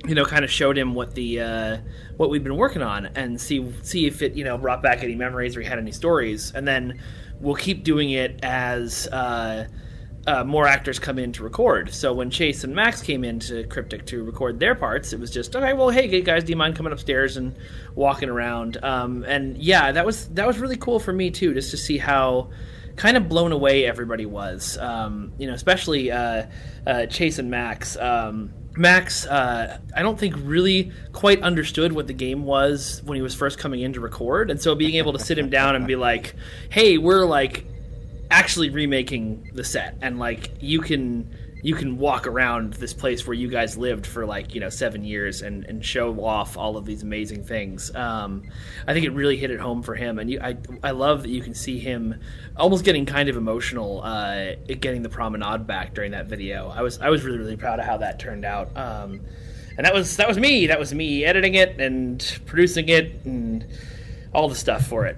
you 0.07 0.15
know, 0.15 0.25
kind 0.25 0.43
of 0.43 0.51
showed 0.51 0.77
him 0.77 0.93
what 0.93 1.13
the 1.13 1.41
uh, 1.41 1.77
what 2.17 2.29
we've 2.29 2.43
been 2.43 2.57
working 2.57 2.81
on 2.81 3.07
and 3.07 3.39
see 3.39 3.71
see 3.83 4.07
if 4.07 4.21
it 4.21 4.33
you 4.33 4.43
know 4.43 4.57
brought 4.57 4.81
back 4.81 5.03
any 5.03 5.15
memories 5.15 5.55
or 5.55 5.61
he 5.61 5.67
had 5.67 5.77
any 5.77 5.91
stories, 5.91 6.51
and 6.55 6.67
then 6.67 6.99
we'll 7.41 7.55
keep 7.55 7.83
doing 7.83 8.11
it 8.11 8.39
as. 8.43 9.07
Uh, 9.07 9.67
uh, 10.27 10.43
more 10.43 10.67
actors 10.67 10.99
come 10.99 11.17
in 11.17 11.31
to 11.33 11.43
record. 11.43 11.91
So 11.91 12.13
when 12.13 12.29
Chase 12.29 12.63
and 12.63 12.75
Max 12.75 13.01
came 13.01 13.23
into 13.23 13.65
Cryptic 13.67 14.05
to 14.07 14.23
record 14.23 14.59
their 14.59 14.75
parts, 14.75 15.13
it 15.13 15.19
was 15.19 15.31
just 15.31 15.55
okay. 15.55 15.73
Well, 15.73 15.89
hey 15.89 16.21
guys, 16.21 16.43
do 16.43 16.51
you 16.51 16.55
mind 16.55 16.75
coming 16.75 16.93
upstairs 16.93 17.37
and 17.37 17.55
walking 17.95 18.29
around? 18.29 18.77
Um, 18.83 19.23
and 19.23 19.57
yeah, 19.57 19.91
that 19.91 20.05
was 20.05 20.27
that 20.29 20.45
was 20.45 20.59
really 20.59 20.77
cool 20.77 20.99
for 20.99 21.11
me 21.11 21.31
too, 21.31 21.53
just 21.53 21.71
to 21.71 21.77
see 21.77 21.97
how 21.97 22.51
kind 22.95 23.17
of 23.17 23.27
blown 23.27 23.51
away 23.51 23.85
everybody 23.85 24.25
was. 24.25 24.77
Um, 24.77 25.33
you 25.39 25.47
know, 25.47 25.53
especially 25.53 26.11
uh, 26.11 26.45
uh, 26.85 27.05
Chase 27.07 27.39
and 27.39 27.49
Max. 27.49 27.97
Um, 27.97 28.53
Max, 28.81 29.25
uh, 29.25 29.77
I 29.95 30.01
don't 30.01 30.19
think 30.19 30.35
really 30.39 30.91
quite 31.13 31.41
understood 31.41 31.93
what 31.93 32.07
the 32.07 32.13
game 32.13 32.43
was 32.43 33.01
when 33.05 33.15
he 33.15 33.21
was 33.21 33.35
first 33.35 33.57
coming 33.57 33.81
in 33.81 33.93
to 33.93 33.99
record, 33.99 34.49
and 34.51 34.61
so 34.61 34.75
being 34.75 34.95
able 34.95 35.13
to 35.13 35.19
sit 35.19 35.37
him 35.37 35.49
down 35.49 35.75
and 35.75 35.87
be 35.87 35.95
like, 35.95 36.35
"Hey, 36.69 36.97
we're 36.97 37.25
like 37.25 37.65
actually 38.31 38.69
remaking 38.69 39.51
the 39.53 39.63
set 39.63 39.97
and 40.01 40.17
like 40.17 40.51
you 40.61 40.79
can 40.79 41.29
you 41.61 41.75
can 41.75 41.97
walk 41.97 42.27
around 42.27 42.73
this 42.73 42.93
place 42.93 43.25
where 43.27 43.33
you 43.33 43.47
guys 43.47 43.77
lived 43.77 44.05
for 44.05 44.25
like 44.25 44.53
you 44.55 44.61
know 44.61 44.69
seven 44.69 45.03
years 45.03 45.41
and, 45.41 45.65
and 45.65 45.85
show 45.85 46.23
off 46.23 46.57
all 46.57 46.77
of 46.77 46.85
these 46.85 47.03
amazing 47.03 47.43
things. 47.43 47.93
Um, 47.95 48.43
i 48.87 48.93
think 48.93 49.05
it 49.05 49.11
really 49.11 49.37
hit 49.37 49.51
it 49.51 49.59
home 49.59 49.83
for 49.83 49.95
him. 49.95 50.19
And 50.19 50.29
you, 50.29 50.39
I, 50.41 50.57
I 50.83 50.91
love 50.91 51.23
that 51.23 51.29
you 51.29 51.41
can 51.41 51.53
see 51.53 51.79
him 51.79 52.19
almost 52.57 52.83
getting 52.83 53.05
kind 53.05 53.29
of 53.29 53.37
emotional 53.37 54.01
uh, 54.03 54.55
getting 54.79 55.01
the 55.01 55.09
promenade 55.09 55.67
back 55.67 55.93
during 55.93 56.11
that 56.11 56.27
video. 56.27 56.69
I 56.69 56.81
was 56.81 56.99
i 56.99 57.09
was 57.09 57.23
really 57.23 57.37
really 57.37 57.57
proud 57.57 57.79
of 57.79 57.85
how 57.85 57.97
that 57.97 58.19
turned 58.19 58.45
out. 58.45 58.75
Um, 58.75 59.21
and 59.77 59.85
that 59.85 59.93
was 59.93 60.17
that 60.17 60.27
was 60.27 60.37
me. 60.37 60.67
That 60.67 60.79
was 60.79 60.93
me 60.93 61.23
editing 61.25 61.55
it 61.55 61.79
and 61.79 62.39
producing 62.45 62.89
it 62.89 63.23
and 63.25 63.65
all 64.33 64.47
the 64.47 64.55
stuff 64.55 64.85
for 64.87 65.05
it 65.05 65.17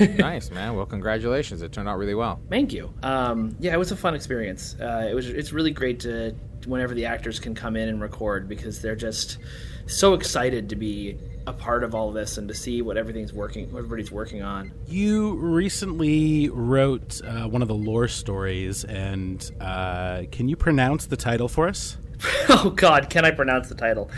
nice, 0.18 0.50
man. 0.50 0.74
Well, 0.76 0.86
congratulations. 0.86 1.62
It 1.62 1.72
turned 1.72 1.88
out 1.88 1.98
really 1.98 2.14
well. 2.14 2.40
Thank 2.48 2.72
you. 2.72 2.92
Um, 3.02 3.56
yeah, 3.60 3.74
it 3.74 3.78
was 3.78 3.92
a 3.92 3.96
fun 3.96 4.14
experience. 4.14 4.76
Uh, 4.80 5.06
it 5.10 5.14
was. 5.14 5.28
It's 5.28 5.52
really 5.52 5.70
great 5.70 6.00
to 6.00 6.34
whenever 6.66 6.94
the 6.94 7.06
actors 7.06 7.40
can 7.40 7.54
come 7.54 7.76
in 7.76 7.88
and 7.88 8.00
record 8.00 8.48
because 8.48 8.82
they're 8.82 8.96
just 8.96 9.38
so 9.86 10.14
excited 10.14 10.68
to 10.68 10.76
be 10.76 11.18
a 11.46 11.52
part 11.52 11.82
of 11.82 11.94
all 11.94 12.12
this 12.12 12.38
and 12.38 12.48
to 12.48 12.54
see 12.54 12.82
what 12.82 12.96
everything's 12.96 13.32
working, 13.32 13.72
what 13.72 13.78
everybody's 13.78 14.12
working 14.12 14.42
on. 14.42 14.72
You 14.86 15.34
recently 15.34 16.48
wrote 16.50 17.20
uh, 17.24 17.48
one 17.48 17.62
of 17.62 17.68
the 17.68 17.74
lore 17.74 18.08
stories, 18.08 18.84
and 18.84 19.50
uh, 19.60 20.24
can 20.30 20.48
you 20.48 20.56
pronounce 20.56 21.06
the 21.06 21.16
title 21.16 21.48
for 21.48 21.66
us? 21.68 21.96
oh 22.48 22.72
God, 22.76 23.10
can 23.10 23.24
I 23.24 23.30
pronounce 23.30 23.68
the 23.68 23.74
title? 23.74 24.10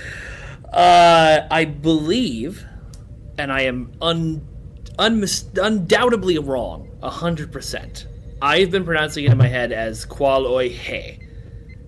Uh, 0.73 1.47
I 1.51 1.65
believe, 1.65 2.67
and 3.39 3.53
I 3.53 3.63
am 3.63 3.93
un, 4.01 4.47
undoubtedly 4.99 6.39
wrong, 6.39 6.91
hundred 7.03 7.53
percent. 7.53 8.07
I've 8.41 8.71
been 8.71 8.85
pronouncing 8.85 9.25
it 9.25 9.33
in 9.33 9.39
my 9.39 9.47
head 9.49 9.73
as 9.73 10.05
Qual 10.05 10.47
Oi 10.47 10.69
He. 10.69 11.19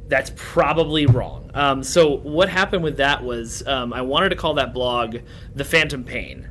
That's 0.06 0.32
probably 0.36 1.06
wrong. 1.06 1.50
Um, 1.54 1.82
so 1.82 2.16
what 2.18 2.48
happened 2.48 2.84
with 2.84 2.98
that 2.98 3.24
was 3.24 3.66
um, 3.66 3.92
I 3.92 4.02
wanted 4.02 4.28
to 4.30 4.36
call 4.36 4.54
that 4.54 4.74
blog 4.74 5.16
The 5.54 5.64
Phantom 5.64 6.04
Pain, 6.04 6.48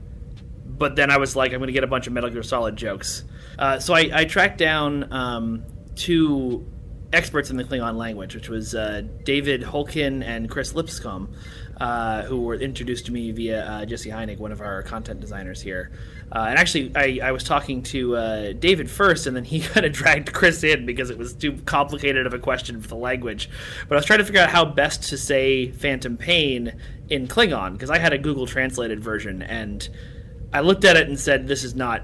but 0.65 0.95
then 0.95 1.11
I 1.11 1.17
was 1.17 1.35
like, 1.35 1.53
I'm 1.53 1.59
going 1.59 1.67
to 1.67 1.73
get 1.73 1.83
a 1.83 1.87
bunch 1.87 2.07
of 2.07 2.13
Metal 2.13 2.29
Gear 2.29 2.43
Solid 2.43 2.75
jokes. 2.75 3.23
Uh, 3.57 3.79
so 3.79 3.93
I, 3.93 4.09
I 4.11 4.25
tracked 4.25 4.57
down 4.57 5.13
um, 5.13 5.63
two 5.95 6.65
experts 7.13 7.51
in 7.51 7.57
the 7.57 7.63
Klingon 7.63 7.95
language, 7.95 8.33
which 8.33 8.49
was 8.49 8.73
uh, 8.73 9.03
David 9.23 9.61
Holkin 9.61 10.23
and 10.23 10.49
Chris 10.49 10.73
Lipscomb, 10.73 11.33
uh, 11.79 12.23
who 12.23 12.41
were 12.41 12.55
introduced 12.55 13.05
to 13.07 13.11
me 13.11 13.31
via 13.31 13.65
uh, 13.65 13.85
Jesse 13.85 14.09
Heinig, 14.09 14.37
one 14.37 14.51
of 14.51 14.61
our 14.61 14.83
content 14.83 15.19
designers 15.19 15.61
here. 15.61 15.91
Uh, 16.31 16.45
and 16.49 16.57
actually, 16.57 16.91
I, 16.95 17.27
I 17.27 17.31
was 17.31 17.43
talking 17.43 17.83
to 17.83 18.15
uh, 18.15 18.53
David 18.53 18.89
first, 18.89 19.27
and 19.27 19.35
then 19.35 19.43
he 19.43 19.59
kind 19.73 19.85
of 19.85 19.91
dragged 19.91 20.33
Chris 20.33 20.63
in 20.63 20.85
because 20.85 21.09
it 21.09 21.17
was 21.17 21.33
too 21.33 21.53
complicated 21.65 22.25
of 22.25 22.33
a 22.33 22.39
question 22.39 22.81
for 22.81 22.87
the 22.87 22.95
language. 22.95 23.49
But 23.87 23.95
I 23.95 23.97
was 23.97 24.05
trying 24.05 24.19
to 24.19 24.25
figure 24.25 24.41
out 24.41 24.49
how 24.49 24.65
best 24.65 25.03
to 25.09 25.17
say 25.17 25.71
Phantom 25.71 26.17
Pain 26.17 26.73
in 27.09 27.27
Klingon 27.27 27.73
because 27.73 27.89
I 27.89 27.99
had 27.99 28.13
a 28.13 28.17
Google 28.17 28.47
translated 28.47 28.99
version, 28.99 29.41
and 29.41 29.87
I 30.51 30.61
looked 30.61 30.85
at 30.85 30.95
it 30.95 31.07
and 31.07 31.19
said, 31.19 31.47
"This 31.47 31.63
is 31.63 31.75
not 31.75 32.03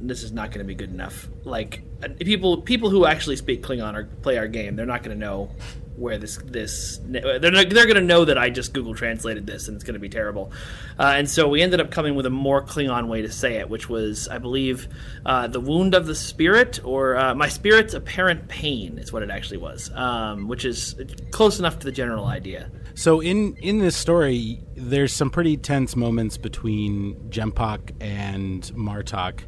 this 0.00 0.22
is 0.22 0.32
not 0.32 0.50
going 0.50 0.60
to 0.60 0.64
be 0.64 0.74
good 0.74 0.90
enough. 0.90 1.28
Like 1.44 1.82
uh, 2.02 2.08
people 2.20 2.62
people 2.62 2.90
who 2.90 3.04
actually 3.04 3.36
speak 3.36 3.62
Klingon 3.62 3.94
or 3.94 4.04
play 4.04 4.38
our 4.38 4.48
game, 4.48 4.76
they're 4.76 4.86
not 4.86 5.02
going 5.02 5.16
to 5.16 5.20
know 5.20 5.50
where 5.98 6.16
this 6.18 6.36
this 6.44 7.00
they're 7.04 7.40
not, 7.50 7.68
they're 7.70 7.86
going 7.86 7.94
to 7.96 8.00
know 8.00 8.24
that 8.24 8.38
I 8.38 8.50
just 8.50 8.72
Google 8.72 8.94
translated 8.94 9.46
this 9.46 9.68
and 9.68 9.74
it's 9.74 9.84
going 9.84 9.94
to 9.94 10.00
be 10.00 10.08
terrible. 10.08 10.52
Uh, 10.98 11.14
and 11.16 11.28
so 11.28 11.48
we 11.48 11.60
ended 11.62 11.80
up 11.80 11.90
coming 11.90 12.14
with 12.14 12.26
a 12.26 12.30
more 12.30 12.62
Klingon 12.62 13.08
way 13.08 13.22
to 13.22 13.30
say 13.30 13.56
it, 13.56 13.68
which 13.68 13.88
was 13.88 14.28
I 14.28 14.38
believe 14.38 14.88
uh, 15.26 15.46
the 15.48 15.60
wound 15.60 15.94
of 15.94 16.06
the 16.06 16.14
spirit 16.14 16.80
or 16.84 17.16
uh, 17.16 17.34
my 17.34 17.48
spirit's 17.48 17.94
apparent 17.94 18.48
pain 18.48 18.98
is 18.98 19.12
what 19.12 19.22
it 19.22 19.30
actually 19.30 19.58
was, 19.58 19.90
um, 19.94 20.48
which 20.48 20.64
is 20.64 20.94
close 21.30 21.58
enough 21.58 21.78
to 21.80 21.84
the 21.84 21.92
general 21.92 22.26
idea. 22.26 22.70
So 22.94 23.20
in 23.20 23.56
in 23.56 23.78
this 23.78 23.96
story, 23.96 24.60
there's 24.76 25.12
some 25.12 25.30
pretty 25.30 25.56
tense 25.56 25.96
moments 25.96 26.36
between 26.36 27.14
J'mpok 27.30 27.92
and 28.00 28.62
Martok 28.76 29.40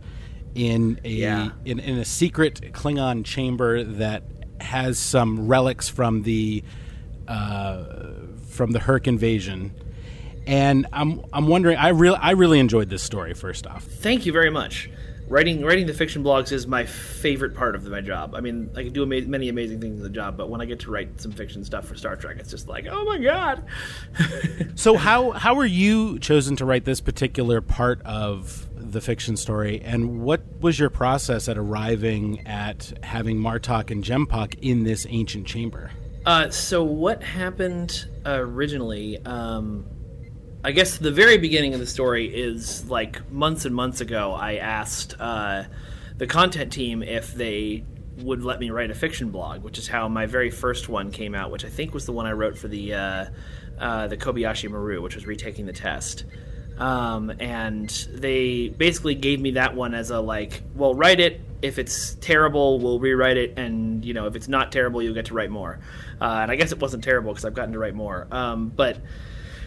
in 0.54 1.00
a 1.04 1.08
Yeah. 1.08 1.50
in, 1.64 1.78
in 1.78 1.98
a 1.98 2.04
secret 2.04 2.60
Klingon 2.72 3.24
chamber 3.24 3.84
that 3.84 4.22
has 4.62 4.98
some 4.98 5.46
relics 5.48 5.88
from 5.88 6.22
the 6.22 6.62
uh, 7.28 7.84
from 8.48 8.72
the 8.72 8.80
Hur'q 8.80 9.06
invasion. 9.06 9.72
And 10.46 10.86
I'm 10.92 11.22
I'm 11.32 11.46
wondering 11.46 11.76
I 11.76 11.88
really 11.88 12.16
I 12.16 12.32
really 12.32 12.58
enjoyed 12.58 12.90
this 12.90 13.02
story 13.02 13.34
first 13.34 13.66
off. 13.66 13.84
Thank 13.84 14.26
you 14.26 14.32
very 14.32 14.50
much. 14.50 14.90
writing 15.28 15.64
writing 15.64 15.86
the 15.86 15.94
fiction 15.94 16.24
blogs 16.24 16.50
is 16.50 16.66
my 16.66 16.84
favorite 16.86 17.54
part 17.54 17.76
of 17.76 17.86
my 17.86 18.00
job. 18.00 18.34
I 18.34 18.40
mean, 18.40 18.68
I 18.74 18.82
can 18.82 18.92
do 18.92 19.02
ama- 19.02 19.28
many 19.28 19.48
amazing 19.48 19.80
things 19.80 19.98
in 19.98 20.02
the 20.02 20.10
job, 20.10 20.36
but 20.36 20.48
when 20.48 20.60
I 20.60 20.64
get 20.64 20.80
to 20.80 20.90
write 20.90 21.20
some 21.20 21.30
fiction 21.30 21.64
stuff 21.64 21.86
for 21.86 21.94
Star 21.94 22.16
Trek, 22.16 22.38
it's 22.40 22.50
just 22.50 22.66
like, 22.66 22.86
oh 22.90 23.04
my 23.04 23.18
god. 23.18 23.62
so 24.74 24.96
how 24.96 25.30
how 25.30 25.54
were 25.54 25.66
you 25.66 26.18
chosen 26.18 26.56
to 26.56 26.64
write 26.64 26.84
this 26.84 27.00
particular 27.00 27.60
part 27.60 28.02
of 28.02 28.66
the 28.92 29.00
fiction 29.00 29.36
story, 29.36 29.80
and 29.84 30.20
what 30.20 30.42
was 30.60 30.78
your 30.78 30.90
process 30.90 31.48
at 31.48 31.56
arriving 31.56 32.46
at 32.46 32.92
having 33.02 33.38
Martok 33.38 33.90
and 33.90 34.04
J'mpok 34.04 34.58
in 34.60 34.84
this 34.84 35.06
ancient 35.08 35.46
chamber? 35.46 35.90
Uh, 36.26 36.50
so 36.50 36.82
what 36.84 37.22
happened 37.22 38.06
originally? 38.26 39.24
Um, 39.24 39.86
I 40.62 40.72
guess 40.72 40.98
the 40.98 41.10
very 41.10 41.38
beginning 41.38 41.72
of 41.72 41.80
the 41.80 41.86
story 41.86 42.26
is 42.26 42.88
like 42.90 43.30
months 43.30 43.64
and 43.64 43.74
months 43.74 44.02
ago. 44.02 44.32
I 44.32 44.56
asked 44.56 45.14
uh, 45.18 45.64
the 46.18 46.26
content 46.26 46.72
team 46.72 47.02
if 47.02 47.32
they 47.32 47.84
would 48.18 48.44
let 48.44 48.60
me 48.60 48.68
write 48.68 48.90
a 48.90 48.94
fiction 48.94 49.30
blog, 49.30 49.62
which 49.62 49.78
is 49.78 49.88
how 49.88 50.08
my 50.08 50.26
very 50.26 50.50
first 50.50 50.88
one 50.88 51.10
came 51.10 51.34
out, 51.34 51.50
which 51.50 51.64
I 51.64 51.70
think 51.70 51.94
was 51.94 52.04
the 52.04 52.12
one 52.12 52.26
I 52.26 52.32
wrote 52.32 52.58
for 52.58 52.68
the 52.68 52.92
uh, 52.92 53.26
uh, 53.78 54.06
the 54.08 54.16
Kobayashi 54.18 54.68
Maru, 54.68 55.00
which 55.00 55.14
was 55.14 55.26
retaking 55.26 55.64
the 55.64 55.72
test. 55.72 56.24
Um, 56.80 57.30
and 57.38 57.90
they 58.10 58.68
basically 58.68 59.14
gave 59.14 59.38
me 59.38 59.52
that 59.52 59.76
one 59.76 59.94
as 59.94 60.10
a 60.10 60.18
like, 60.18 60.62
well, 60.74 60.94
write 60.94 61.20
it. 61.20 61.40
If 61.60 61.78
it's 61.78 62.14
terrible, 62.14 62.80
we'll 62.80 62.98
rewrite 62.98 63.36
it, 63.36 63.58
and 63.58 64.02
you 64.02 64.14
know, 64.14 64.26
if 64.26 64.34
it's 64.34 64.48
not 64.48 64.72
terrible, 64.72 65.02
you'll 65.02 65.14
get 65.14 65.26
to 65.26 65.34
write 65.34 65.50
more. 65.50 65.78
Uh, 66.18 66.38
and 66.42 66.50
I 66.50 66.56
guess 66.56 66.72
it 66.72 66.80
wasn't 66.80 67.04
terrible 67.04 67.32
because 67.32 67.44
I've 67.44 67.54
gotten 67.54 67.74
to 67.74 67.78
write 67.78 67.94
more. 67.94 68.26
Um, 68.30 68.70
but 68.74 68.96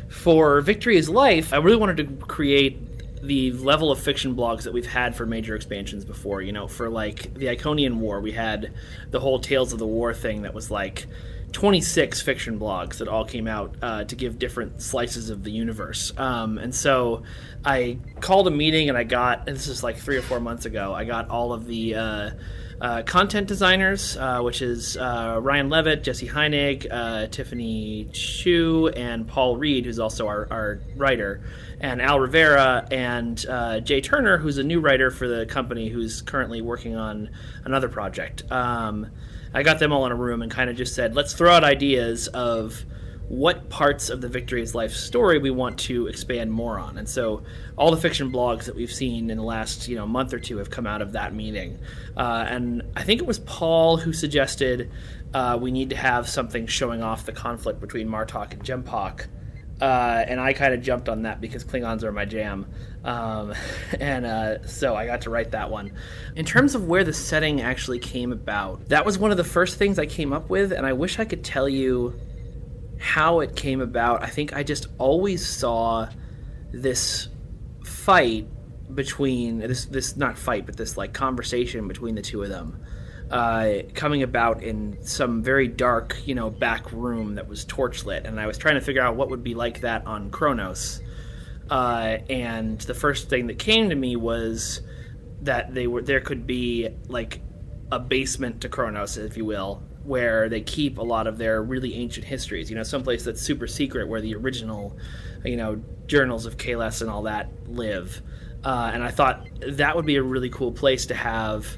for 0.10 0.62
Victory 0.62 0.98
is 0.98 1.08
Life, 1.08 1.54
I 1.54 1.58
really 1.58 1.78
wanted 1.78 1.98
to 1.98 2.26
create 2.26 3.22
the 3.22 3.52
level 3.52 3.92
of 3.92 4.00
fiction 4.00 4.36
blogs 4.36 4.64
that 4.64 4.74
we've 4.74 4.88
had 4.88 5.16
for 5.16 5.28
major 5.28 5.56
expansions 5.56 6.04
before. 6.04 6.42
You 6.42 6.52
know, 6.52 6.68
for 6.68 6.90
like 6.90 7.32
the 7.36 7.46
Iconian 7.46 7.98
War, 7.98 8.22
we 8.22 8.32
had 8.32 8.74
the 9.12 9.20
whole 9.20 9.40
Tales 9.40 9.72
of 9.72 9.78
the 9.78 9.88
War 9.88 10.16
thing 10.16 10.42
that 10.42 10.56
was 10.56 10.72
like 10.72 11.06
26 11.54 12.22
fiction 12.22 12.60
blogs 12.60 12.98
that 12.98 13.08
all 13.08 13.24
came 13.24 13.48
out 13.48 13.76
uh, 13.82 14.04
to 14.04 14.16
give 14.16 14.38
different 14.38 14.82
slices 14.82 15.30
of 15.30 15.44
the 15.44 15.52
universe. 15.52 16.12
Um, 16.18 16.58
and 16.58 16.74
so 16.74 17.24
I 17.64 18.00
called 18.20 18.48
a 18.48 18.52
meeting 18.52 18.90
and 18.90 18.98
I 18.98 19.04
got, 19.04 19.48
and 19.48 19.56
this 19.56 19.68
is 19.68 19.84
like 19.84 19.98
three 19.98 20.18
or 20.18 20.22
four 20.22 20.40
months 20.40 20.66
ago, 20.66 20.94
I 20.94 21.06
got 21.06 21.30
all 21.30 21.54
of 21.54 21.66
the. 21.66 21.96
Uh, 21.96 22.32
uh, 22.82 23.02
content 23.04 23.48
designers, 23.48 24.18
uh, 24.18 24.42
which 24.42 24.62
is 24.62 24.98
uh, 24.98 25.40
Ryan 25.42 25.70
Levitt, 25.70 26.04
Jesse 26.04 26.28
Heinig, 26.28 26.86
uh, 26.92 27.28
Tiffany 27.28 28.10
Chu, 28.12 28.90
and 28.90 29.26
Paul 29.26 29.56
Reed, 29.56 29.86
who's 29.86 30.00
also 30.00 30.28
our, 30.28 30.50
our 30.52 30.82
writer, 30.98 31.42
and 31.80 32.02
Al 32.02 32.20
Rivera, 32.20 32.86
and 32.92 33.38
Jay 33.86 34.02
Turner, 34.02 34.38
who's 34.38 34.58
a 34.58 34.64
new 34.64 34.82
writer 34.82 35.12
for 35.12 35.30
the 35.30 35.46
company 35.46 35.88
who's 35.88 36.22
currently 36.22 36.60
working 36.60 36.98
on 36.98 37.30
another 37.64 37.88
project. 37.88 38.44
Um, 38.52 39.08
I 39.54 39.64
got 39.64 39.80
them 39.80 39.92
all 39.92 40.06
in 40.06 40.12
a 40.12 40.16
room 40.16 40.42
and 40.42 40.52
kind 40.52 40.70
of 40.70 40.76
just 40.76 40.96
said, 40.96 41.16
let's 41.16 41.34
throw 41.34 41.52
out 41.52 41.64
ideas 41.64 42.28
of 42.30 42.84
what 43.30 43.70
parts 43.70 44.10
of 44.10 44.22
the 44.22 44.28
Victory's 44.28 44.76
Life 44.76 44.94
story 44.94 45.40
we 45.40 45.50
want 45.50 45.80
to 45.80 46.08
expand 46.08 46.52
more 46.52 46.78
on. 46.78 46.98
And 46.98 47.08
so 47.08 47.44
all 47.78 47.90
the 47.90 47.98
fiction 47.98 48.32
blogs 48.32 48.66
that 48.66 48.76
we've 48.76 48.92
seen 48.92 49.30
in 49.30 49.38
the 49.38 49.44
last 49.44 49.88
you 49.88 49.96
know 49.96 50.06
month 50.06 50.34
or 50.34 50.40
two 50.40 50.58
have 50.58 50.70
come 50.70 50.86
out 50.86 51.02
of 51.02 51.14
that 51.14 51.34
meeting. 51.34 51.80
Uh, 52.18 52.46
and 52.48 52.84
I 52.96 53.04
think 53.04 53.22
it 53.22 53.28
was 53.28 53.40
Paul 53.40 53.98
who 53.98 54.14
suggested 54.14 54.92
uh, 55.34 55.58
we 55.60 55.72
need 55.72 55.90
to 55.92 55.96
have 55.96 56.28
something 56.30 56.68
showing 56.68 57.02
off 57.02 57.26
the 57.26 57.32
conflict 57.32 57.80
between 57.80 58.08
Martok 58.08 58.54
and 58.54 58.64
J'mpok. 58.64 59.28
Uh, 59.82 60.24
and 60.28 60.40
I 60.40 60.54
kind 60.54 60.74
of 60.74 60.82
jumped 60.82 61.10
on 61.10 61.24
that 61.24 61.42
because 61.42 61.64
Klingons 61.64 62.04
are 62.04 62.12
my 62.12 62.26
jam. 62.26 62.68
Um, 63.04 63.54
and 64.00 64.26
uh, 64.26 64.66
so 64.68 64.96
I 64.96 65.06
got 65.06 65.22
to 65.22 65.30
write 65.30 65.52
that 65.52 65.70
one. 65.70 65.92
In 66.36 66.46
terms 66.46 66.76
of 66.76 66.88
where 66.88 67.04
the 67.04 67.14
setting 67.14 67.62
actually 67.62 68.00
came 68.00 68.32
about, 68.32 68.90
that 68.90 69.06
was 69.06 69.18
one 69.18 69.32
of 69.32 69.38
the 69.38 69.44
first 69.44 69.78
things 69.78 70.00
I 70.00 70.06
came 70.06 70.34
up 70.34 70.50
with, 70.50 70.72
and 70.72 70.86
I 70.86 70.94
wish 70.94 71.20
I 71.20 71.26
could 71.26 71.44
tell 71.44 71.68
you 71.68 72.20
how 73.04 73.42
it 73.42 73.56
came 73.56 73.82
about, 73.82 74.24
I 74.24 74.28
think 74.28 74.54
I 74.54 74.64
just 74.64 74.88
always 74.98 75.46
saw 75.46 76.08
this 76.72 77.28
fight 77.84 78.48
between 78.96 79.60
this 79.60 79.86
this 79.86 80.16
not 80.16 80.38
fight, 80.38 80.66
but 80.66 80.78
this 80.78 80.96
like 80.98 81.14
conversation 81.14 81.88
between 81.88 82.16
the 82.16 82.22
two 82.22 82.42
of 82.44 82.50
them. 82.50 82.82
Uh, 83.30 83.80
coming 83.94 84.22
about 84.22 84.62
in 84.64 84.98
some 85.02 85.42
very 85.42 85.68
dark, 85.68 86.16
you 86.26 86.36
know, 86.36 86.50
back 86.50 86.92
room 86.92 87.36
that 87.36 87.48
was 87.48 87.66
torchlit, 87.66 88.26
and 88.26 88.40
I 88.40 88.48
was 88.48 88.58
trying 88.58 88.76
to 88.76 88.82
figure 88.82 89.02
out 89.02 89.16
what 89.16 89.30
would 89.30 89.44
be 89.44 89.56
like 89.56 89.82
that 89.82 90.06
on 90.06 90.30
Kronos. 90.30 91.02
Uh, 91.70 92.18
and 92.30 92.80
the 92.82 92.94
first 92.94 93.30
thing 93.30 93.48
that 93.48 93.60
came 93.60 93.90
to 93.90 93.96
me 93.96 94.16
was 94.16 94.82
that 95.42 95.74
they 95.74 95.88
were 95.88 96.02
there 96.02 96.22
could 96.22 96.46
be 96.48 96.90
like 97.08 97.42
a 97.92 98.00
basement 98.00 98.62
to 98.62 98.70
Kronos, 98.70 99.18
if 99.18 99.38
you 99.38 99.46
will, 99.46 99.84
where 100.04 100.50
they 100.50 100.62
keep 100.62 100.98
a 100.98 101.04
lot 101.04 101.28
of 101.28 101.38
their 101.38 101.62
really 101.62 101.96
ancient 101.96 102.26
histories. 102.26 102.70
You 102.70 102.76
know, 102.76 102.84
someplace 102.84 103.24
that's 103.24 103.42
super 103.42 103.68
secret 103.68 104.08
where 104.08 104.22
the 104.22 104.36
original, 104.36 104.98
you 105.44 105.58
know, 105.58 105.82
journals 106.08 106.46
of 106.46 106.58
Kahless 106.58 107.02
and 107.02 107.10
all 107.10 107.24
that 107.24 107.50
live. 107.68 108.22
Uh, 108.64 108.92
and 108.94 109.04
I 109.04 109.12
thought 109.12 109.48
that 109.68 109.96
would 109.96 110.06
be 110.06 110.16
a 110.16 110.24
really 110.24 110.50
cool 110.50 110.72
place 110.72 111.06
to 111.08 111.16
have 111.16 111.78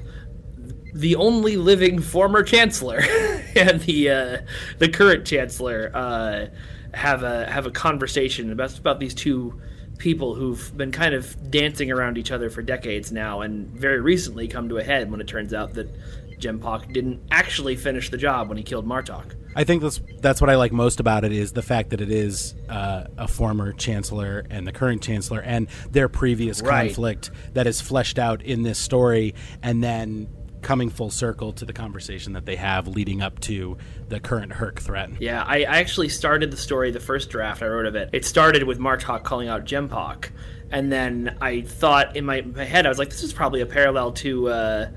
the 0.94 1.16
only 1.16 1.56
living 1.56 2.00
former 2.00 2.42
chancellor 2.42 3.00
and 3.56 3.80
the 3.82 4.10
uh, 4.10 4.38
the 4.78 4.88
current 4.88 5.26
chancellor 5.26 5.90
uh, 5.94 6.46
have 6.94 7.22
a 7.22 7.50
have 7.50 7.66
a 7.66 7.70
conversation 7.70 8.52
about 8.52 8.78
about 8.78 9.00
these 9.00 9.14
two 9.14 9.60
people 9.98 10.34
who've 10.34 10.76
been 10.76 10.92
kind 10.92 11.14
of 11.14 11.50
dancing 11.50 11.90
around 11.90 12.18
each 12.18 12.30
other 12.30 12.50
for 12.50 12.62
decades 12.62 13.12
now, 13.12 13.40
and 13.40 13.68
very 13.68 14.00
recently 14.00 14.48
come 14.48 14.68
to 14.68 14.76
a 14.78 14.82
head 14.82 15.10
when 15.10 15.20
it 15.20 15.26
turns 15.26 15.54
out 15.54 15.74
that 15.74 15.88
J'mpok 16.38 16.92
didn't 16.92 17.22
actually 17.30 17.76
finish 17.76 18.10
the 18.10 18.18
job 18.18 18.48
when 18.48 18.58
he 18.58 18.64
killed 18.64 18.86
Martok. 18.86 19.34
I 19.54 19.64
think 19.64 19.80
that's 19.80 20.00
that's 20.20 20.38
what 20.40 20.50
I 20.50 20.56
like 20.56 20.70
most 20.70 21.00
about 21.00 21.24
it 21.24 21.32
is 21.32 21.52
the 21.52 21.62
fact 21.62 21.88
that 21.90 22.02
it 22.02 22.10
is 22.10 22.54
uh, 22.68 23.04
a 23.16 23.26
former 23.26 23.72
chancellor 23.72 24.44
and 24.50 24.66
the 24.66 24.72
current 24.72 25.02
chancellor 25.02 25.40
and 25.40 25.66
their 25.90 26.10
previous 26.10 26.60
Right. 26.60 26.88
conflict 26.88 27.30
that 27.54 27.66
is 27.66 27.80
fleshed 27.80 28.18
out 28.18 28.42
in 28.42 28.62
this 28.62 28.78
story, 28.78 29.34
and 29.62 29.82
then 29.82 30.28
coming 30.66 30.90
full 30.90 31.10
circle 31.10 31.52
to 31.52 31.64
the 31.64 31.72
conversation 31.72 32.32
that 32.32 32.44
they 32.44 32.56
have 32.56 32.88
leading 32.88 33.22
up 33.22 33.38
to 33.38 33.78
the 34.08 34.18
current 34.18 34.50
Hur'q 34.50 34.80
threat. 34.80 35.10
Yeah, 35.20 35.44
I, 35.46 35.58
I 35.58 35.76
actually 35.76 36.08
started 36.08 36.50
the 36.50 36.56
story, 36.56 36.90
the 36.90 36.98
first 36.98 37.30
draft 37.30 37.62
I 37.62 37.68
wrote 37.68 37.86
of 37.86 37.94
it. 37.94 38.10
It 38.12 38.24
started 38.24 38.64
with 38.64 38.80
Martok 38.80 39.22
calling 39.22 39.48
out 39.48 39.64
J'mpok. 39.64 40.30
And 40.72 40.90
then 40.90 41.38
I 41.40 41.60
thought 41.60 42.16
in 42.16 42.24
my, 42.24 42.40
my 42.40 42.64
head, 42.64 42.84
I 42.84 42.88
was 42.88 42.98
like, 42.98 43.10
this 43.10 43.22
is 43.22 43.32
probably 43.32 43.60
a 43.60 43.66
parallel 43.66 44.10
to 44.14 44.48
uh, 44.48 44.88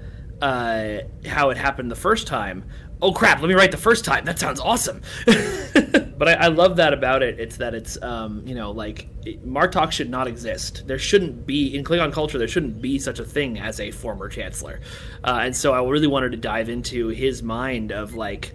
uh, 0.42 0.98
how 1.28 1.52
it 1.52 1.58
happened 1.58 1.92
the 1.92 1.96
first 1.96 2.26
time. 2.26 2.64
Oh 3.02 3.14
crap, 3.14 3.40
let 3.40 3.48
me 3.48 3.54
write 3.54 3.72
the 3.72 3.78
first 3.78 4.04
time. 4.04 4.26
That 4.26 4.40
sounds 4.40 4.60
awesome. 4.60 5.02
but 5.26 6.28
I, 6.28 6.34
I 6.34 6.48
love 6.48 6.76
that 6.76 6.94
about 6.94 7.24
it. 7.24 7.40
It's 7.40 7.58
that 7.58 7.74
it's, 7.74 8.02
um, 8.02 8.46
you 8.46 8.56
know, 8.56 8.72
like, 8.72 9.08
it, 9.26 9.48
Martok 9.48 9.92
should 9.92 10.10
not 10.10 10.28
exist. 10.28 10.86
There 10.86 11.00
shouldn't 11.00 11.46
be, 11.46 11.74
in 11.74 11.86
Klingon 11.86 12.12
culture, 12.12 12.38
there 12.38 12.48
shouldn't 12.48 12.82
be 12.82 13.00
such 13.00 13.20
a 13.20 13.26
thing 13.26 13.58
as 13.58 13.80
a 13.80 13.92
former 13.92 14.28
chancellor. 14.28 14.82
Uh, 15.24 15.40
and 15.44 15.56
so 15.56 15.74
I 15.74 15.82
really 15.88 16.08
wanted 16.08 16.32
to 16.32 16.38
dive 16.38 16.68
into 16.68 17.08
his 17.08 17.42
mind 17.42 17.94
of, 17.94 18.16
like, 18.16 18.54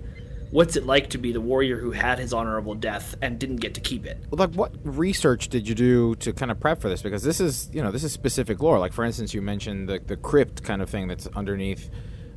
what's 0.50 0.76
it 0.76 0.84
like 0.84 1.10
to 1.10 1.18
be 1.18 1.32
the 1.32 1.40
warrior 1.40 1.78
who 1.78 1.90
had 1.90 2.18
his 2.18 2.32
honorable 2.32 2.74
death 2.74 3.16
and 3.22 3.38
didn't 3.38 3.56
get 3.56 3.74
to 3.74 3.80
keep 3.80 4.04
it? 4.04 4.22
Well, 4.30 4.46
like, 4.46 4.54
what 4.54 4.72
research 4.84 5.48
did 5.48 5.66
you 5.66 5.74
do 5.74 6.14
to 6.16 6.32
kind 6.34 6.50
of 6.50 6.60
prep 6.60 6.80
for 6.80 6.88
this? 6.90 7.02
Because 7.02 7.22
this 7.22 7.40
is, 7.40 7.70
you 7.72 7.82
know, 7.82 7.90
this 7.90 8.04
is 8.04 8.12
specific 8.12 8.60
lore. 8.60 8.78
Like, 8.78 8.92
for 8.92 9.04
instance, 9.04 9.34
you 9.34 9.42
mentioned 9.42 9.88
the 9.88 9.98
the 9.98 10.16
crypt 10.16 10.62
kind 10.62 10.80
of 10.80 10.88
thing 10.90 11.08
that's 11.08 11.26
underneath, 11.28 11.90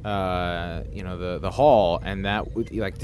uh, 0.07 0.83
you 0.91 1.03
know, 1.03 1.17
the 1.17 1.37
the 1.39 1.51
hall, 1.51 1.99
and 2.01 2.25
that 2.25 2.53
would 2.53 2.71
like. 2.71 2.95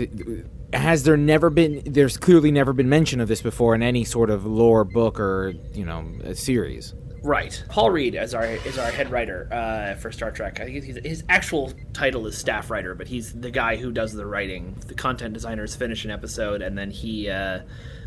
has 0.72 1.04
there 1.04 1.18
never 1.18 1.50
been? 1.50 1.82
There's 1.86 2.16
clearly 2.16 2.50
never 2.50 2.72
been 2.72 2.88
mention 2.88 3.20
of 3.20 3.28
this 3.28 3.42
before 3.42 3.76
in 3.76 3.84
any 3.84 4.06
sort 4.06 4.30
of 4.30 4.46
lore 4.46 4.86
book 4.86 5.20
or 5.20 5.54
you 5.74 5.84
know 5.84 6.06
series. 6.34 6.94
Right. 7.22 7.62
Paul 7.70 7.92
Reed 7.92 8.16
is 8.16 8.34
our 8.34 8.46
is 8.46 8.78
our 8.78 8.90
head 8.90 9.12
writer 9.12 9.50
uh, 9.52 9.96
for 9.96 10.14
Star 10.14 10.32
Trek. 10.32 10.62
I 10.62 10.66
think 10.66 10.84
he's, 10.84 10.98
his 11.04 11.24
actual 11.28 11.74
title 11.92 12.26
is 12.26 12.38
staff 12.38 12.70
writer, 12.70 12.96
but 12.96 13.08
he's 13.08 13.34
the 13.34 13.52
guy 13.52 13.76
who 13.76 13.92
does 13.92 14.14
the 14.14 14.26
writing. 14.26 14.78
The 14.88 14.94
content 14.94 15.34
designers 15.34 15.76
finish 15.76 16.06
an 16.06 16.12
episode, 16.12 16.62
and 16.62 16.78
then 16.78 16.90
he 16.90 17.30
uh, 17.30 17.64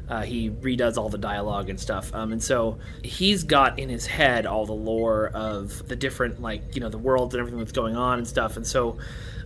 uh, 0.09 0.23
he 0.23 0.51
redoes 0.51 0.97
all 0.97 1.09
the 1.09 1.19
dialogue 1.19 1.69
and 1.69 1.79
stuff. 1.79 2.15
Um, 2.15 2.33
and 2.33 2.43
so 2.43 2.79
he's 3.03 3.45
got 3.45 3.79
in 3.79 3.89
his 3.89 4.07
head 4.07 4.47
all 4.47 4.67
the 4.67 4.73
lore 4.73 5.29
of 5.29 5.87
the 5.89 5.97
different 5.97 6.41
like 6.41 6.75
you 6.75 6.81
know 6.81 6.89
the 6.89 6.99
worlds 6.99 7.35
and 7.35 7.41
everything 7.41 7.59
that's 7.59 7.73
going 7.73 7.97
on 7.97 8.19
and 8.19 8.27
stuff. 8.27 8.57
And 8.57 8.67
so 8.67 8.99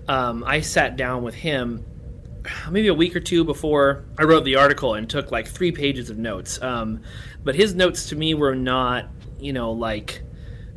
um, 0.08 0.44
I 0.46 0.61
sat 0.61 0.96
down 0.96 1.22
with 1.22 1.34
him 1.34 1.84
maybe 2.70 2.88
a 2.88 2.94
week 2.94 3.14
or 3.14 3.20
two 3.20 3.44
before 3.44 4.04
I 4.18 4.24
wrote 4.24 4.44
the 4.44 4.56
article 4.56 4.94
and 4.94 5.08
took 5.08 5.30
like 5.30 5.46
three 5.46 5.72
pages 5.72 6.11
of 6.11 6.18
notes. 6.18 6.61
Um, 6.62 7.02
but 7.44 7.54
his 7.54 7.74
notes 7.74 8.08
to 8.11 8.16
me 8.16 8.34
were 8.34 8.54
not, 8.54 9.08
you 9.38 9.52
know, 9.52 9.72
like 9.72 10.22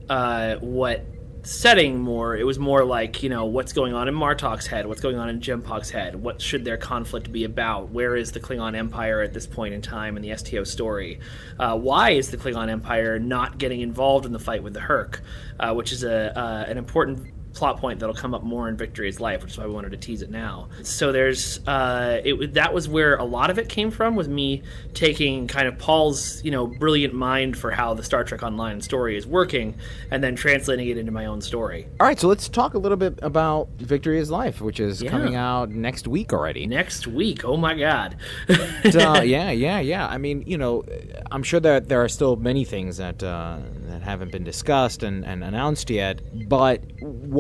uh, 0.09 0.55
what 0.55 1.05
setting 1.43 1.99
more. 1.99 2.35
It 2.37 2.45
was 2.45 2.57
more 2.57 2.85
like 2.85 3.21
you 3.21 3.29
know 3.29 3.45
what's 3.45 3.73
going 3.73 3.93
on 3.93 4.07
in 4.07 4.15
Martok's 4.15 4.65
head, 4.65 4.87
what's 4.87 5.01
going 5.01 5.17
on 5.17 5.29
in 5.29 5.39
J'mpok's 5.39 5.89
head, 5.89 6.15
what 6.15 6.41
should 6.41 6.65
their 6.65 6.77
conflict 6.77 7.31
be 7.31 7.43
about? 7.43 7.89
Where 7.91 8.15
is 8.15 8.31
the 8.31 8.39
Klingon 8.39 8.75
Empire 8.75 9.21
at 9.21 9.33
this 9.33 9.45
point 9.45 9.73
in 9.73 9.81
time 9.81 10.17
in 10.17 10.23
the 10.23 10.35
STO 10.37 10.63
story? 10.63 11.19
Uh, 11.59 11.77
why 11.77 12.11
is 12.11 12.31
the 12.31 12.37
Klingon 12.37 12.69
Empire 12.69 13.19
not 13.19 13.57
getting 13.57 13.81
involved 13.81 14.25
in 14.25 14.31
the 14.31 14.39
fight 14.39 14.63
with 14.63 14.73
the 14.73 14.79
Hur'q, 14.79 15.19
uh, 15.59 15.73
which 15.73 15.91
is 15.91 16.03
a 16.03 16.37
uh, 16.37 16.65
an 16.67 16.77
important 16.77 17.33
plot 17.53 17.77
point 17.77 17.99
that'll 17.99 18.15
come 18.15 18.33
up 18.33 18.43
more 18.43 18.67
in 18.67 18.75
Victory's 18.75 19.19
life, 19.19 19.41
which 19.43 19.51
is 19.53 19.57
why 19.57 19.65
we 19.67 19.73
wanted 19.73 19.91
to 19.91 19.97
tease 19.97 20.21
it 20.21 20.29
now. 20.31 20.67
So 20.81 21.11
there's 21.11 21.59
uh, 21.67 22.21
it 22.23 22.53
that 22.55 22.73
was 22.73 22.89
where 22.89 23.15
a 23.15 23.23
lot 23.23 23.49
of 23.49 23.59
it 23.59 23.69
came 23.69 23.91
from 23.91 24.15
was 24.15 24.27
me 24.27 24.63
taking 24.93 25.47
kind 25.47 25.67
of 25.67 25.77
Paul's 25.77 26.43
you 26.43 26.51
know 26.51 26.67
brilliant 26.67 27.13
mind 27.13 27.57
for 27.57 27.71
how 27.71 27.93
the 27.93 28.03
Star 28.03 28.23
Trek 28.23 28.43
Online 28.43 28.81
story 28.81 29.15
is 29.17 29.25
working, 29.27 29.75
and 30.11 30.23
then 30.23 30.35
translating 30.35 30.87
it 30.87 30.97
into 30.97 31.11
my 31.11 31.25
own 31.25 31.41
story. 31.41 31.87
All 31.99 32.07
right, 32.07 32.19
so 32.19 32.27
let's 32.27 32.49
talk 32.49 32.73
a 32.73 32.77
little 32.79 32.97
bit 32.97 33.19
about 33.21 33.69
Victory 33.77 34.19
is 34.19 34.31
Life, 34.31 34.59
which 34.61 34.79
is 34.79 35.01
Yeah. 35.01 35.11
coming 35.11 35.35
out 35.35 35.69
next 35.69 36.07
week 36.07 36.33
already. 36.33 36.65
Next 36.65 37.07
week, 37.07 37.45
oh 37.45 37.57
my 37.57 37.75
god! 37.77 38.17
uh, 38.49 38.55
yeah, 39.23 39.51
yeah, 39.51 39.79
yeah. 39.79 40.07
I 40.07 40.17
mean, 40.17 40.43
you 40.47 40.57
know, 40.57 40.83
I'm 41.31 41.43
sure 41.43 41.59
that 41.59 41.87
there 41.89 42.03
are 42.03 42.09
still 42.09 42.35
many 42.35 42.65
things 42.65 42.97
that 42.97 43.21
uh, 43.23 43.59
that 43.87 44.01
haven't 44.01 44.31
been 44.31 44.43
discussed 44.43 45.03
and, 45.03 45.23
and 45.25 45.43
announced 45.43 45.89
yet. 45.89 46.21
But 46.49 46.81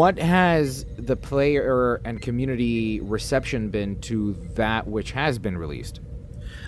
what 0.03 0.19
has 0.19 0.85
the 0.97 1.15
player 1.15 2.01
and 2.03 2.21
community 2.21 2.99
reception 2.99 3.69
been 3.69 3.97
to 4.01 4.33
that 4.55 4.85
which 4.85 5.11
has 5.11 5.39
been 5.39 5.57
released? 5.57 6.01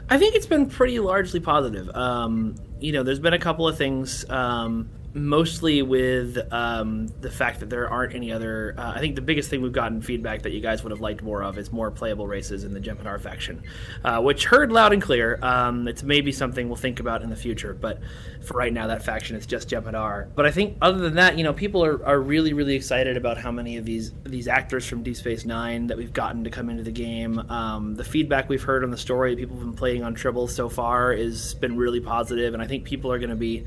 I 0.10 0.18
think 0.18 0.36
it's 0.36 0.46
been 0.46 0.70
pretty 0.70 1.00
largely 1.00 1.42
positive. 1.42 1.90
Um, 1.94 2.56
you 2.80 2.94
know, 2.94 3.04
there's 3.04 3.20
been 3.20 3.34
a 3.34 3.40
couple 3.40 3.68
of 3.68 3.78
things, 3.78 4.24
um, 4.30 4.90
mostly 5.16 5.82
with 5.82 6.38
um, 6.52 7.08
the 7.22 7.32
fact 7.32 7.62
that 7.62 7.70
there 7.70 7.90
aren't 7.90 8.14
any 8.14 8.34
other. 8.34 8.76
Uh, 8.78 8.92
I 8.96 9.00
think 9.00 9.16
the 9.16 9.22
biggest 9.22 9.50
thing 9.50 9.62
we've 9.62 9.72
gotten 9.72 10.02
feedback 10.02 10.42
that 10.42 10.52
you 10.52 10.60
guys 10.60 10.84
would 10.84 10.92
have 10.92 11.00
liked 11.00 11.24
more 11.24 11.42
of 11.42 11.58
is 11.58 11.72
more 11.72 11.90
playable 11.90 12.28
races 12.28 12.66
in 12.66 12.74
the 12.74 12.82
Jem'Hadar 12.82 13.22
faction, 13.22 13.64
uh, 14.04 14.22
which 14.22 14.46
heard 14.46 14.74
loud 14.74 14.92
and 14.92 15.02
clear. 15.02 15.40
Um, 15.42 15.88
it's 15.88 16.04
maybe 16.04 16.34
something 16.34 16.68
we'll 16.68 16.76
think 16.76 17.00
about 17.00 17.22
in 17.22 17.30
the 17.30 17.36
future, 17.36 17.74
but 17.74 18.02
for 18.44 18.56
right 18.58 18.74
now, 18.74 18.88
that 18.88 19.04
faction 19.04 19.38
is 19.38 19.46
just 19.46 19.70
Jem'Hadar. 19.70 20.36
But 20.36 20.46
I 20.46 20.52
think 20.52 20.78
other 20.82 20.98
than 20.98 21.16
that, 21.16 21.38
you 21.38 21.46
know, 21.46 21.54
people 21.54 21.84
are, 21.84 22.06
are 22.06 22.20
really, 22.20 22.52
really 22.52 22.76
excited 22.76 23.16
about 23.16 23.38
how 23.38 23.52
many 23.52 23.78
of 23.78 23.86
these 23.86 24.12
these 24.26 24.50
actors 24.50 24.86
from 24.86 25.02
Deep 25.02 25.16
Space 25.16 25.46
Nine 25.46 25.88
that 25.88 25.98
we've 25.98 26.14
gotten 26.14 26.44
to 26.44 26.50
come 26.50 26.70
into 26.70 26.84
the 26.84 26.92
game. 26.92 27.40
Um, 27.50 27.96
the 27.96 28.04
feedback 28.04 28.50
we've 28.50 28.62
heard 28.62 28.84
on 28.84 28.92
the 28.92 28.98
story, 28.98 29.38
people 29.38 29.56
have 29.56 29.66
been 29.66 29.78
playing 29.78 30.04
on 30.04 30.14
Tribble 30.14 30.50
so 30.50 30.68
far, 30.68 31.14
has 31.14 31.54
been 31.54 31.78
really 31.78 32.02
positive, 32.02 32.54
and 32.54 32.62
I 32.62 32.68
think 32.68 32.84
people 32.84 33.12
are 33.14 33.18
going 33.18 33.30
to 33.30 33.36
be 33.38 33.64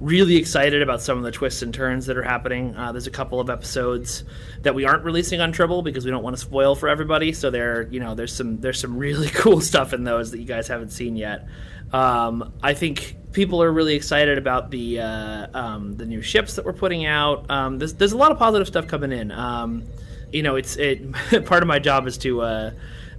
really 0.00 0.36
excited 0.36 0.82
about 0.82 1.00
some 1.00 1.18
of 1.18 1.24
the 1.24 1.30
twists 1.30 1.62
and 1.62 1.72
turns 1.72 2.06
that 2.06 2.16
are 2.16 2.22
happening. 2.22 2.74
Uh, 2.76 2.92
there's 2.92 3.06
a 3.06 3.10
couple 3.10 3.40
of 3.40 3.48
episodes 3.48 4.24
that 4.62 4.74
we 4.74 4.84
aren't 4.84 5.04
releasing 5.04 5.40
on 5.40 5.52
Tribble 5.52 5.82
because 5.82 6.04
we 6.04 6.10
don't 6.10 6.22
want 6.22 6.36
to 6.36 6.40
spoil 6.40 6.74
for 6.74 6.88
everybody. 6.88 7.32
So 7.32 7.50
there, 7.50 7.88
you 7.90 8.00
know, 8.00 8.14
there's 8.14 8.34
some 8.34 8.60
there's 8.60 8.80
some 8.80 8.96
really 8.96 9.28
cool 9.34 9.60
stuff 9.60 9.92
in 9.92 10.04
those 10.04 10.30
that 10.32 10.38
you 10.38 10.46
guys 10.46 10.68
haven't 10.68 10.90
seen 10.90 11.16
yet. 11.16 11.48
Um, 11.92 12.52
I 12.62 12.74
think 12.74 13.16
people 13.32 13.62
are 13.62 13.72
really 13.72 13.94
excited 13.94 14.38
about 14.38 14.70
the 14.70 15.00
uh, 15.00 15.46
um, 15.54 15.96
the 15.96 16.04
new 16.04 16.22
ships 16.22 16.56
that 16.56 16.64
we're 16.64 16.72
putting 16.72 17.06
out. 17.06 17.50
Um, 17.50 17.78
there's 17.78 17.94
there's 17.94 18.12
a 18.12 18.16
lot 18.16 18.32
of 18.32 18.38
positive 18.38 18.66
stuff 18.66 18.86
coming 18.86 19.12
in. 19.12 19.30
Um, 19.30 19.84
you 20.32 20.42
know, 20.42 20.56
it's 20.56 20.76
it. 20.76 21.12
part 21.46 21.62
of 21.62 21.66
my 21.66 21.78
job 21.78 22.06
is 22.06 22.18
to. 22.18 22.42
Uh, 22.42 22.70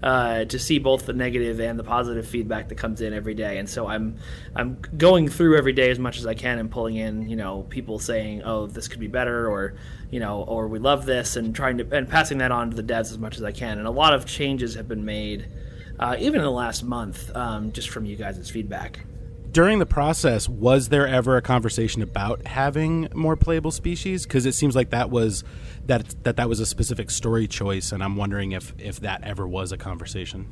uh, 0.03 0.45
to 0.45 0.59
see 0.59 0.79
both 0.79 1.05
the 1.05 1.13
negative 1.13 1.59
and 1.59 1.77
the 1.77 1.83
positive 1.83 2.27
feedback 2.27 2.69
that 2.69 2.75
comes 2.75 3.01
in 3.01 3.13
every 3.13 3.33
day, 3.33 3.57
and 3.57 3.69
so 3.69 3.87
I'm 3.87 4.17
I'm 4.55 4.77
going 4.97 5.27
through 5.27 5.57
every 5.57 5.73
day 5.73 5.89
as 5.89 5.99
much 5.99 6.17
as 6.17 6.25
I 6.25 6.33
can 6.33 6.59
and 6.59 6.69
pulling 6.69 6.95
in 6.95 7.29
you 7.29 7.35
know 7.35 7.63
people 7.63 7.99
saying 7.99 8.43
oh 8.43 8.67
this 8.67 8.87
could 8.87 8.99
be 8.99 9.07
better 9.07 9.49
or 9.49 9.75
you 10.11 10.19
know 10.19 10.43
or 10.43 10.67
we 10.67 10.79
love 10.79 11.05
this 11.05 11.35
and 11.35 11.55
trying 11.55 11.79
to 11.79 11.87
and 11.95 12.07
passing 12.07 12.37
that 12.39 12.51
on 12.51 12.69
to 12.71 12.75
the 12.75 12.83
devs 12.83 13.11
as 13.11 13.17
much 13.17 13.37
as 13.37 13.43
I 13.43 13.51
can, 13.51 13.77
and 13.77 13.87
a 13.87 13.91
lot 13.91 14.13
of 14.13 14.25
changes 14.25 14.75
have 14.75 14.87
been 14.87 15.05
made 15.05 15.47
uh, 15.99 16.15
even 16.19 16.39
in 16.39 16.45
the 16.45 16.51
last 16.51 16.83
month 16.83 17.35
um, 17.35 17.71
just 17.71 17.89
from 17.89 18.05
you 18.05 18.15
guys' 18.15 18.49
feedback. 18.49 18.99
During 19.57 19.79
the 19.79 19.87
process, 19.87 20.47
was 20.47 20.89
there 20.89 21.07
ever 21.07 21.35
a 21.35 21.41
conversation 21.41 22.03
about 22.03 22.45
having 22.45 23.07
more 23.15 23.35
playable 23.35 23.71
species? 23.71 24.21
Because 24.21 24.45
it 24.45 24.53
seems 24.53 24.75
like 24.75 24.91
that 24.91 25.09
was 25.09 25.43
that 25.87 26.13
that 26.25 26.37
that 26.37 26.47
was 26.47 26.59
a 26.59 26.65
specific 26.67 27.09
story 27.09 27.47
choice, 27.47 27.91
and 27.91 28.03
I'm 28.03 28.17
wondering 28.17 28.51
if 28.51 28.75
if 28.77 28.99
that 28.99 29.23
ever 29.23 29.47
was 29.47 29.71
a 29.71 29.77
conversation. 29.77 30.45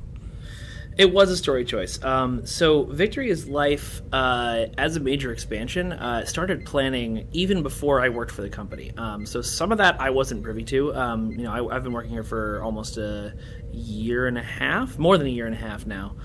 It 0.97 1.13
was 1.13 1.29
a 1.29 1.37
story 1.37 1.65
choice. 1.65 2.03
Um, 2.03 2.47
so, 2.47 2.85
Victory 2.85 3.29
is 3.29 3.47
Life, 3.47 4.01
uh, 4.11 4.65
as 4.75 4.95
a 4.95 4.99
major 4.99 5.31
expansion, 5.31 5.91
uh, 5.91 6.25
started 6.25 6.65
planning 6.65 7.27
even 7.31 7.61
before 7.61 8.01
I 8.01 8.09
worked 8.09 8.31
for 8.31 8.41
the 8.41 8.49
company. 8.49 8.91
Um, 8.97 9.27
so, 9.27 9.39
some 9.39 9.71
of 9.71 9.77
that 9.77 10.01
I 10.01 10.09
wasn't 10.09 10.41
privy 10.41 10.63
to. 10.63 10.95
Um, 10.95 11.29
you 11.29 11.43
know, 11.43 11.51
I, 11.51 11.75
I've 11.75 11.83
been 11.83 11.93
working 11.93 12.09
here 12.09 12.23
for 12.23 12.59
almost 12.63 12.97
a 12.97 13.35
year 13.71 14.25
and 14.25 14.39
a 14.39 14.43
half, 14.43 14.97
more 14.97 15.19
than 15.19 15.27
a 15.27 15.29
year 15.29 15.45
and 15.45 15.53
a 15.53 15.59
half 15.59 15.85
now. 15.85 16.15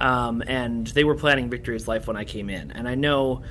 Um, 0.00 0.42
and 0.46 0.86
they 0.88 1.04
were 1.04 1.14
planning 1.14 1.50
Victory 1.50 1.76
is 1.76 1.86
Life 1.86 2.06
when 2.06 2.16
I 2.16 2.24
came 2.24 2.48
in. 2.48 2.70
And 2.70 2.88
I 2.88 2.94
know 2.94 3.42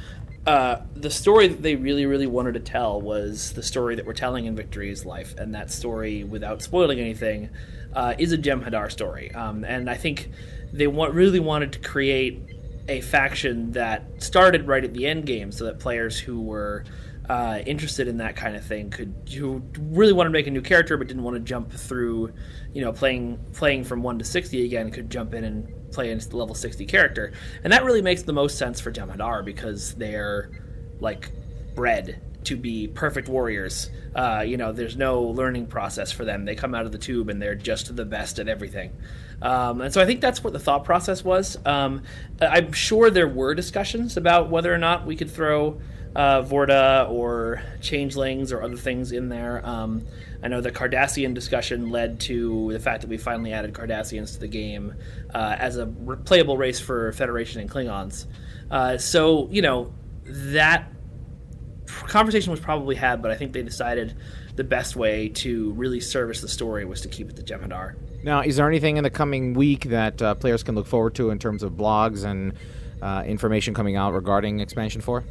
uh, 0.47 0.82
the 0.95 1.12
story 1.12 1.47
that 1.47 1.62
they 1.62 1.76
really, 1.76 2.06
really 2.06 2.26
wanted 2.26 2.54
to 2.56 2.60
tell 2.60 3.00
was 3.00 3.54
the 3.54 3.62
story 3.62 3.95
that 3.95 4.06
we're 4.06 4.14
telling 4.14 4.45
in 4.45 4.56
Victory's 4.56 5.06
life, 5.06 5.36
and 5.38 5.54
that 5.54 5.70
story, 5.70 6.24
without 6.24 6.62
spoiling 6.62 7.00
anything, 7.00 7.50
uh, 7.93 8.16
is 8.18 8.32
a 8.32 8.38
Jem'Hadar 8.38 8.91
story. 8.91 9.32
Um, 9.34 9.64
and 9.64 9.89
I 9.89 9.95
think 9.95 10.32
they 10.74 10.88
really 10.88 11.39
wanted 11.39 11.74
to 11.74 11.80
create 11.80 12.41
a 12.88 13.02
faction 13.02 13.74
that 13.74 14.04
started 14.18 14.68
right 14.68 14.84
at 14.84 14.93
the 14.93 15.06
end 15.06 15.26
game, 15.28 15.52
so 15.52 15.66
that 15.66 15.80
players 15.80 16.18
who 16.20 16.41
were 16.41 16.84
uh, 17.30 17.59
interested 17.67 18.07
in 18.07 18.17
that 18.17 18.36
kind 18.36 18.55
of 18.55 18.65
thing 18.65 18.89
could 18.89 19.13
who 19.38 19.61
really 19.80 20.13
wanted 20.13 20.30
to 20.30 20.34
make 20.34 20.47
a 20.47 20.51
new 20.51 20.61
character 20.61 20.97
but 20.97 21.07
didn't 21.07 21.23
want 21.23 21.36
to 21.36 21.39
jump 21.39 21.71
through, 21.71 22.34
you 22.73 22.82
know, 22.82 22.91
playing 22.91 23.39
playing 23.53 23.84
from 23.84 24.01
one 24.01 24.17
to 24.17 24.25
sixty 24.25 24.65
again 24.65 24.89
could 24.89 25.09
jump 25.09 25.34
in 25.34 25.43
and 25.43 25.91
play 25.91 26.13
the 26.13 26.38
level 26.38 26.55
sixty 26.55 26.86
character, 26.86 27.32
and 27.63 27.71
that 27.71 27.84
really 27.84 28.01
makes 28.01 28.23
the 28.23 28.34
most 28.34 28.57
sense 28.57 28.80
for 28.80 28.91
Jem'Hadar 28.91 29.45
because 29.45 29.93
they're 29.95 30.49
like 30.99 31.32
bred 31.75 32.21
to 32.45 32.55
be 32.55 32.88
perfect 32.88 33.27
warriors. 33.27 33.91
Uh, 34.15 34.43
you 34.45 34.57
know, 34.57 34.71
there's 34.71 34.97
no 34.97 35.21
learning 35.21 35.67
process 35.67 36.11
for 36.11 36.25
them. 36.25 36.45
They 36.45 36.55
come 36.55 36.73
out 36.73 36.86
of 36.86 36.91
the 36.91 36.97
tube 36.97 37.30
and 37.30 37.41
they're 37.41 37.53
just 37.53 37.95
the 37.95 38.05
best 38.05 38.39
at 38.39 38.47
everything. 38.47 38.91
Um, 39.41 39.82
and 39.82 39.93
so 39.93 40.01
I 40.01 40.05
think 40.05 40.21
that's 40.21 40.43
what 40.43 40.53
the 40.53 40.59
thought 40.59 40.84
process 40.84 41.23
was. 41.23 41.57
Um, 41.65 42.03
I'm 42.41 42.71
sure 42.71 43.09
there 43.09 43.27
were 43.27 43.53
discussions 43.55 44.17
about 44.17 44.49
whether 44.49 44.73
or 44.73 44.77
not 44.77 45.05
we 45.05 45.15
could 45.15 45.30
throw 45.30 45.80
uh, 46.16 46.41
Vorta 46.41 47.10
or 47.10 47.62
changelings 47.82 48.51
or 48.51 48.64
other 48.64 48.78
things 48.78 49.12
in 49.12 49.30
there. 49.30 49.66
Um, 49.66 50.05
I 50.41 50.47
know 50.47 50.62
the 50.62 50.72
Cardassian 50.72 51.34
discussion 51.34 51.89
led 51.89 52.20
to 52.22 52.72
the 52.72 52.80
fact 52.80 53.01
that 53.01 53.10
we 53.10 53.18
finally 53.18 53.53
added 53.53 53.74
Cardassians 53.74 54.34
to 54.34 54.39
the 54.39 54.47
game 54.47 54.95
uh, 55.34 55.55
as 55.60 55.78
a 55.78 55.86
playable 56.26 56.57
race 56.57 56.80
for 56.80 57.12
Federation 57.14 57.62
and 57.62 57.70
Klingons. 57.70 58.26
Uh, 58.72 58.97
so 58.97 59.47
you 59.51 59.62
know 59.62 59.93
that 60.26 60.91
conversation 61.86 62.51
was 62.51 62.60
probably 62.60 62.95
had, 62.95 63.22
but 63.22 63.32
I 63.32 63.36
think 63.36 63.53
they 63.53 63.64
decided 63.64 64.16
the 64.55 64.64
best 64.64 64.95
way 64.95 65.30
to 65.30 65.72
really 65.72 65.99
service 65.99 66.41
the 66.41 66.47
story 66.47 66.86
was 66.86 67.01
to 67.01 67.07
keep 67.07 67.30
it 67.30 67.36
to 67.38 67.43
Jem'Hadar. 67.43 67.95
Now, 68.24 68.41
is 68.41 68.57
there 68.57 68.68
anything 68.68 68.97
in 68.97 69.03
the 69.03 69.10
coming 69.10 69.53
week 69.53 69.86
that 69.86 70.22
uh, 70.22 70.36
players 70.36 70.64
can 70.64 70.76
look 70.76 70.86
forward 70.86 71.16
to 71.16 71.30
in 71.30 71.39
terms 71.39 71.64
of 71.64 71.74
blogs 71.74 72.26
and 72.26 72.53
uh, 73.01 73.24
information 73.26 73.74
coming 73.74 73.95
out 73.95 74.14
regarding 74.14 74.60
Expansion 74.60 75.01
4? 75.01 75.24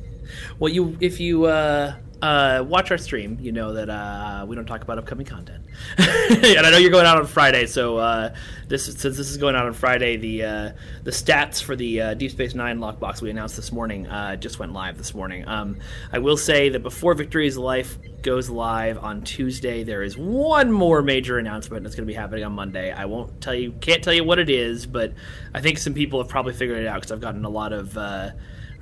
Well, 0.59 0.73
you 0.73 0.97
if 1.01 1.21
you 1.21 1.45
uh, 1.45 1.95
uh, 2.21 2.65
watch 2.67 2.91
our 2.91 2.99
stream, 2.99 3.39
you 3.41 3.53
know 3.53 3.73
that 3.75 3.89
uh, 3.89 4.45
we 4.47 4.57
don't 4.57 4.67
talk 4.67 4.83
about 4.83 4.99
upcoming 4.99 5.27
content. 5.27 5.65
and 5.99 6.67
I 6.67 6.71
know 6.71 6.79
you're 6.79 6.91
going 6.91 7.07
out 7.07 7.19
on 7.19 7.27
Friday, 7.27 7.67
so 7.67 7.99
uh, 7.99 8.35
this 8.67 8.87
since 8.87 9.03
this 9.03 9.19
is 9.19 9.37
going 9.37 9.55
out 9.55 9.67
on 9.67 9.73
Friday, 9.73 10.17
the 10.17 10.45
uh, 10.45 10.71
the 11.05 11.11
stats 11.11 11.63
for 11.63 11.77
the 11.77 12.01
uh, 12.01 12.15
Deep 12.15 12.33
Space 12.33 12.55
Nine 12.55 12.79
lockbox 12.79 13.23
we 13.23 13.31
announced 13.31 13.57
this 13.57 13.71
morning 13.71 14.07
just 14.41 14.59
went 14.59 14.73
live 14.73 14.99
this 14.99 15.15
morning. 15.15 15.47
Um, 15.47 15.79
I 16.13 16.19
will 16.19 16.37
say 16.37 16.69
that 16.71 16.83
before 16.83 17.15
Victory's 17.15 17.57
Life 17.57 17.99
goes 18.23 18.51
live 18.51 18.99
on 18.99 19.23
Tuesday, 19.23 19.85
there 19.85 20.03
is 20.03 20.19
one 20.19 20.73
more 20.73 21.03
major 21.03 21.39
announcement 21.39 21.85
that's 21.85 21.95
going 21.95 22.07
to 22.07 22.11
be 22.13 22.17
happening 22.17 22.45
on 22.45 22.53
Monday. 22.53 22.91
I 22.91 23.05
won't 23.05 23.41
tell 23.41 23.55
you, 23.55 23.73
can't 23.81 24.03
tell 24.03 24.13
you 24.13 24.25
what 24.25 24.41
it 24.41 24.51
is, 24.51 24.87
but 24.87 25.13
I 25.55 25.61
think 25.61 25.79
some 25.79 25.95
people 25.95 26.21
have 26.21 26.29
probably 26.29 26.53
figured 26.53 26.79
it 26.79 26.87
out 26.87 26.97
because 26.97 27.13
I've 27.13 27.21
gotten 27.21 27.45
a 27.45 27.51
lot 27.51 27.73
of. 27.73 27.97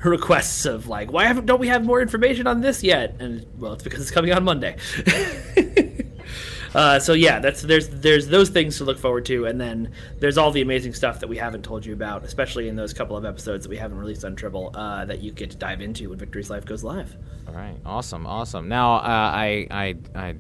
Requests 0.05 0.67
of 0.67 0.87
like 0.87 1.13
why 1.13 1.25
haven't 1.25 1.47
don't 1.47 1.61
we 1.61 1.69
have 1.69 1.85
more 1.85 2.01
information 2.01 2.47
on 2.47 2.61
this 2.61 2.83
yet? 2.83 3.17
And 3.19 3.47
well 3.59 3.73
it's 3.73 3.83
because 3.83 4.01
it's 4.01 4.11
coming 4.11 4.33
on 4.33 4.45
monday. 4.45 4.77
Uh, 6.75 6.99
so 7.01 7.15
yeah 7.15 7.39
that's 7.39 7.63
there's 7.63 7.89
there's 7.89 8.27
those 8.27 8.51
things 8.51 8.77
to 8.77 8.85
look 8.85 8.99
forward 8.99 9.25
to. 9.25 9.47
And 9.47 9.59
then 9.59 9.93
there's 10.19 10.37
all 10.37 10.51
the 10.51 10.61
amazing 10.61 10.93
stuff 10.93 11.21
that 11.21 11.27
we 11.27 11.39
haven't 11.39 11.63
told 11.63 11.87
you 11.87 11.95
about 11.95 12.23
especially 12.23 12.69
in 12.69 12.77
those 12.77 12.93
couple 12.93 13.17
of 13.17 13.25
episodes 13.25 13.65
that 13.65 13.71
we 13.71 13.79
haven't 13.79 13.97
released 13.97 14.27
on 14.27 14.37
tribble 14.37 14.73
uh, 14.75 15.07
that 15.07 15.21
you 15.21 15.33
get 15.33 15.51
to 15.53 15.57
dive 15.57 15.81
into 15.81 16.11
when 16.11 16.19
victory's 16.19 16.51
life 16.51 16.67
goes 16.67 16.85
live. 16.85 17.17
All 17.49 17.55
right, 17.55 17.77
awesome, 17.87 18.27
awesome. 18.27 18.69
Now, 18.69 18.97
uh, 18.97 19.01
I, 19.07 19.67
I, 19.71 19.95
I, 20.15 20.35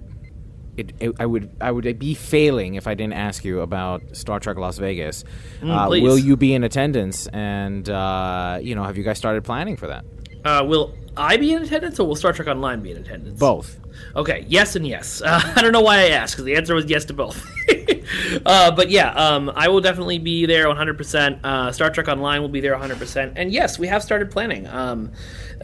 it, 0.76 0.92
it, 1.00 1.12
I 1.18 1.26
would, 1.26 1.50
I 1.60 1.70
would 1.70 1.98
be 1.98 2.14
failing 2.14 2.74
if 2.74 2.86
I 2.86 2.94
didn't 2.94 3.14
ask 3.14 3.44
you 3.44 3.60
about 3.60 4.16
Star 4.16 4.40
Trek 4.40 4.56
Las 4.56 4.78
Vegas. 4.78 5.24
Mm, 5.60 5.70
uh, 5.70 5.88
will 5.88 6.18
you 6.18 6.36
be 6.36 6.54
in 6.54 6.64
attendance? 6.64 7.26
And 7.28 7.88
uh, 7.88 8.58
you 8.60 8.74
know, 8.74 8.84
have 8.84 8.96
you 8.96 9.04
guys 9.04 9.18
started 9.18 9.44
planning 9.44 9.76
for 9.76 9.86
that? 9.86 10.04
uh, 10.46 10.64
we'll 10.64 10.94
I 11.16 11.36
be 11.36 11.52
in 11.52 11.62
attendance, 11.62 11.98
or 11.98 12.06
will 12.06 12.14
Star 12.14 12.32
Trek 12.32 12.48
Online 12.48 12.80
be 12.80 12.92
in 12.92 12.98
attendance? 12.98 13.38
Both. 13.38 13.78
Okay, 14.14 14.44
yes 14.48 14.76
and 14.76 14.86
yes. 14.86 15.22
Uh, 15.22 15.40
I 15.56 15.62
don't 15.62 15.72
know 15.72 15.80
why 15.80 15.98
I 15.98 16.08
asked 16.08 16.34
because 16.34 16.44
the 16.44 16.56
answer 16.56 16.74
was 16.74 16.86
yes 16.86 17.04
to 17.06 17.12
both. 17.12 17.44
uh, 18.46 18.70
but 18.70 18.90
yeah, 18.90 19.10
um, 19.12 19.50
I 19.54 19.68
will 19.68 19.80
definitely 19.80 20.18
be 20.18 20.46
there 20.46 20.66
100%. 20.66 21.44
Uh, 21.44 21.72
Star 21.72 21.90
Trek 21.90 22.08
Online 22.08 22.40
will 22.40 22.48
be 22.48 22.60
there 22.60 22.74
100%. 22.76 23.32
And 23.36 23.52
yes, 23.52 23.78
we 23.78 23.86
have 23.88 24.02
started 24.02 24.30
planning. 24.30 24.66
Um, 24.66 25.12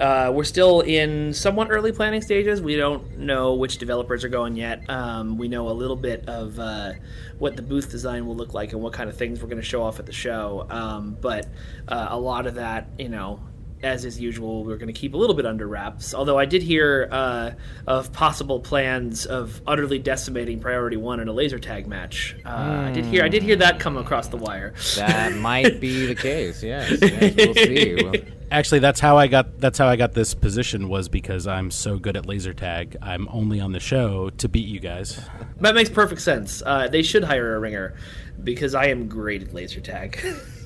uh, 0.00 0.32
we're 0.34 0.44
still 0.44 0.80
in 0.80 1.32
somewhat 1.32 1.68
early 1.70 1.92
planning 1.92 2.22
stages. 2.22 2.60
We 2.60 2.76
don't 2.76 3.18
know 3.18 3.54
which 3.54 3.78
developers 3.78 4.24
are 4.24 4.28
going 4.28 4.56
yet. 4.56 4.88
Um, 4.88 5.38
we 5.38 5.48
know 5.48 5.68
a 5.68 5.72
little 5.72 5.96
bit 5.96 6.28
of 6.28 6.58
uh, 6.58 6.92
what 7.38 7.56
the 7.56 7.62
booth 7.62 7.90
design 7.90 8.26
will 8.26 8.36
look 8.36 8.54
like 8.54 8.72
and 8.72 8.82
what 8.82 8.92
kind 8.92 9.08
of 9.08 9.16
things 9.16 9.40
we're 9.40 9.48
going 9.48 9.60
to 9.60 9.66
show 9.66 9.82
off 9.82 9.98
at 9.98 10.06
the 10.06 10.12
show. 10.12 10.66
Um, 10.70 11.16
but 11.20 11.46
uh, 11.88 12.08
a 12.10 12.18
lot 12.18 12.46
of 12.46 12.54
that, 12.54 12.88
you 12.98 13.08
know, 13.08 13.40
as 13.82 14.04
is 14.04 14.20
usual, 14.20 14.64
we're 14.64 14.76
going 14.76 14.92
to 14.92 14.92
keep 14.92 15.14
a 15.14 15.16
little 15.16 15.34
bit 15.34 15.46
under 15.46 15.66
wraps. 15.66 16.14
Although 16.14 16.38
I 16.38 16.44
did 16.44 16.62
hear 16.62 17.08
uh, 17.10 17.52
of 17.86 18.12
possible 18.12 18.60
plans 18.60 19.26
of 19.26 19.60
utterly 19.66 19.98
decimating 19.98 20.60
Priority 20.60 20.96
One 20.96 21.20
in 21.20 21.28
a 21.28 21.32
laser 21.32 21.58
tag 21.58 21.86
match. 21.86 22.36
Uh, 22.44 22.50
mm. 22.50 22.84
I 22.86 22.92
did 22.92 23.04
hear 23.04 23.24
I 23.24 23.28
did 23.28 23.42
hear 23.42 23.56
that 23.56 23.80
come 23.80 23.96
across 23.96 24.28
the 24.28 24.36
wire. 24.36 24.74
That 24.96 25.34
might 25.36 25.80
be 25.80 26.06
the 26.06 26.14
case. 26.14 26.62
Yes, 26.62 26.98
yes 27.00 27.34
we'll 27.36 27.54
see. 27.54 27.94
We'll... 27.94 28.14
Actually, 28.52 28.80
that's 28.80 29.00
how 29.00 29.16
I 29.16 29.28
got 29.28 29.58
that's 29.58 29.78
how 29.78 29.88
I 29.88 29.96
got 29.96 30.12
this 30.12 30.34
position 30.34 30.88
was 30.88 31.08
because 31.08 31.46
I'm 31.46 31.70
so 31.70 31.98
good 31.98 32.16
at 32.16 32.26
laser 32.26 32.52
tag. 32.52 32.96
I'm 33.00 33.26
only 33.30 33.60
on 33.60 33.72
the 33.72 33.80
show 33.80 34.30
to 34.30 34.48
beat 34.48 34.68
you 34.68 34.78
guys. 34.78 35.20
That 35.60 35.74
makes 35.74 35.88
perfect 35.88 36.20
sense. 36.20 36.62
Uh, 36.64 36.86
they 36.86 37.02
should 37.02 37.24
hire 37.24 37.56
a 37.56 37.60
ringer 37.60 37.94
because 38.42 38.74
I 38.74 38.86
am 38.86 39.08
great 39.08 39.42
at 39.42 39.54
laser 39.54 39.80
tag. 39.80 40.18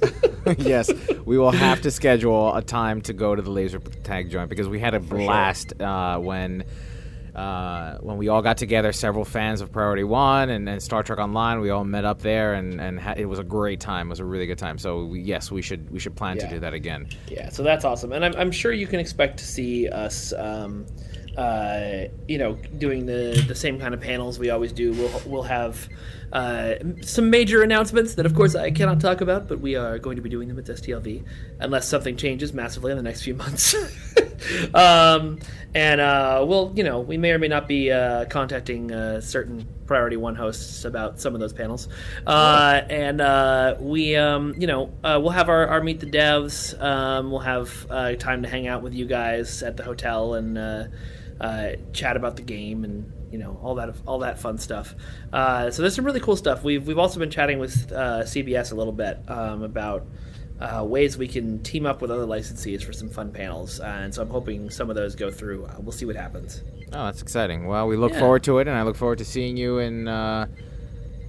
yes, 0.59 0.91
we 1.25 1.39
will 1.39 1.51
have 1.51 1.81
to 1.83 1.91
schedule 1.91 2.55
a 2.55 2.63
time 2.63 3.01
to 3.03 3.13
go 3.13 3.35
to 3.35 3.43
the 3.43 3.51
laser 3.51 3.79
tag 3.79 4.31
joint 4.31 4.49
because 4.49 4.69
we 4.69 4.81
had 4.81 4.95
a 4.95 5.01
blast 5.01 5.75
sure. 5.79 5.87
uh, 5.87 6.19
when. 6.19 6.65
Uh, 7.35 7.99
when 7.99 8.17
we 8.17 8.29
all 8.29 8.41
got 8.41 8.57
together, 8.57 8.93
several 8.93 9.23
fans 9.23 9.61
of 9.61 9.71
Priority 9.71 10.05
One 10.05 10.49
and, 10.49 10.67
and 10.67 10.83
Star 10.83 11.03
Trek 11.03 11.19
Online, 11.19 11.61
we 11.61 11.69
all 11.69 11.85
met 11.85 12.07
up 12.07 12.23
there, 12.23 12.55
and, 12.55 12.81
and 12.81 12.99
ha- 12.99 13.13
it 13.15 13.27
was 13.27 13.39
a 13.39 13.45
great 13.45 13.79
time. 13.79 14.07
It 14.07 14.09
was 14.09 14.21
a 14.21 14.25
really 14.25 14.47
good 14.47 14.57
time. 14.57 14.79
So 14.79 15.05
we, 15.05 15.21
yes, 15.21 15.51
we 15.51 15.61
should 15.61 15.91
we 15.91 15.99
should 15.99 16.17
plan 16.17 16.37
yeah. 16.39 16.49
to 16.49 16.55
do 16.55 16.61
that 16.61 16.73
again. 16.73 17.09
Yeah, 17.29 17.51
so 17.51 17.63
that's 17.63 17.85
awesome, 17.85 18.13
and 18.13 18.25
I'm, 18.25 18.35
I'm 18.37 18.51
sure 18.51 18.73
you 18.73 18.87
can 18.87 19.01
expect 19.01 19.39
to 19.41 19.45
see 19.45 19.87
us. 19.87 20.33
Um, 20.33 20.87
uh, 21.37 22.09
you 22.29 22.39
know, 22.39 22.55
doing 22.79 23.07
the 23.07 23.45
the 23.47 23.55
same 23.55 23.79
kind 23.79 23.95
of 23.95 24.01
panels 24.01 24.39
we 24.39 24.51
always 24.51 24.73
do. 24.73 24.93
We'll 24.93 25.23
we'll 25.27 25.43
have 25.43 25.89
uh, 26.33 26.75
some 27.03 27.31
major 27.31 27.63
announcements 27.63 28.15
that, 28.15 28.27
of 28.27 28.35
course, 28.35 28.55
I 28.55 28.71
cannot 28.71 29.01
talk 29.01 29.21
about, 29.21 29.49
but 29.49 29.61
we 29.61 29.77
are 29.77 29.99
going 29.99 30.17
to 30.17 30.23
be 30.23 30.29
doing 30.29 30.49
them 30.49 30.59
at 30.59 30.65
STLV 30.65 31.25
unless 31.61 31.89
something 31.89 32.17
changes 32.17 32.53
massively 32.53 32.91
in 32.91 32.97
the 32.97 33.03
next 33.03 33.23
few 33.23 33.35
months. 33.35 33.75
um, 34.75 35.39
and 35.75 36.01
uh, 36.01 36.45
we'll, 36.47 36.73
you 36.75 36.83
know, 36.83 37.01
we 37.01 37.17
may 37.17 37.33
or 37.33 37.39
may 37.39 37.49
not 37.49 37.69
be 37.69 37.93
uh, 37.93 38.25
contacting 38.27 38.91
uh, 38.93 39.21
certain 39.21 39.67
Priority 39.87 40.17
One 40.17 40.35
hosts 40.35 40.85
about 40.85 41.21
some 41.21 41.35
of 41.35 41.41
those 41.41 41.53
panels. 41.53 41.89
Uh, 42.27 42.83
and 42.91 43.21
uh, 43.21 43.77
we, 43.79 44.17
um, 44.17 44.55
you 44.59 44.67
know, 44.67 44.91
we'll 45.03 45.31
have 45.31 45.49
our, 45.49 45.69
our 45.69 45.83
meet 45.83 46.01
the 46.01 46.07
devs. 46.07 46.79
Um, 46.83 47.31
we'll 47.31 47.41
have 47.41 47.89
time 48.19 48.43
to 48.43 48.49
hang 48.49 48.67
out 48.67 48.83
with 48.83 48.95
you 48.95 49.07
guys 49.07 49.63
at 49.63 49.77
the 49.77 49.85
hotel 49.85 50.35
and 50.35 50.59
chat 51.93 52.17
about 52.17 52.37
the 52.37 52.43
game 52.43 52.85
and 52.85 53.13
you 53.31 53.39
know 53.39 53.59
all 53.63 53.75
that 53.75 53.95
all 54.07 54.21
that 54.21 54.39
fun 54.39 54.59
stuff. 54.59 54.95
Uh, 55.33 55.71
so 55.71 55.83
there's 55.83 55.95
some 55.95 56.05
really 56.05 56.21
cool 56.21 56.37
stuff. 56.37 56.63
We've 56.63 56.87
we've 56.87 56.99
also 56.99 57.19
been 57.19 57.31
chatting 57.31 57.59
with 57.59 57.93
uh, 57.93 58.23
CBS 58.23 58.73
a 58.73 58.75
little 58.75 58.93
bit 58.93 59.19
um, 59.29 59.63
about 59.63 60.07
uh, 60.61 60.85
ways 60.85 61.19
we 61.19 61.29
can 61.29 61.63
team 61.63 61.85
up 61.87 62.01
with 62.01 62.11
other 62.11 62.25
licensees 62.25 62.83
for 62.83 62.93
some 62.93 63.09
fun 63.09 63.31
panels, 63.33 63.81
and 63.81 64.15
so 64.15 64.23
I'm 64.23 64.31
hoping 64.31 64.71
some 64.71 64.89
of 64.89 64.97
those 64.97 65.15
go 65.15 65.31
through. 65.31 65.67
Uh, 65.67 65.77
we'll 65.81 65.93
see 65.93 66.07
what 66.07 66.17
happens. 66.17 66.63
Oh, 66.93 67.07
that's 67.07 67.21
exciting. 67.21 67.67
Well, 67.67 67.87
we 67.89 67.97
look 67.97 68.13
yeah. 68.13 68.21
forward 68.21 68.45
to 68.45 68.59
it, 68.59 68.69
and 68.69 68.77
I 68.77 68.83
look 68.83 68.97
forward 68.97 69.19
to 69.19 69.25
seeing 69.25 69.57
you 69.57 69.79
in 69.79 70.09
uh, 70.09 70.47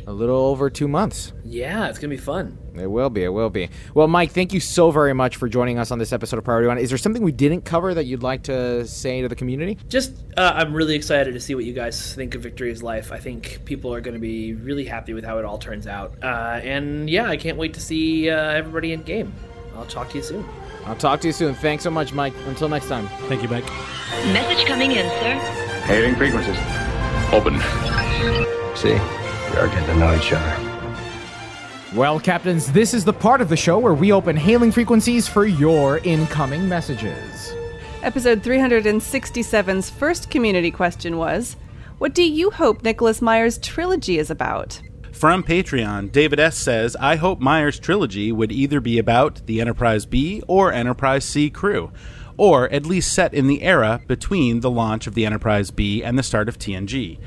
a 0.07 0.13
little 0.13 0.37
over 0.37 0.69
two 0.69 0.87
months. 0.87 1.33
Yeah, 1.43 1.89
it's 1.89 1.99
gonna 1.99 2.09
be 2.09 2.17
fun. 2.17 2.57
It 2.75 2.87
will 2.87 3.09
be. 3.09 3.23
It 3.23 3.29
will 3.29 3.49
be. 3.49 3.69
Well, 3.93 4.07
Mike, 4.07 4.31
thank 4.31 4.53
you 4.53 4.59
so 4.61 4.89
very 4.89 5.13
much 5.13 5.35
for 5.35 5.49
joining 5.49 5.77
us 5.77 5.91
on 5.91 5.99
this 5.99 6.13
episode 6.13 6.37
of 6.37 6.45
Priority 6.45 6.67
One. 6.67 6.77
Is 6.77 6.89
there 6.89 6.97
something 6.97 7.21
we 7.21 7.31
didn't 7.33 7.61
cover 7.63 7.93
that 7.93 8.05
you'd 8.05 8.23
like 8.23 8.43
to 8.43 8.87
say 8.87 9.21
to 9.21 9.27
the 9.27 9.35
community? 9.35 9.77
Just, 9.89 10.13
uh, 10.37 10.53
I'm 10.55 10.73
really 10.73 10.95
excited 10.95 11.33
to 11.33 11.39
see 11.39 11.55
what 11.55 11.65
you 11.65 11.73
guys 11.73 12.13
think 12.15 12.35
of 12.35 12.41
Victory 12.41 12.71
is 12.71 12.81
Life. 12.81 13.11
I 13.11 13.17
think 13.19 13.65
people 13.65 13.93
are 13.93 13.99
going 13.99 14.13
to 14.13 14.19
be 14.19 14.53
really 14.53 14.85
happy 14.85 15.13
with 15.13 15.25
how 15.25 15.39
it 15.39 15.45
all 15.45 15.57
turns 15.57 15.87
out. 15.87 16.13
Uh, 16.23 16.61
and 16.63 17.09
yeah, 17.09 17.27
I 17.27 17.35
can't 17.35 17.57
wait 17.57 17.73
to 17.73 17.81
see 17.81 18.29
uh, 18.29 18.51
everybody 18.51 18.93
in 18.93 19.01
game. 19.03 19.33
I'll 19.75 19.85
talk 19.85 20.09
to 20.11 20.17
you 20.17 20.23
soon. 20.23 20.45
I'll 20.85 20.95
talk 20.95 21.19
to 21.21 21.27
you 21.27 21.33
soon. 21.33 21.53
Thanks 21.55 21.83
so 21.83 21.91
much, 21.91 22.13
Mike. 22.13 22.33
Until 22.45 22.69
next 22.69 22.87
time. 22.87 23.07
Thank 23.27 23.43
you, 23.43 23.49
Mike. 23.49 23.65
Message 24.31 24.65
coming 24.65 24.91
in, 24.91 25.09
sir. 25.19 25.33
Hailing 25.85 26.15
frequencies. 26.15 26.57
Open. 27.33 27.59
See, 28.75 28.97
we 29.57 29.63
are 29.63 29.67
getting 29.69 29.87
to 29.87 29.95
know 29.95 30.15
each 30.15 30.31
other. 30.33 30.95
Well, 31.95 32.19
Captains, 32.19 32.71
this 32.71 32.93
is 32.93 33.03
the 33.03 33.13
part 33.13 33.41
of 33.41 33.49
the 33.49 33.57
show 33.57 33.79
where 33.79 33.93
we 33.95 34.11
open 34.11 34.35
hailing 34.35 34.71
frequencies 34.71 35.27
for 35.27 35.47
your 35.47 35.97
incoming 35.99 36.69
messages. 36.69 37.55
Episode 38.03 38.43
367's 38.43 39.89
first 39.89 40.29
community 40.29 40.69
question 40.69 41.17
was 41.17 41.55
What 41.97 42.13
do 42.13 42.21
you 42.21 42.51
hope 42.51 42.83
Nicholas 42.83 43.19
Meyer's 43.19 43.57
trilogy 43.57 44.19
is 44.19 44.29
about? 44.29 44.79
From 45.11 45.43
Patreon, 45.43 46.11
David 46.11 46.39
S. 46.39 46.55
says, 46.55 46.95
I 46.97 47.15
hope 47.15 47.39
Meyer's 47.39 47.79
trilogy 47.79 48.31
would 48.31 48.51
either 48.51 48.79
be 48.79 48.99
about 48.99 49.41
the 49.47 49.59
Enterprise 49.59 50.05
B 50.05 50.43
or 50.47 50.71
Enterprise 50.71 51.25
C 51.25 51.49
crew, 51.49 51.91
or 52.37 52.69
at 52.69 52.85
least 52.85 53.11
set 53.11 53.33
in 53.33 53.47
the 53.47 53.63
era 53.63 54.01
between 54.05 54.59
the 54.59 54.69
launch 54.69 55.07
of 55.07 55.15
the 55.15 55.25
Enterprise 55.25 55.71
B 55.71 56.03
and 56.03 56.19
the 56.19 56.21
start 56.21 56.47
of 56.47 56.59
TNG. 56.59 57.17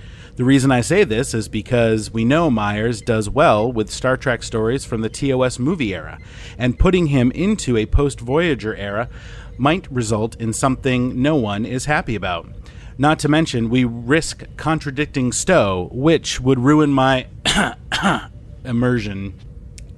The 0.40 0.46
reason 0.46 0.72
I 0.72 0.80
say 0.80 1.04
this 1.04 1.34
is 1.34 1.48
because 1.48 2.14
we 2.14 2.24
know 2.24 2.48
Myers 2.50 3.02
does 3.02 3.28
well 3.28 3.70
with 3.70 3.90
Star 3.90 4.16
Trek 4.16 4.42
stories 4.42 4.86
from 4.86 5.02
the 5.02 5.10
TOS 5.10 5.58
movie 5.58 5.94
era, 5.94 6.18
and 6.56 6.78
putting 6.78 7.08
him 7.08 7.30
into 7.32 7.76
a 7.76 7.84
post 7.84 8.20
Voyager 8.20 8.74
era 8.74 9.10
might 9.58 9.86
result 9.92 10.36
in 10.36 10.54
something 10.54 11.20
no 11.20 11.36
one 11.36 11.66
is 11.66 11.84
happy 11.84 12.14
about. 12.14 12.48
Not 12.96 13.18
to 13.18 13.28
mention, 13.28 13.68
we 13.68 13.84
risk 13.84 14.44
contradicting 14.56 15.30
STO, 15.30 15.90
which 15.92 16.40
would 16.40 16.58
ruin 16.58 16.90
my 16.90 17.26
immersion 18.64 19.34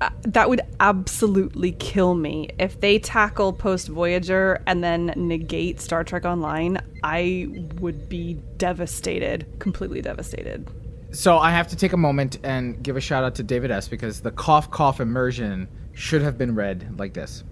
Uh, 0.02 0.10
that 0.22 0.50
would 0.50 0.62
absolutely 0.80 1.70
kill 1.70 2.16
me 2.16 2.48
if 2.58 2.80
they 2.80 2.98
tackle 2.98 3.52
post 3.52 3.86
Voyager 3.86 4.60
and 4.66 4.82
then 4.82 5.12
negate 5.14 5.80
Star 5.80 6.02
Trek 6.02 6.24
Online. 6.24 6.78
I 7.04 7.46
would 7.78 8.08
be 8.08 8.34
devastated, 8.56 9.46
completely 9.60 10.02
devastated. 10.02 10.68
So 11.12 11.38
I 11.38 11.52
have 11.52 11.68
to 11.68 11.76
take 11.76 11.92
a 11.92 11.96
moment 11.96 12.38
and 12.42 12.82
give 12.82 12.96
a 12.96 13.00
shout 13.00 13.22
out 13.22 13.36
to 13.36 13.44
David 13.44 13.70
S 13.70 13.86
because 13.86 14.20
the 14.20 14.32
cough 14.32 14.72
cough 14.72 14.98
immersion 14.98 15.68
should 15.92 16.22
have 16.22 16.36
been 16.36 16.56
read 16.56 16.98
like 16.98 17.14
this. 17.14 17.44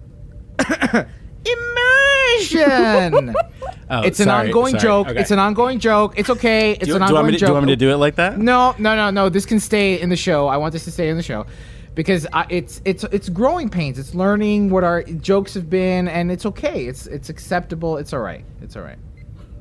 immersion. 0.59 1.05
oh, 3.89 4.01
it's 4.01 4.19
an 4.19 4.25
sorry, 4.25 4.47
ongoing 4.47 4.71
sorry. 4.71 4.81
joke. 4.81 5.07
Okay. 5.07 5.21
It's 5.21 5.31
an 5.31 5.39
ongoing 5.39 5.79
joke. 5.79 6.15
It's 6.17 6.29
okay. 6.29 6.71
It's 6.71 6.87
do, 6.87 6.97
an 6.97 6.99
do 6.99 7.15
ongoing 7.15 7.31
to, 7.31 7.37
joke. 7.37 7.47
Do 7.47 7.51
you 7.51 7.53
want 7.53 7.65
me 7.67 7.71
to 7.71 7.77
do 7.77 7.91
it 7.91 7.95
like 7.95 8.15
that? 8.15 8.39
No, 8.39 8.75
no, 8.77 8.97
no, 8.97 9.09
no. 9.09 9.29
This 9.29 9.45
can 9.45 9.61
stay 9.61 10.01
in 10.01 10.09
the 10.09 10.17
show. 10.17 10.49
I 10.49 10.57
want 10.57 10.73
this 10.73 10.83
to 10.83 10.91
stay 10.91 11.07
in 11.07 11.15
the 11.15 11.23
show 11.23 11.45
because 11.95 12.27
I, 12.33 12.45
it's 12.49 12.81
it's 12.85 13.03
it's 13.05 13.29
growing 13.29 13.69
pains. 13.69 13.99
It's 13.99 14.15
learning 14.15 14.69
what 14.69 14.83
our 14.83 15.03
jokes 15.03 15.53
have 15.53 15.69
been, 15.69 16.07
and 16.07 16.31
it's 16.31 16.45
okay. 16.45 16.85
It's 16.85 17.07
it's 17.07 17.29
acceptable. 17.29 17.97
It's 17.97 18.13
all 18.13 18.21
right. 18.21 18.45
It's 18.61 18.75
all 18.75 18.83
right. 18.83 18.97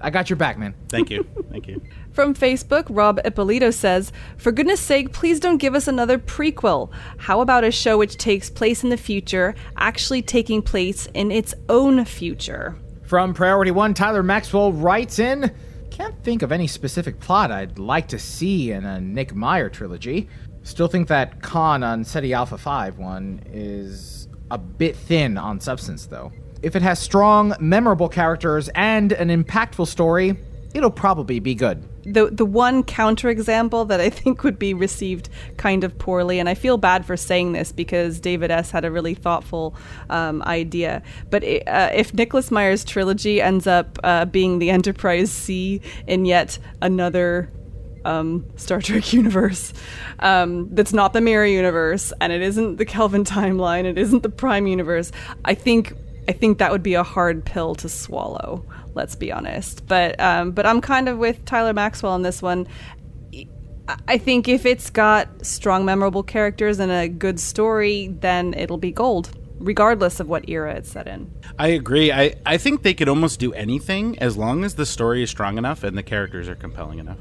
I 0.03 0.11
got 0.11 0.31
your 0.31 0.39
back, 0.39 0.59
man. 0.59 0.74
Thank 0.89 1.11
you. 1.11 1.26
Thank 1.51 1.68
you. 1.68 1.83
From 2.12 2.35
Facebook, 2.35 2.87
Rob 2.89 3.20
Ippolito 3.24 3.70
says, 3.70 4.12
For 4.39 4.51
goodness 4.51 4.81
sake, 4.81 5.12
please 5.12 5.39
don't 5.39 5.59
give 5.59 5.74
us 5.74 5.87
another 5.87 6.18
prequel. 6.18 6.91
How 7.18 7.41
about 7.41 7.64
a 7.64 7.70
show 7.70 7.99
which 7.99 8.16
takes 8.16 8.49
place 8.51 8.83
in 8.83 8.89
the 8.91 8.97
future, 8.97 9.55
actually 9.76 10.22
taking 10.22 10.62
place 10.62 11.07
in 11.12 11.31
its 11.31 11.55
own 11.68 12.05
future? 12.05 12.76
From 13.05 13.35
Priority 13.35 13.72
One, 13.72 13.93
Tyler 13.93 14.22
Maxwell 14.22 14.72
writes 14.72 15.18
in, 15.18 15.55
Can't 15.91 16.20
think 16.24 16.43
of 16.43 16.51
any 16.51 16.66
specific 16.66 17.20
plot 17.20 17.51
I'd 17.51 17.78
like 17.78 18.09
to 18.09 18.18
see 18.18 18.72
in 18.72 18.85
a 18.85 19.01
Nick 19.01 19.35
Meyer 19.35 19.68
trilogy. 19.68 20.28
Still 20.63 20.89
think 20.89 21.09
that 21.09 21.43
Khan 21.43 21.83
on 21.83 22.05
Ceti 22.05 22.33
Alpha 22.33 22.59
5 22.59 22.99
one 22.99 23.43
is 23.53 24.29
a 24.51 24.59
bit 24.59 24.97
thin 24.97 25.39
on 25.39 25.61
substance, 25.61 26.07
though. 26.07 26.33
If 26.63 26.77
it 26.77 26.83
has 26.83 26.99
strong, 26.99 27.55
memorable 27.59 28.09
characters 28.09 28.69
and 28.75 29.13
an 29.13 29.29
impactful 29.29 29.87
story, 29.87 30.37
it'll 30.75 30.91
probably 30.91 31.41
be 31.41 31.55
good. 31.55 31.87
The 32.05 32.31
the 32.31 32.47
one 32.47 32.83
counterexample 32.83 33.89
that 33.89 34.01
I 34.01 34.11
think 34.11 34.43
would 34.43 34.59
be 34.59 34.75
received 34.75 35.29
kind 35.57 35.85
of 35.85 35.99
poorly, 35.99 36.39
and 36.39 36.49
I 36.49 36.55
feel 36.55 36.77
bad 36.77 37.05
for 37.05 37.17
saying 37.17 37.53
this 37.53 37.73
because 37.73 38.21
David 38.21 38.51
S 38.51 38.71
had 38.71 38.85
a 38.85 38.91
really 38.91 39.15
thoughtful 39.15 39.75
um, 40.09 40.43
idea. 40.43 41.03
But 41.31 41.45
it, 41.45 41.69
uh, 41.69 41.91
if 41.95 42.15
Nicholas 42.15 42.51
Meyer's 42.51 42.85
trilogy 42.85 43.41
ends 43.41 43.67
up 43.67 43.99
uh, 44.03 44.25
being 44.27 44.59
the 44.59 44.71
Enterprise 44.71 45.31
C 45.31 45.81
in 46.07 46.25
yet 46.25 46.59
another 46.81 47.51
um, 48.05 48.45
Star 48.57 48.81
Trek 48.81 49.13
universe 49.13 49.73
um, 50.21 50.69
that's 50.75 50.93
not 50.93 51.13
the 51.13 51.21
mirror 51.21 51.47
universe, 51.47 52.13
and 52.21 52.33
it 52.33 52.43
isn't 52.43 52.77
the 52.77 52.85
Kelvin 52.85 53.25
timeline, 53.25 53.85
it 53.85 53.99
isn't 53.99 54.23
the 54.23 54.29
Prime 54.29 54.67
universe. 54.67 55.13
I 55.45 55.55
think 55.55 55.95
I 56.29 56.33
think 56.33 56.59
that 56.59 56.71
would 56.71 56.83
be 56.83 56.95
a 56.95 57.03
hard 57.03 57.45
pill 57.45 57.75
to 57.77 57.89
swallow. 57.89 58.65
Let's 58.95 59.17
be 59.17 59.33
honest. 59.33 59.87
But 59.87 60.21
um, 60.21 60.53
but 60.53 60.67
I'm 60.67 60.81
kind 60.81 61.09
of 61.09 61.19
with 61.19 61.45
Tyler 61.45 61.73
Maxwell 61.73 62.13
on 62.13 62.23
this 62.23 62.43
one. 62.43 62.67
I 64.07 64.19
think 64.19 64.47
if 64.47 64.67
it's 64.67 64.91
got 64.91 65.45
strong, 65.45 65.85
memorable 65.85 66.23
characters 66.23 66.79
and 66.79 66.93
a 66.93 67.09
good 67.09 67.41
story, 67.41 68.07
then 68.21 68.55
it'll 68.55 68.79
be 68.79 68.93
gold, 68.93 69.37
regardless 69.59 70.21
of 70.21 70.29
what 70.29 70.49
era 70.49 70.77
it's 70.77 70.93
set 70.93 71.09
in. 71.09 71.33
I 71.59 71.69
agree. 71.69 72.13
I, 72.13 72.35
I 72.47 72.57
think 72.57 72.83
they 72.83 72.95
could 72.95 73.09
almost 73.09 73.41
do 73.41 73.53
anything 73.53 74.17
as 74.21 74.37
long 74.37 74.63
as 74.63 74.77
the 74.77 74.87
story 74.87 75.25
is 75.25 75.31
strong 75.31 75.59
enough 75.59 75.83
and 75.83 75.99
the 75.99 76.05
characters 76.05 76.49
are 76.49 76.55
compelling 76.55 77.01
enough. 77.01 77.19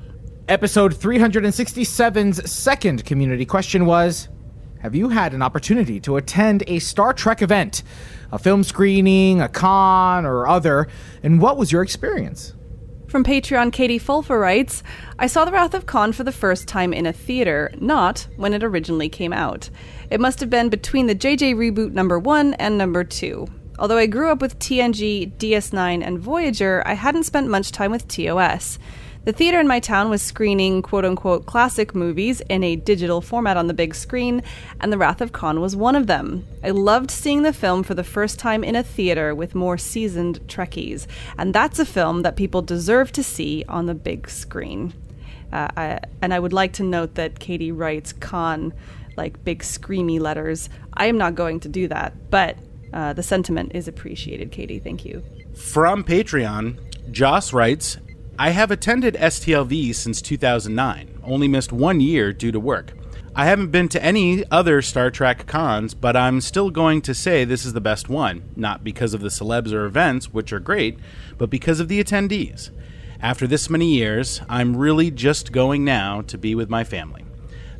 Episode 0.50 0.96
367's 0.96 2.52
second 2.52 3.06
community 3.06 3.46
question 3.46 3.86
was 3.86 4.30
Have 4.80 4.96
you 4.96 5.10
had 5.10 5.36
an 5.36 5.44
opportunity 5.44 6.00
to 6.00 6.18
attend 6.18 6.64
a 6.66 6.80
Star 6.80 7.14
Trek 7.14 7.44
event, 7.44 7.84
a 8.32 8.40
film 8.40 8.64
screening, 8.64 9.42
a 9.42 9.48
con, 9.48 10.26
or 10.26 10.48
other, 10.48 10.88
and 11.22 11.40
what 11.40 11.58
was 11.58 11.72
your 11.72 11.84
experience? 11.84 12.56
From 13.08 13.24
Patreon, 13.24 13.72
Katie 13.72 14.00
Fulfer 14.00 14.42
writes 14.42 14.82
I 15.20 15.28
saw 15.28 15.46
The 15.46 15.52
Wrath 15.52 15.76
of 15.76 15.86
Khan 15.86 16.14
for 16.14 16.24
the 16.24 16.32
first 16.32 16.68
time 16.68 16.94
in 16.94 17.06
a 17.06 17.14
theater, 17.14 17.72
not 17.78 18.28
when 18.36 18.56
it 18.56 18.64
originally 18.64 19.08
came 19.08 19.32
out. 19.32 19.70
It 20.10 20.20
must 20.20 20.40
have 20.40 20.50
been 20.50 20.70
between 20.70 21.06
the 21.06 21.14
JJ 21.14 21.54
reboot 21.58 21.92
number 21.92 22.18
one 22.18 22.56
and 22.56 22.76
number 22.76 23.04
two. 23.04 23.46
Although 23.78 23.98
I 23.98 24.08
grew 24.08 24.32
up 24.32 24.42
with 24.42 24.58
TNG, 24.58 25.32
DS9, 25.38 26.04
and 26.04 26.18
Voyager, 26.18 26.82
I 26.88 26.94
hadn't 26.96 27.26
spent 27.26 27.50
much 27.50 27.72
time 27.72 27.92
with 27.92 28.08
TOS. 28.08 28.80
The 29.26 29.34
theater 29.34 29.60
in 29.60 29.68
my 29.68 29.82
town 29.82 30.10
was 30.10 30.22
screening 30.22 30.82
quote 30.82 31.04
unquote 31.04 31.46
classic 31.46 31.94
movies 31.94 32.42
in 32.50 32.64
a 32.64 32.78
digital 32.78 33.20
format 33.20 33.58
on 33.58 33.68
the 33.68 33.74
big 33.74 33.94
screen, 33.94 34.42
and 34.80 34.94
The 34.94 34.98
Wrath 34.98 35.20
of 35.20 35.34
Khan 35.34 35.60
was 35.60 35.76
one 35.76 35.96
of 35.96 36.08
them. 36.08 36.48
I 36.64 36.70
loved 36.70 37.12
seeing 37.12 37.44
the 37.44 37.52
film 37.52 37.84
for 37.84 37.94
the 37.94 38.04
first 38.04 38.40
time 38.40 38.64
in 38.64 38.76
a 38.76 38.84
theater 38.84 39.36
with 39.36 39.54
more 39.54 39.78
seasoned 39.78 40.40
Trekkies, 40.48 41.06
and 41.38 41.54
that's 41.54 41.80
a 41.80 41.86
film 41.86 42.22
that 42.22 42.38
people 42.38 42.62
deserve 42.62 43.12
to 43.12 43.24
see 43.24 43.66
on 43.68 43.88
the 43.88 43.94
big 43.94 44.30
screen. 44.30 44.94
Uh, 45.52 45.68
I, 45.76 46.00
and 46.22 46.34
I 46.34 46.40
would 46.40 46.54
like 46.54 46.74
to 46.74 46.84
note 46.84 47.16
that 47.16 47.40
Katie 47.40 47.74
writes 47.74 48.14
Khan 48.14 48.74
like 49.18 49.44
big 49.44 49.64
screamy 49.64 50.20
letters. 50.20 50.70
I 50.94 51.08
am 51.08 51.18
not 51.18 51.36
going 51.36 51.60
to 51.62 51.70
do 51.70 51.90
that, 51.90 52.32
but 52.32 52.58
uh, 52.94 53.14
the 53.14 53.24
sentiment 53.24 53.74
is 53.76 53.88
appreciated, 53.88 54.52
Katie. 54.52 54.80
Thank 54.80 55.04
you. 55.04 55.24
From 55.56 56.06
Patreon, 56.06 56.78
Joss 57.12 57.52
writes 57.52 57.98
I 58.42 58.52
have 58.52 58.72
attended 58.72 59.16
STLV 59.16 59.94
since 59.94 60.22
2009, 60.22 61.20
only 61.26 61.50
missed 61.50 61.74
one 61.74 62.00
year 62.00 62.32
due 62.32 62.54
to 62.54 62.60
work. 62.60 62.94
I 63.36 63.44
haven't 63.44 63.72
been 63.72 63.90
to 63.90 64.02
any 64.02 64.46
other 64.50 64.82
Star 64.82 65.12
Trek 65.12 65.46
cons, 65.46 65.94
but 65.94 66.16
I'm 66.16 66.40
still 66.40 66.70
going 66.70 67.02
to 67.02 67.14
say 67.14 67.44
this 67.44 67.66
is 67.66 67.74
the 67.74 67.82
best 67.82 68.08
one, 68.08 68.50
not 68.56 68.82
because 68.82 69.14
of 69.14 69.20
the 69.20 69.28
celebs 69.28 69.74
or 69.74 69.84
events, 69.84 70.32
which 70.32 70.54
are 70.54 70.62
great, 70.62 70.98
but 71.38 71.50
because 71.50 71.82
of 71.82 71.90
the 71.90 72.02
attendees. 72.02 72.70
After 73.20 73.46
this 73.46 73.70
many 73.70 73.94
years, 73.94 74.40
I'm 74.48 74.78
really 74.78 75.12
just 75.12 75.52
going 75.52 75.84
now 75.84 76.22
to 76.22 76.38
be 76.38 76.56
with 76.56 76.70
my 76.70 76.86
family. 76.86 77.26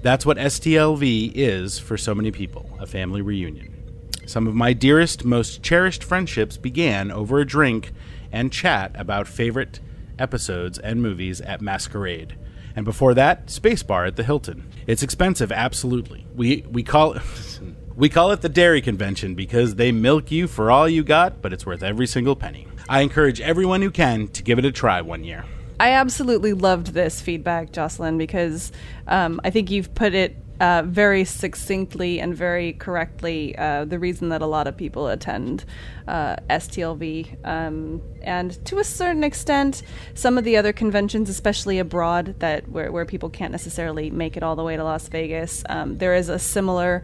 That's 0.02 0.26
what 0.26 0.36
STLV 0.36 1.32
is 1.36 1.80
for 1.80 1.96
so 1.96 2.14
many 2.14 2.32
people 2.32 2.70
a 2.82 2.86
family 2.86 3.22
reunion. 3.22 4.10
Some 4.26 4.46
of 4.46 4.56
my 4.56 4.74
dearest, 4.74 5.24
most 5.24 5.64
cherished 5.64 6.04
friendships 6.04 6.58
began 6.58 7.12
over 7.12 7.40
a 7.40 7.48
drink 7.48 7.94
and 8.30 8.52
chat 8.52 8.92
about 8.96 9.26
favorite 9.26 9.80
episodes 10.20 10.78
and 10.78 11.02
movies 11.02 11.42
at 11.42 11.62
Masquerade. 11.62 12.36
And 12.76 12.86
before 12.86 13.14
that, 13.16 13.48
Spacebar 13.48 14.08
at 14.08 14.16
the 14.16 14.24
Hilton. 14.24 14.70
It's 14.88 15.04
expensive, 15.04 15.52
absolutely. 15.52 16.26
We 16.36 16.66
we 16.70 16.84
call 16.84 17.14
it 17.14 17.22
we 17.96 18.10
call 18.10 18.32
it 18.32 18.42
the 18.42 18.50
Dairy 18.50 18.82
Convention 18.82 19.36
because 19.36 19.76
they 19.76 19.92
milk 19.92 20.32
you 20.32 20.48
for 20.48 20.72
all 20.72 20.88
you 20.88 21.04
got, 21.04 21.42
but 21.42 21.52
it's 21.52 21.66
worth 21.66 21.84
every 21.84 22.08
single 22.08 22.36
penny. 22.36 22.68
I 22.88 23.02
encourage 23.02 23.42
everyone 23.42 23.82
who 23.82 23.92
can 23.92 24.28
to 24.30 24.44
give 24.44 24.60
it 24.60 24.66
a 24.66 24.72
try 24.72 25.02
one 25.02 25.24
year. 25.24 25.46
I 25.80 25.92
absolutely 25.92 26.54
loved 26.54 26.88
this 26.88 27.22
feedback, 27.22 27.72
Jocelyn, 27.72 28.18
because 28.18 28.72
um, 29.08 29.40
I 29.44 29.50
think 29.50 29.72
you've 29.72 29.94
put 29.94 30.14
it 30.14 30.36
uh, 30.60 30.84
very 30.86 31.24
succinctly 31.24 32.20
and 32.20 32.36
very 32.36 32.74
correctly 32.74 33.58
uh, 33.58 33.86
the 33.86 33.98
reason 33.98 34.30
that 34.30 34.42
a 34.42 34.46
lot 34.46 34.68
of 34.68 34.76
people 34.76 35.08
attend 35.08 35.64
uh, 36.08 36.36
STLV. 36.50 37.46
Um, 37.46 38.02
and 38.22 38.64
to 38.66 38.80
a 38.80 38.84
certain 38.84 39.24
extent, 39.24 39.84
some 40.14 40.38
of 40.38 40.44
the 40.44 40.58
other 40.58 40.74
conventions, 40.74 41.30
especially 41.30 41.80
abroad, 41.80 42.36
that 42.40 42.68
where, 42.70 42.92
where 42.92 43.06
people 43.06 43.30
can't 43.30 43.52
necessarily 43.52 44.10
make 44.10 44.36
it 44.36 44.44
all 44.44 44.56
the 44.56 44.64
way 44.64 44.76
to 44.76 44.84
Las 44.84 45.08
Vegas, 45.08 45.64
um, 45.70 45.98
there 45.98 46.14
is 46.14 46.28
a 46.28 46.40
similar 46.40 47.04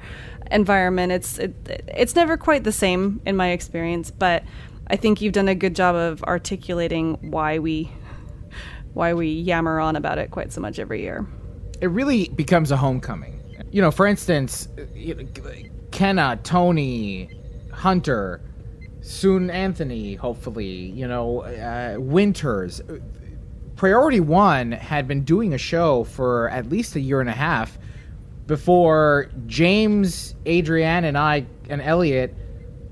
environment. 0.52 1.12
It's 1.12 1.38
it, 1.38 1.56
it's 1.88 2.16
never 2.16 2.38
quite 2.38 2.64
the 2.64 2.72
same 2.72 3.22
in 3.26 3.36
my 3.36 3.50
experience, 3.50 4.12
but 4.12 4.44
I 4.88 4.98
think 4.98 5.22
you've 5.22 5.34
done 5.34 5.48
a 5.48 5.56
good 5.56 5.76
job 5.76 5.96
of 5.96 6.24
articulating 6.24 7.32
why 7.32 7.60
we 7.60 7.90
why 8.94 9.14
we 9.14 9.28
yammer 9.28 9.80
on 9.80 9.96
about 9.96 10.18
it 10.18 10.32
quite 10.32 10.54
so 10.54 10.62
much 10.62 10.80
every 10.80 11.02
year. 11.02 11.26
It 11.82 11.88
really 11.88 12.30
becomes 12.30 12.72
a 12.72 12.78
homecoming 12.78 13.42
you 13.76 13.82
know, 13.82 13.92
for 13.92 14.08
instance, 14.08 14.70
Kenna, 15.92 16.40
Tony, 16.44 17.30
Hunter, 17.74 18.40
soon 19.02 19.50
Anthony, 19.50 20.16
hopefully, 20.16 20.66
you 20.66 21.06
know, 21.06 21.42
uh, 21.42 21.98
Winters. 22.00 22.82
Priority 23.76 24.22
One 24.22 24.72
had 24.72 25.10
been 25.10 25.26
doing 25.26 25.54
a 25.54 25.58
show 25.58 26.06
for 26.06 26.50
at 26.52 26.70
least 26.70 26.96
a 26.96 27.02
year 27.02 27.20
and 27.20 27.28
a 27.28 27.34
half 27.34 27.78
before 28.48 29.30
James, 29.46 30.36
Adrienne, 30.48 31.04
and 31.04 31.18
I 31.18 31.46
and 31.70 31.82
Elliot 31.82 32.34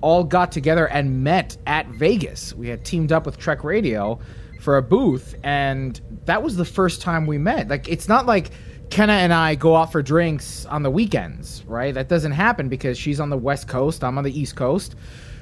all 0.01 0.25
got 0.25 0.51
together 0.51 0.89
and 0.89 1.23
met 1.23 1.55
at 1.65 1.87
Vegas. 1.91 2.53
We 2.53 2.67
had 2.67 2.83
teamed 2.83 3.13
up 3.13 3.25
with 3.25 3.37
Trek 3.37 3.63
Radio 3.63 4.19
for 4.59 4.75
a 4.75 4.81
booth, 4.81 5.33
and 5.43 6.01
that 6.25 6.43
was 6.43 6.57
the 6.57 6.65
first 6.65 6.99
time 6.99 7.25
we 7.25 7.37
met. 7.37 7.69
Like, 7.69 7.87
it's 7.87 8.09
not 8.09 8.25
like 8.25 8.51
Kenna 8.93 9.13
and 9.13 9.33
I 9.33 9.55
go 9.55 9.75
out 9.75 9.91
for 9.91 10.03
drinks 10.03 10.67
on 10.67 10.83
the 10.83 10.91
weekends, 10.91 11.63
right? 11.65 11.95
That 11.95 12.09
doesn't 12.09 12.33
happen 12.33 12.69
because 12.69 12.95
she's 12.95 13.19
on 13.19 13.31
the 13.31 13.37
West 13.37 13.67
Coast, 13.67 14.03
I'm 14.03 14.19
on 14.19 14.23
the 14.23 14.39
East 14.39 14.55
Coast. 14.55 14.95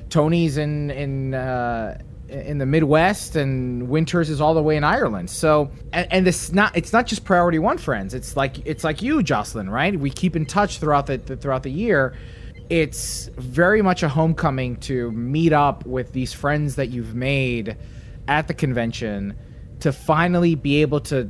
Tony's 0.09 0.55
in 0.55 0.89
in 0.91 1.33
uh, 1.33 2.01
in 2.29 2.59
the 2.59 2.65
Midwest, 2.65 3.35
and 3.35 3.89
Winters 3.89 4.29
is 4.29 4.39
all 4.39 4.53
the 4.53 4.63
way 4.63 4.77
in 4.77 4.85
Ireland. 4.85 5.29
So, 5.29 5.69
and, 5.91 6.07
and 6.13 6.25
this 6.25 6.53
not 6.53 6.77
it's 6.77 6.93
not 6.93 7.07
just 7.07 7.25
Priority 7.25 7.59
One 7.59 7.77
friends. 7.77 8.13
It's 8.13 8.37
like 8.37 8.65
it's 8.65 8.85
like 8.85 9.01
you, 9.01 9.21
Jocelyn, 9.21 9.69
right? 9.69 9.99
We 9.99 10.11
keep 10.11 10.37
in 10.37 10.45
touch 10.45 10.77
throughout 10.77 11.07
the, 11.07 11.17
the 11.17 11.35
throughout 11.35 11.63
the 11.63 11.71
year. 11.71 12.13
It's 12.69 13.29
very 13.35 13.81
much 13.81 14.01
a 14.01 14.07
homecoming 14.07 14.77
to 14.77 15.11
meet 15.11 15.51
up 15.51 15.85
with 15.85 16.13
these 16.13 16.31
friends 16.31 16.77
that 16.77 16.87
you've 16.87 17.15
made 17.15 17.75
at 18.29 18.47
the 18.47 18.53
convention 18.53 19.35
to 19.81 19.91
finally 19.91 20.55
be 20.55 20.81
able 20.81 21.01
to 21.01 21.29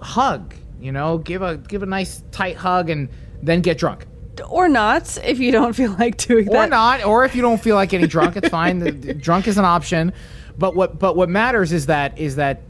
hug 0.00 0.54
you 0.82 0.92
know, 0.92 1.18
give 1.18 1.42
a 1.42 1.56
give 1.56 1.82
a 1.82 1.86
nice 1.86 2.22
tight 2.30 2.56
hug 2.56 2.90
and 2.90 3.08
then 3.42 3.60
get 3.60 3.78
drunk. 3.78 4.06
Or 4.48 4.68
not, 4.68 5.18
if 5.24 5.38
you 5.38 5.52
don't 5.52 5.74
feel 5.74 5.92
like 5.98 6.16
doing 6.16 6.48
or 6.48 6.52
that. 6.52 6.66
Or 6.66 6.70
not, 6.70 7.04
or 7.04 7.24
if 7.24 7.34
you 7.34 7.42
don't 7.42 7.60
feel 7.60 7.76
like 7.76 7.90
getting 7.90 8.08
drunk, 8.08 8.36
it's 8.36 8.48
fine. 8.48 8.78
The, 8.78 8.90
the, 8.90 9.14
drunk 9.14 9.46
is 9.46 9.58
an 9.58 9.64
option. 9.64 10.12
But 10.58 10.74
what 10.74 10.98
but 10.98 11.16
what 11.16 11.28
matters 11.28 11.72
is 11.72 11.86
that 11.86 12.18
is 12.18 12.36
that 12.36 12.62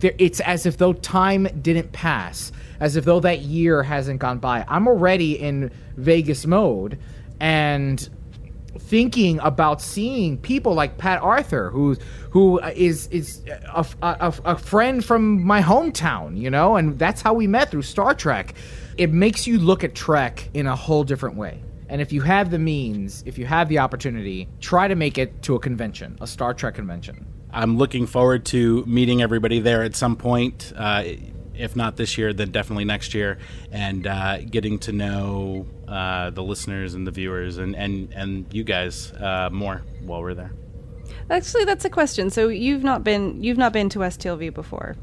it's 0.00 0.40
as 0.40 0.66
if 0.66 0.78
though 0.78 0.92
time 0.92 1.48
didn't 1.60 1.92
pass, 1.92 2.52
as 2.80 2.96
if 2.96 3.04
though 3.04 3.20
that 3.20 3.40
year 3.40 3.82
hasn't 3.82 4.20
gone 4.20 4.38
by. 4.38 4.64
I'm 4.68 4.86
already 4.86 5.38
in 5.38 5.70
Vegas 5.96 6.46
mode, 6.46 6.98
and 7.40 8.08
thinking 8.78 9.38
about 9.40 9.80
seeing 9.80 10.38
people 10.38 10.74
like 10.74 10.98
Pat 10.98 11.20
Arthur, 11.22 11.70
who 11.70 11.96
who 12.30 12.58
is 12.60 13.06
is 13.08 13.42
a, 13.72 13.86
a, 14.02 14.34
a, 14.44 14.56
friend 14.56 15.04
from 15.04 15.44
my 15.44 15.62
hometown, 15.62 16.36
you 16.36 16.50
know, 16.50 16.76
and 16.76 16.98
that's 16.98 17.22
how 17.22 17.32
we 17.32 17.46
met 17.46 17.70
through 17.70 17.82
Star 17.82 18.14
Trek. 18.14 18.54
It 18.96 19.12
makes 19.12 19.46
you 19.46 19.58
look 19.58 19.84
at 19.84 19.94
Trek 19.94 20.48
in 20.54 20.66
a 20.66 20.74
whole 20.74 21.04
different 21.04 21.36
way. 21.36 21.60
And 21.88 22.00
if 22.00 22.12
you 22.12 22.22
have 22.22 22.50
the 22.50 22.58
means, 22.58 23.22
if 23.26 23.38
you 23.38 23.46
have 23.46 23.68
the 23.68 23.78
opportunity, 23.78 24.48
try 24.60 24.88
to 24.88 24.94
make 24.94 25.18
it 25.18 25.42
to 25.42 25.54
a 25.54 25.60
convention, 25.60 26.18
a 26.20 26.26
Star 26.26 26.54
Trek 26.54 26.74
convention. 26.74 27.26
I'm 27.52 27.78
looking 27.78 28.06
forward 28.06 28.44
to 28.46 28.84
meeting 28.84 29.22
everybody 29.22 29.60
there 29.60 29.84
at 29.84 29.94
some 29.94 30.16
point. 30.16 30.72
Uh, 30.74 31.04
if 31.56 31.76
not 31.76 31.96
this 31.96 32.18
year, 32.18 32.32
then 32.32 32.50
definitely 32.50 32.84
next 32.84 33.14
year, 33.14 33.38
and 33.70 34.06
uh, 34.06 34.38
getting 34.38 34.78
to 34.80 34.92
know 34.92 35.66
uh, 35.88 36.30
the 36.30 36.42
listeners 36.42 36.94
and 36.94 37.06
the 37.06 37.10
viewers 37.10 37.58
and 37.58 37.74
and 37.76 38.12
and 38.12 38.52
you 38.52 38.64
guys 38.64 39.12
uh, 39.12 39.48
more 39.52 39.82
while 40.02 40.22
we're 40.22 40.34
there. 40.34 40.52
Actually, 41.30 41.64
that's 41.64 41.84
a 41.84 41.90
question. 41.90 42.30
So 42.30 42.48
you've 42.48 42.84
not 42.84 43.04
been 43.04 43.42
you've 43.42 43.58
not 43.58 43.72
been 43.72 43.88
to 43.90 44.00
STLV 44.00 44.52
before. 44.54 44.96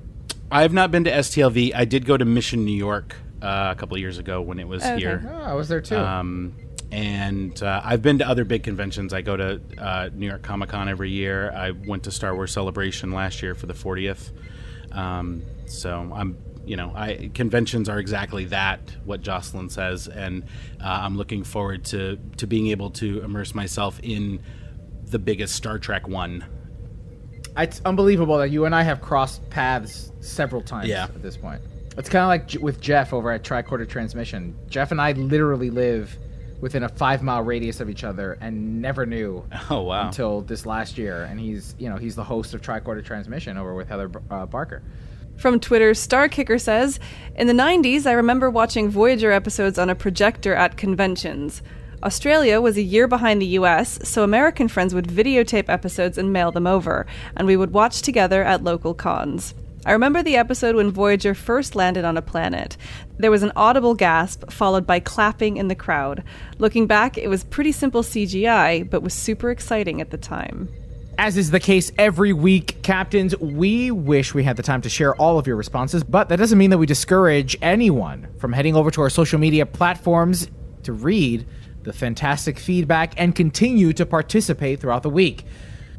I 0.52 0.64
have 0.64 0.74
not 0.74 0.92
been 0.92 1.06
to 1.06 1.12
STLV. 1.12 1.74
I 1.74 1.86
did 1.86 2.06
go 2.06 2.18
to 2.18 2.26
Mission 2.26 2.66
New 2.66 2.76
York 2.76 3.16
uh, 3.42 3.70
a 3.72 3.76
couple 3.80 3.98
years 3.98 4.18
ago 4.18 4.42
when 4.42 4.60
it 4.60 4.68
was 4.68 4.84
okay. 4.84 4.98
here. 5.00 5.32
Oh, 5.34 5.44
I 5.44 5.54
was 5.54 5.70
there 5.70 5.82
too. 5.82 5.98
Um, 5.98 6.56
and 6.92 7.62
uh, 7.64 7.82
I've 7.84 8.02
been 8.02 8.18
to 8.20 8.28
other 8.28 8.44
big 8.44 8.64
conventions. 8.64 9.14
I 9.14 9.22
go 9.22 9.38
to 9.38 9.62
uh, 9.78 10.10
New 10.14 10.28
York 10.28 10.42
Comic 10.42 10.70
Con 10.70 10.90
every 10.90 11.10
year. 11.10 11.52
I 11.52 11.72
went 11.72 12.04
to 12.04 12.12
Star 12.12 12.36
Wars 12.36 12.52
Celebration 12.52 13.12
last 13.12 13.42
year 13.42 13.56
for 13.56 13.66
the 13.66 13.74
40th. 13.74 14.32
Um, 14.92 15.44
so 15.72 16.12
I'm, 16.14 16.38
you 16.66 16.76
know, 16.76 16.92
I 16.96 17.32
conventions 17.34 17.90
are 17.90 18.00
exactly 18.00 18.46
that. 18.46 18.80
What 19.06 19.22
Jocelyn 19.22 19.70
says, 19.70 20.08
and 20.08 20.44
uh, 20.84 20.88
I'm 20.88 21.18
looking 21.18 21.44
forward 21.44 21.86
to 21.86 22.18
to 22.38 22.48
being 22.48 22.68
able 22.68 22.92
to 22.92 23.22
immerse 23.24 23.54
myself 23.56 24.00
in 24.04 24.42
the 25.06 25.20
biggest 25.20 25.56
Star 25.56 25.80
Trek 25.80 26.08
one. 26.08 26.46
It's 27.58 27.82
unbelievable 27.84 28.38
that 28.38 28.50
you 28.50 28.66
and 28.66 28.74
I 28.74 28.84
have 28.84 29.02
crossed 29.02 29.50
paths 29.50 30.12
several 30.22 30.62
times 30.62 30.88
Yeah. 30.88 31.04
at 31.06 31.22
this 31.22 31.36
point. 31.36 31.62
It's 31.98 32.08
kind 32.08 32.24
of 32.24 32.30
like 32.30 32.48
J- 32.48 32.60
with 32.60 32.80
Jeff 32.80 33.12
over 33.12 33.30
at 33.32 33.44
Tricorder 33.44 33.88
Transmission. 33.90 34.56
Jeff 34.70 34.92
and 34.92 35.02
I 35.02 35.12
literally 35.12 35.70
live 35.70 36.18
within 36.62 36.84
a 36.84 36.90
five 36.90 37.22
mile 37.24 37.42
radius 37.42 37.82
of 37.82 37.90
each 37.90 38.06
other 38.06 38.38
and 38.40 38.82
never 38.82 39.06
knew 39.06 39.46
Oh 39.70 39.82
wow. 39.82 40.06
until 40.08 40.42
this 40.42 40.66
last 40.66 40.98
year. 40.98 41.24
And 41.24 41.40
he's, 41.40 41.76
you 41.78 41.90
know, 41.90 41.98
he's 41.98 42.16
the 42.16 42.24
host 42.24 42.54
of 42.54 42.62
Tricorder 42.62 43.04
Transmission 43.04 43.58
over 43.58 43.74
with 43.74 43.90
Heather 43.90 44.10
uh, 44.30 44.46
Barker. 44.46 44.82
From 45.42 45.60
Twitter, 45.60 45.94
Starkicker 45.94 46.62
says 46.62 47.00
In 47.36 47.48
the 47.48 47.54
90s, 47.54 48.06
I 48.06 48.12
remember 48.12 48.48
watching 48.48 48.92
Voyager 48.92 49.32
episodes 49.32 49.80
on 49.80 49.90
a 49.90 49.96
projector 49.96 50.54
at 50.54 50.78
conventions. 50.78 51.64
Australia 52.04 52.62
was 52.62 52.78
a 52.78 52.84
year 52.84 53.08
behind 53.08 53.42
the 53.42 53.58
US, 53.58 53.98
so 54.08 54.24
American 54.24 54.68
friends 54.68 54.94
would 54.94 55.08
videotape 55.08 55.68
episodes 55.68 56.20
and 56.20 56.32
mail 56.32 56.52
them 56.52 56.68
over, 56.68 57.08
and 57.36 57.48
we 57.48 57.58
would 57.58 57.74
watch 57.74 58.04
together 58.04 58.44
at 58.44 58.64
local 58.64 58.94
cons. 58.94 59.56
I 59.84 59.94
remember 59.94 60.22
the 60.22 60.38
episode 60.38 60.76
when 60.76 60.92
Voyager 60.92 61.34
first 61.34 61.76
landed 61.76 62.06
on 62.06 62.18
a 62.18 62.22
planet. 62.22 62.78
There 63.18 63.32
was 63.32 63.42
an 63.42 63.52
audible 63.56 63.96
gasp, 63.96 64.52
followed 64.52 64.86
by 64.86 65.00
clapping 65.00 65.58
in 65.58 65.70
the 65.70 65.76
crowd. 65.76 66.24
Looking 66.60 66.86
back, 66.86 67.18
it 67.18 67.30
was 67.30 67.44
pretty 67.46 67.72
simple 67.72 68.04
CGI, 68.04 68.88
but 68.88 69.02
was 69.02 69.16
super 69.16 69.50
exciting 69.50 70.02
at 70.02 70.12
the 70.12 70.20
time. 70.20 70.70
As 71.18 71.38
is 71.38 71.52
the 71.52 71.60
case 71.60 71.92
every 71.98 72.34
week, 72.34 72.82
captains, 72.82 73.38
we 73.38 73.92
wish 73.92 74.34
we 74.34 74.44
had 74.44 74.56
the 74.58 74.64
time 74.64 74.82
to 74.82 74.90
share 74.90 75.14
all 75.16 75.38
of 75.38 75.46
your 75.46 75.56
responses, 75.56 76.04
but 76.04 76.30
that 76.30 76.38
doesn't 76.38 76.58
mean 76.58 76.72
that 76.72 76.78
we 76.78 76.86
discourage 76.86 77.56
anyone 77.62 78.28
from 78.40 78.54
heading 78.54 78.76
over 78.76 78.90
to 78.92 79.02
our 79.02 79.10
social 79.10 79.40
media 79.40 79.66
platforms 79.66 80.50
to 80.84 80.94
read 80.94 81.46
the 81.84 81.94
fantastic 81.94 82.58
feedback 82.58 83.14
and 83.18 83.36
continue 83.36 83.94
to 83.94 84.06
participate 84.06 84.80
throughout 84.80 85.04
the 85.04 85.10
week. 85.10 85.46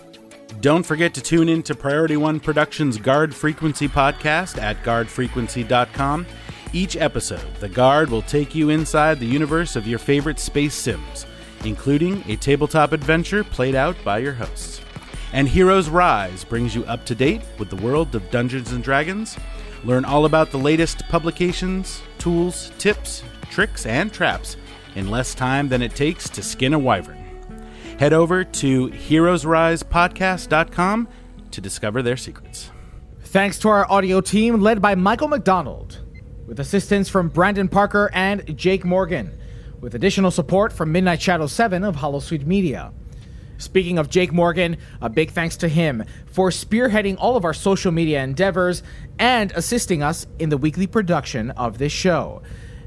Don't 0.62 0.84
forget 0.84 1.14
to 1.14 1.22
tune 1.22 1.48
in 1.48 1.62
to 1.64 1.76
Priority 1.76 2.18
One 2.18 2.40
Productions 2.40 2.98
Guard 2.98 3.36
Frequency 3.36 3.88
podcast 3.88 4.60
at 4.60 4.82
guardfrequency.com. 4.84 6.26
Each 6.76 6.98
episode, 6.98 7.54
The 7.60 7.70
Guard 7.70 8.10
will 8.10 8.24
take 8.24 8.56
you 8.56 8.72
inside 8.72 9.20
the 9.20 9.28
universe 9.28 9.76
of 9.76 9.86
your 9.86 10.00
favorite 10.00 10.40
space 10.40 10.74
sims, 10.74 11.28
including 11.64 12.24
a 12.28 12.36
tabletop 12.36 12.94
adventure 12.94 13.44
played 13.44 13.76
out 13.76 13.96
by 14.04 14.18
your 14.18 14.34
hosts. 14.34 14.82
And 15.34 15.48
Heroes 15.48 15.88
Rise 15.88 16.44
brings 16.44 16.74
you 16.74 16.84
up 16.86 17.06
to 17.06 17.14
date 17.14 17.44
with 17.60 17.70
the 17.70 17.76
world 17.76 18.16
of 18.16 18.32
Dungeons 18.32 18.72
and 18.72 18.84
Dragons. 18.84 19.38
Learn 19.84 20.04
all 20.04 20.26
about 20.26 20.50
the 20.50 20.58
latest 20.58 21.08
publications, 21.10 22.02
tools, 22.18 22.72
tips, 22.80 23.24
tricks, 23.52 23.86
and 23.86 24.12
traps 24.12 24.58
in 24.96 25.12
less 25.12 25.36
time 25.36 25.70
than 25.70 25.84
it 25.84 25.96
takes 25.96 26.28
to 26.30 26.42
skin 26.42 26.74
a 26.74 26.80
wyvern. 26.80 27.24
Head 28.00 28.14
over 28.14 28.44
to 28.44 28.90
heroesrisepodcast.com 28.90 31.08
to 31.52 31.62
discover 31.62 32.02
their 32.02 32.18
secrets. 32.18 32.72
Thanks 33.26 33.60
to 33.60 33.70
our 33.70 33.88
audio 33.92 34.22
team 34.22 34.60
led 34.60 34.82
by 34.82 34.96
Michael 34.96 35.28
McDonald, 35.28 36.00
with 36.48 36.60
assistance 36.60 37.10
from 37.10 37.30
Brandon 37.30 37.68
Parker 37.68 38.10
and 38.14 38.58
Jake 38.58 38.86
Morgan, 38.86 39.38
with 39.80 39.96
additional 39.96 40.32
support 40.32 40.74
from 40.74 40.92
Midnight 40.92 41.22
Shadow 41.22 41.48
7 41.48 41.84
of 41.84 41.98
Hollow 41.98 42.20
Holosuite 42.20 42.46
Media. 42.46 42.92
Speaking 43.58 43.98
of 43.98 44.10
Jake 44.10 44.34
Morgan, 44.34 44.78
a 45.02 45.10
big 45.10 45.32
thanks 45.32 45.56
to 45.58 45.68
him 45.68 46.04
for 46.26 46.50
spearheading 46.50 47.16
all 47.18 47.38
of 47.38 47.46
our 47.46 47.54
social 47.54 47.92
media 47.92 48.24
endeavors 48.24 48.84
and 49.20 49.52
assisting 49.54 50.04
us 50.04 50.28
in 50.40 50.50
the 50.50 50.58
weekly 50.58 50.88
production 50.88 51.52
of 51.52 51.78
this 51.78 51.94
show. 51.94 52.42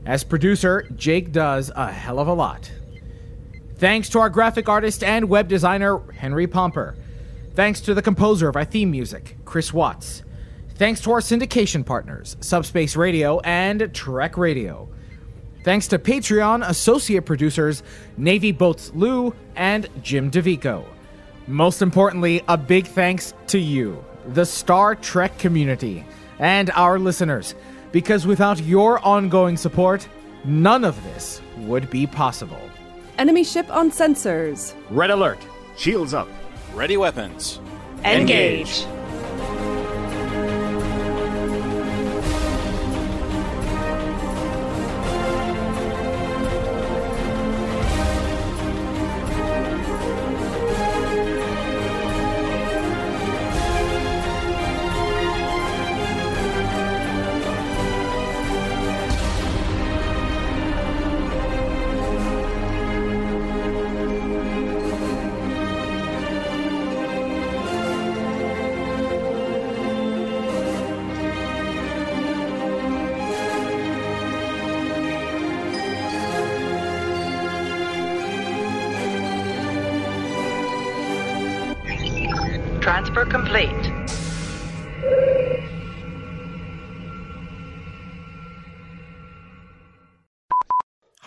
As 0.04 0.22
producer, 0.22 0.86
Jake 0.94 1.32
does 1.32 1.70
a 1.74 1.90
hell 1.90 2.18
of 2.18 2.28
a 2.28 2.32
lot. 2.34 2.70
Thanks 3.76 4.08
to 4.10 4.18
our 4.18 4.30
graphic 4.30 4.68
artist 4.68 5.02
and 5.02 5.28
web 5.28 5.48
designer, 5.48 5.98
Henry 6.12 6.46
Pomper. 6.46 6.96
Thanks 7.54 7.80
to 7.82 7.94
the 7.94 8.02
composer 8.02 8.48
of 8.48 8.56
our 8.56 8.64
theme 8.64 8.90
music, 8.90 9.36
Chris 9.44 9.72
Watts. 9.72 10.22
Thanks 10.76 11.00
to 11.02 11.12
our 11.12 11.20
syndication 11.20 11.86
partners, 11.86 12.36
Subspace 12.40 12.96
Radio 12.96 13.40
and 13.40 13.90
Trek 13.94 14.36
Radio. 14.36 14.90
Thanks 15.64 15.88
to 15.88 15.98
Patreon 15.98 16.68
associate 16.68 17.24
producers 17.24 17.82
Navy 18.18 18.52
Boats 18.52 18.92
Lou 18.94 19.34
and 19.56 19.88
Jim 20.02 20.30
DeVico. 20.30 20.84
Most 21.46 21.80
importantly, 21.80 22.42
a 22.48 22.58
big 22.58 22.86
thanks 22.86 23.32
to 23.46 23.58
you, 23.58 24.04
the 24.34 24.44
Star 24.44 24.94
Trek 24.94 25.38
community, 25.38 26.04
and 26.40 26.70
our 26.72 26.98
listeners, 26.98 27.54
because 27.90 28.26
without 28.26 28.60
your 28.60 29.02
ongoing 29.02 29.56
support, 29.56 30.06
none 30.44 30.84
of 30.84 31.02
this 31.04 31.40
would 31.60 31.88
be 31.88 32.06
possible. 32.06 32.60
Enemy 33.16 33.44
ship 33.44 33.74
on 33.74 33.90
sensors. 33.90 34.74
Red 34.90 35.08
alert. 35.08 35.38
Shields 35.78 36.12
up. 36.12 36.28
Ready 36.74 36.98
weapons. 36.98 37.60
Engage. 38.04 38.80
Transfer 38.80 39.05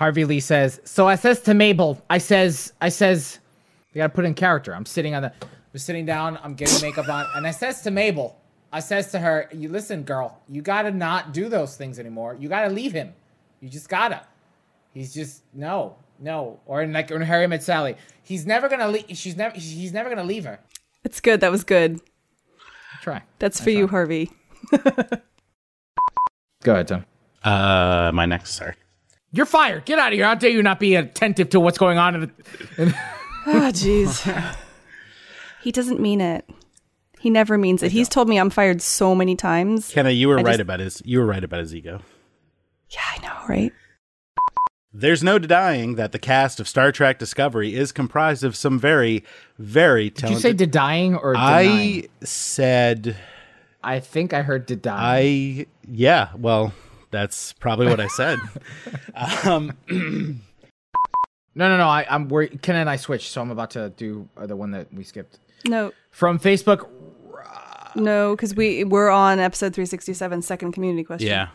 Harvey 0.09 0.25
Lee 0.25 0.39
says, 0.39 0.81
"So 0.85 1.07
I 1.07 1.13
says 1.13 1.39
to 1.41 1.53
Mabel, 1.53 2.03
I 2.09 2.17
says, 2.17 2.73
I 2.81 2.89
says, 2.89 3.37
you 3.93 3.99
gotta 3.99 4.11
put 4.11 4.25
in 4.25 4.33
character. 4.33 4.73
I'm 4.73 4.87
sitting 4.87 5.13
on 5.13 5.21
the, 5.21 5.31
I'm 5.43 5.77
sitting 5.77 6.03
down, 6.03 6.39
I'm 6.41 6.55
getting 6.55 6.81
makeup 6.81 7.07
on, 7.07 7.27
and 7.35 7.45
I 7.45 7.51
says 7.51 7.83
to 7.83 7.91
Mabel, 7.91 8.35
I 8.73 8.79
says 8.79 9.11
to 9.11 9.19
her, 9.19 9.47
you 9.53 9.69
listen, 9.69 10.01
girl, 10.01 10.41
you 10.49 10.63
gotta 10.63 10.89
not 10.89 11.31
do 11.31 11.47
those 11.47 11.77
things 11.77 11.99
anymore. 11.99 12.35
You 12.39 12.49
gotta 12.49 12.73
leave 12.73 12.91
him. 12.91 13.13
You 13.61 13.69
just 13.69 13.87
gotta. 13.87 14.23
He's 14.95 15.13
just 15.13 15.43
no, 15.53 15.95
no. 16.19 16.59
Or 16.65 16.81
in 16.81 16.91
like 16.91 17.11
in 17.11 17.21
Harry 17.21 17.45
Met 17.45 17.61
Sally, 17.61 17.95
he's 18.23 18.47
never 18.47 18.67
gonna 18.67 18.87
leave. 18.87 19.05
She's 19.15 19.37
never, 19.37 19.55
he's 19.55 19.93
never 19.93 20.09
gonna 20.09 20.23
leave 20.23 20.45
her. 20.45 20.59
It's 21.03 21.21
good. 21.21 21.39
That 21.41 21.51
was 21.51 21.63
good. 21.63 22.01
Try. 23.03 23.21
That's 23.37 23.61
for 23.61 23.69
you, 23.69 23.85
Harvey. 23.85 24.31
Go 26.63 26.73
ahead, 26.73 26.87
Tom. 26.87 27.05
Uh, 27.43 28.09
my 28.11 28.25
next, 28.25 28.55
sorry. 28.55 28.73
You're 29.31 29.45
fired. 29.45 29.85
Get 29.85 29.99
out 29.99 30.07
of 30.11 30.13
here. 30.17 30.25
How 30.25 30.35
dare 30.35 30.49
you 30.49 30.63
not 30.63 30.79
be 30.79 30.95
attentive 30.95 31.49
to 31.51 31.59
what's 31.59 31.77
going 31.77 31.97
on 31.97 32.15
in 32.15 32.21
the. 32.21 32.83
In 32.83 32.93
Oh, 33.47 33.71
jeez. 33.71 34.55
he 35.61 35.71
doesn't 35.71 35.99
mean 35.99 36.19
it. 36.21 36.47
He 37.19 37.29
never 37.29 37.57
means 37.57 37.81
it. 37.83 37.91
He's 37.91 38.07
told 38.09 38.27
me 38.29 38.37
I'm 38.37 38.49
fired 38.49 38.81
so 38.81 39.13
many 39.15 39.35
times. 39.35 39.89
Kenna, 39.91 40.09
you 40.11 40.27
were 40.29 40.39
I 40.39 40.43
right 40.43 40.51
just- 40.53 40.59
about 40.61 40.79
his. 40.79 41.01
You 41.05 41.19
were 41.19 41.25
right 41.25 41.43
about 41.43 41.59
his 41.61 41.73
ego. 41.75 42.01
Yeah, 42.89 42.99
I 43.17 43.21
know, 43.25 43.35
right? 43.47 43.71
There's 44.91 45.23
no 45.23 45.37
denying 45.37 45.95
that 45.95 46.11
the 46.11 46.19
cast 46.19 46.59
of 46.59 46.67
Star 46.67 46.91
Trek 46.91 47.19
Discovery 47.19 47.75
is 47.75 47.91
comprised 47.91 48.43
of 48.43 48.55
some 48.55 48.79
very, 48.79 49.23
very 49.59 50.09
Did 50.09 50.29
you 50.31 50.35
say 50.37 50.41
talented. 50.49 50.71
denying 50.71 51.15
or 51.15 51.33
denying? 51.33 51.69
I 52.21 52.25
said. 52.25 53.15
I 53.83 53.99
think 53.99 54.33
I 54.33 54.41
heard 54.41 54.65
denying. 54.65 55.61
I 55.61 55.65
yeah. 55.87 56.29
Well, 56.35 56.73
that's 57.11 57.53
probably 57.53 57.87
what 57.87 57.99
I 57.99 58.07
said. 58.07 58.39
um, 59.45 59.73
No, 61.55 61.67
no, 61.67 61.77
no. 61.77 61.87
I, 61.89 62.05
I'm 62.09 62.29
worried. 62.29 62.61
Ken 62.61 62.75
and 62.77 62.89
I 62.89 62.95
switched, 62.95 63.31
so 63.31 63.41
I'm 63.41 63.51
about 63.51 63.71
to 63.71 63.89
do 63.89 64.29
uh, 64.37 64.45
the 64.45 64.55
one 64.55 64.71
that 64.71 64.93
we 64.93 65.03
skipped 65.03 65.39
No, 65.65 65.91
from 66.11 66.39
Facebook. 66.39 66.87
no, 67.95 68.33
because 68.35 68.55
we 68.55 68.83
we're 68.85 69.09
on 69.09 69.39
episode 69.39 69.73
367, 69.73 70.41
second 70.43 70.71
community 70.71 71.03
question. 71.03 71.27
yeah. 71.27 71.47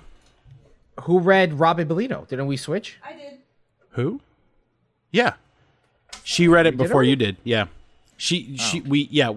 Who 1.04 1.20
read 1.20 1.54
Robbie 1.54 1.84
Belito? 1.84 2.26
Didn't 2.28 2.46
we 2.48 2.56
switch? 2.56 2.98
I 3.04 3.14
did. 3.14 3.38
Who? 3.90 4.20
Yeah. 5.10 5.34
She 6.22 6.48
read 6.48 6.66
it 6.66 6.72
did 6.72 6.78
before 6.78 6.96
already? 6.96 7.10
you 7.10 7.16
did. 7.16 7.36
Yeah. 7.44 7.66
She 8.16 8.56
she 8.58 8.80
we 8.82 9.08
yeah 9.10 9.32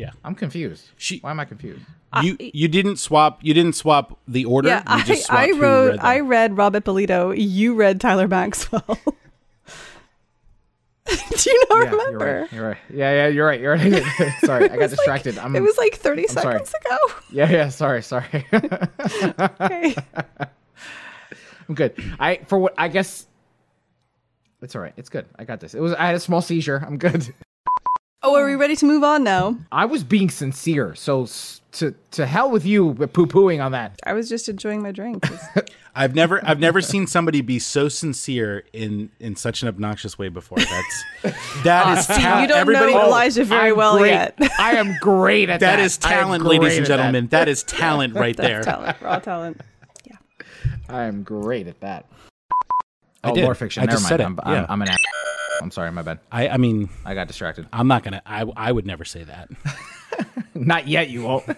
yeah. 0.00 0.10
I'm 0.24 0.34
confused. 0.34 0.88
She 0.96 1.18
Why 1.20 1.30
am 1.30 1.40
I 1.40 1.44
confused? 1.44 1.82
you 2.22 2.36
you 2.40 2.66
didn't 2.68 2.96
swap 2.96 3.38
you 3.42 3.54
didn't 3.54 3.74
swap 3.74 4.18
the 4.26 4.44
order. 4.44 4.68
Yeah, 4.68 4.78
you 4.78 4.84
I, 4.86 5.02
just 5.04 5.26
swapped 5.26 5.40
I 5.42 5.50
wrote 5.52 5.90
read. 5.92 6.00
I 6.00 6.20
read 6.20 6.56
Robert 6.56 6.84
Polito. 6.84 7.32
You 7.36 7.74
read 7.74 8.00
Tyler 8.00 8.26
Maxwell. 8.28 8.82
Do 11.06 11.50
you 11.50 11.64
not 11.70 11.84
Yeah, 11.84 11.90
you're 11.90 11.90
remember? 11.98 12.40
right. 12.42 12.52
You're 12.52 12.68
right. 12.68 12.76
Yeah, 12.92 13.12
yeah, 13.12 13.26
you're 13.28 13.46
right. 13.46 13.60
You're 13.60 13.74
right. 13.74 14.04
sorry, 14.44 14.70
I 14.70 14.76
got 14.76 14.90
distracted. 14.90 15.38
I'm, 15.38 15.56
It 15.56 15.60
was 15.62 15.76
like 15.78 15.94
30 15.96 16.22
I'm 16.22 16.28
sorry. 16.28 16.52
seconds 16.64 16.74
ago. 16.84 16.98
Yeah, 17.32 17.50
yeah. 17.50 17.68
Sorry, 17.68 18.02
sorry. 18.02 18.46
Okay. 18.52 19.94
I'm 21.68 21.74
good. 21.74 21.94
I 22.18 22.40
for 22.48 22.58
what 22.58 22.74
I 22.76 22.88
guess 22.88 23.26
it's 24.62 24.74
all 24.74 24.82
right. 24.82 24.92
It's 24.96 25.08
good. 25.08 25.26
I 25.38 25.44
got 25.44 25.60
this. 25.60 25.74
It 25.74 25.80
was 25.80 25.92
I 25.94 26.06
had 26.06 26.16
a 26.16 26.20
small 26.20 26.42
seizure. 26.42 26.82
I'm 26.84 26.98
good. 26.98 27.32
Oh, 28.22 28.36
are 28.36 28.44
we 28.46 28.54
ready 28.54 28.76
to 28.76 28.84
move 28.86 29.02
on 29.02 29.24
now? 29.24 29.56
I 29.72 29.86
was 29.86 30.04
being 30.04 30.28
sincere. 30.28 30.94
So 30.94 31.22
s- 31.22 31.60
to 31.72 31.94
to 32.10 32.26
hell 32.26 32.50
with 32.50 32.66
you 32.66 32.94
poo 32.94 33.26
pooing 33.26 33.64
on 33.64 33.72
that. 33.72 33.98
I 34.04 34.12
was 34.12 34.28
just 34.28 34.48
enjoying 34.48 34.82
my 34.82 34.90
drink. 34.92 35.26
I've 35.94 36.14
never 36.14 36.44
I've 36.44 36.58
never 36.58 36.80
seen 36.82 37.06
somebody 37.06 37.40
be 37.40 37.58
so 37.58 37.88
sincere 37.88 38.64
in 38.72 39.10
in 39.20 39.36
such 39.36 39.62
an 39.62 39.68
obnoxious 39.68 40.18
way 40.18 40.28
before. 40.28 40.58
That's 40.58 41.04
that 41.62 41.86
ah, 41.86 41.96
is 41.98 42.06
See, 42.06 42.14
ta- 42.20 42.42
you 42.42 42.48
don't 42.48 42.58
everybody 42.58 42.92
know 42.92 43.02
oh, 43.02 43.06
Elijah 43.06 43.44
very 43.44 43.70
I'm 43.70 43.76
well 43.76 43.98
great. 43.98 44.10
yet. 44.10 44.38
I 44.58 44.72
am 44.76 44.96
great 45.00 45.48
at 45.48 45.60
that. 45.60 45.76
that 45.76 45.82
is 45.82 45.98
I 46.04 46.14
am 46.14 46.18
talent, 46.20 46.42
great 46.42 46.60
ladies 46.60 46.78
and 46.78 46.84
at 46.84 46.88
that. 46.88 46.96
gentlemen. 46.96 47.26
That 47.28 47.48
is 47.48 47.62
talent 47.64 48.14
right 48.14 48.36
there. 48.36 48.62
That's 48.62 48.66
talent, 48.66 48.96
raw 49.00 49.18
talent. 49.20 49.60
Yeah. 50.04 50.16
I 50.88 51.04
am 51.04 51.22
great 51.22 51.68
at 51.68 51.80
that. 51.80 52.09
I 53.22 53.30
oh, 53.30 53.34
did. 53.34 53.44
more 53.44 53.54
fiction. 53.54 53.82
I 53.82 53.86
Never 53.86 53.96
just 53.96 54.04
mind. 54.04 54.08
said 54.08 54.20
it. 54.20 54.24
I'm, 54.24 54.38
I'm, 54.42 54.52
Yeah. 54.54 54.66
I'm 54.68 54.82
an. 54.82 54.88
act- 54.88 55.06
I'm 55.62 55.70
sorry. 55.70 55.92
My 55.92 56.02
bad. 56.02 56.20
I 56.32 56.48
I 56.48 56.56
mean 56.56 56.88
I 57.04 57.14
got 57.14 57.28
distracted. 57.28 57.66
I'm 57.72 57.86
not 57.86 58.02
gonna 58.02 58.22
I 58.24 58.44
I 58.56 58.72
would 58.72 58.86
never 58.86 59.04
say 59.04 59.24
that. 59.24 59.50
Not 60.54 60.88
yet. 60.88 61.10
You 61.10 61.22
won't. 61.24 61.44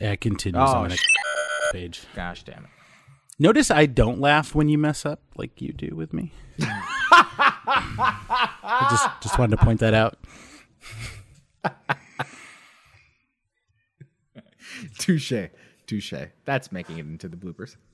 Yeah, 0.00 0.16
continues 0.16 0.60
Oh, 0.68 0.78
on 0.78 0.82
the 0.84 0.88
next 0.88 1.06
page. 1.72 2.02
Gosh 2.16 2.42
damn 2.42 2.64
it. 2.64 2.70
Notice 3.38 3.70
I 3.70 3.86
don't 3.86 4.18
laugh 4.20 4.52
when 4.52 4.68
you 4.68 4.76
mess 4.76 5.06
up 5.06 5.20
like 5.36 5.62
you 5.62 5.72
do 5.72 5.94
with 5.94 6.12
me. 6.12 6.32
I 6.60 8.88
just 8.90 9.08
just 9.22 9.38
wanted 9.38 9.56
to 9.56 9.64
point 9.64 9.78
that 9.80 9.94
out. 9.94 10.16
Touche. 14.98 15.32
Touche. 15.86 16.14
That's 16.44 16.72
making 16.72 16.98
it 16.98 17.06
into 17.06 17.28
the 17.28 17.36
bloopers. 17.36 17.76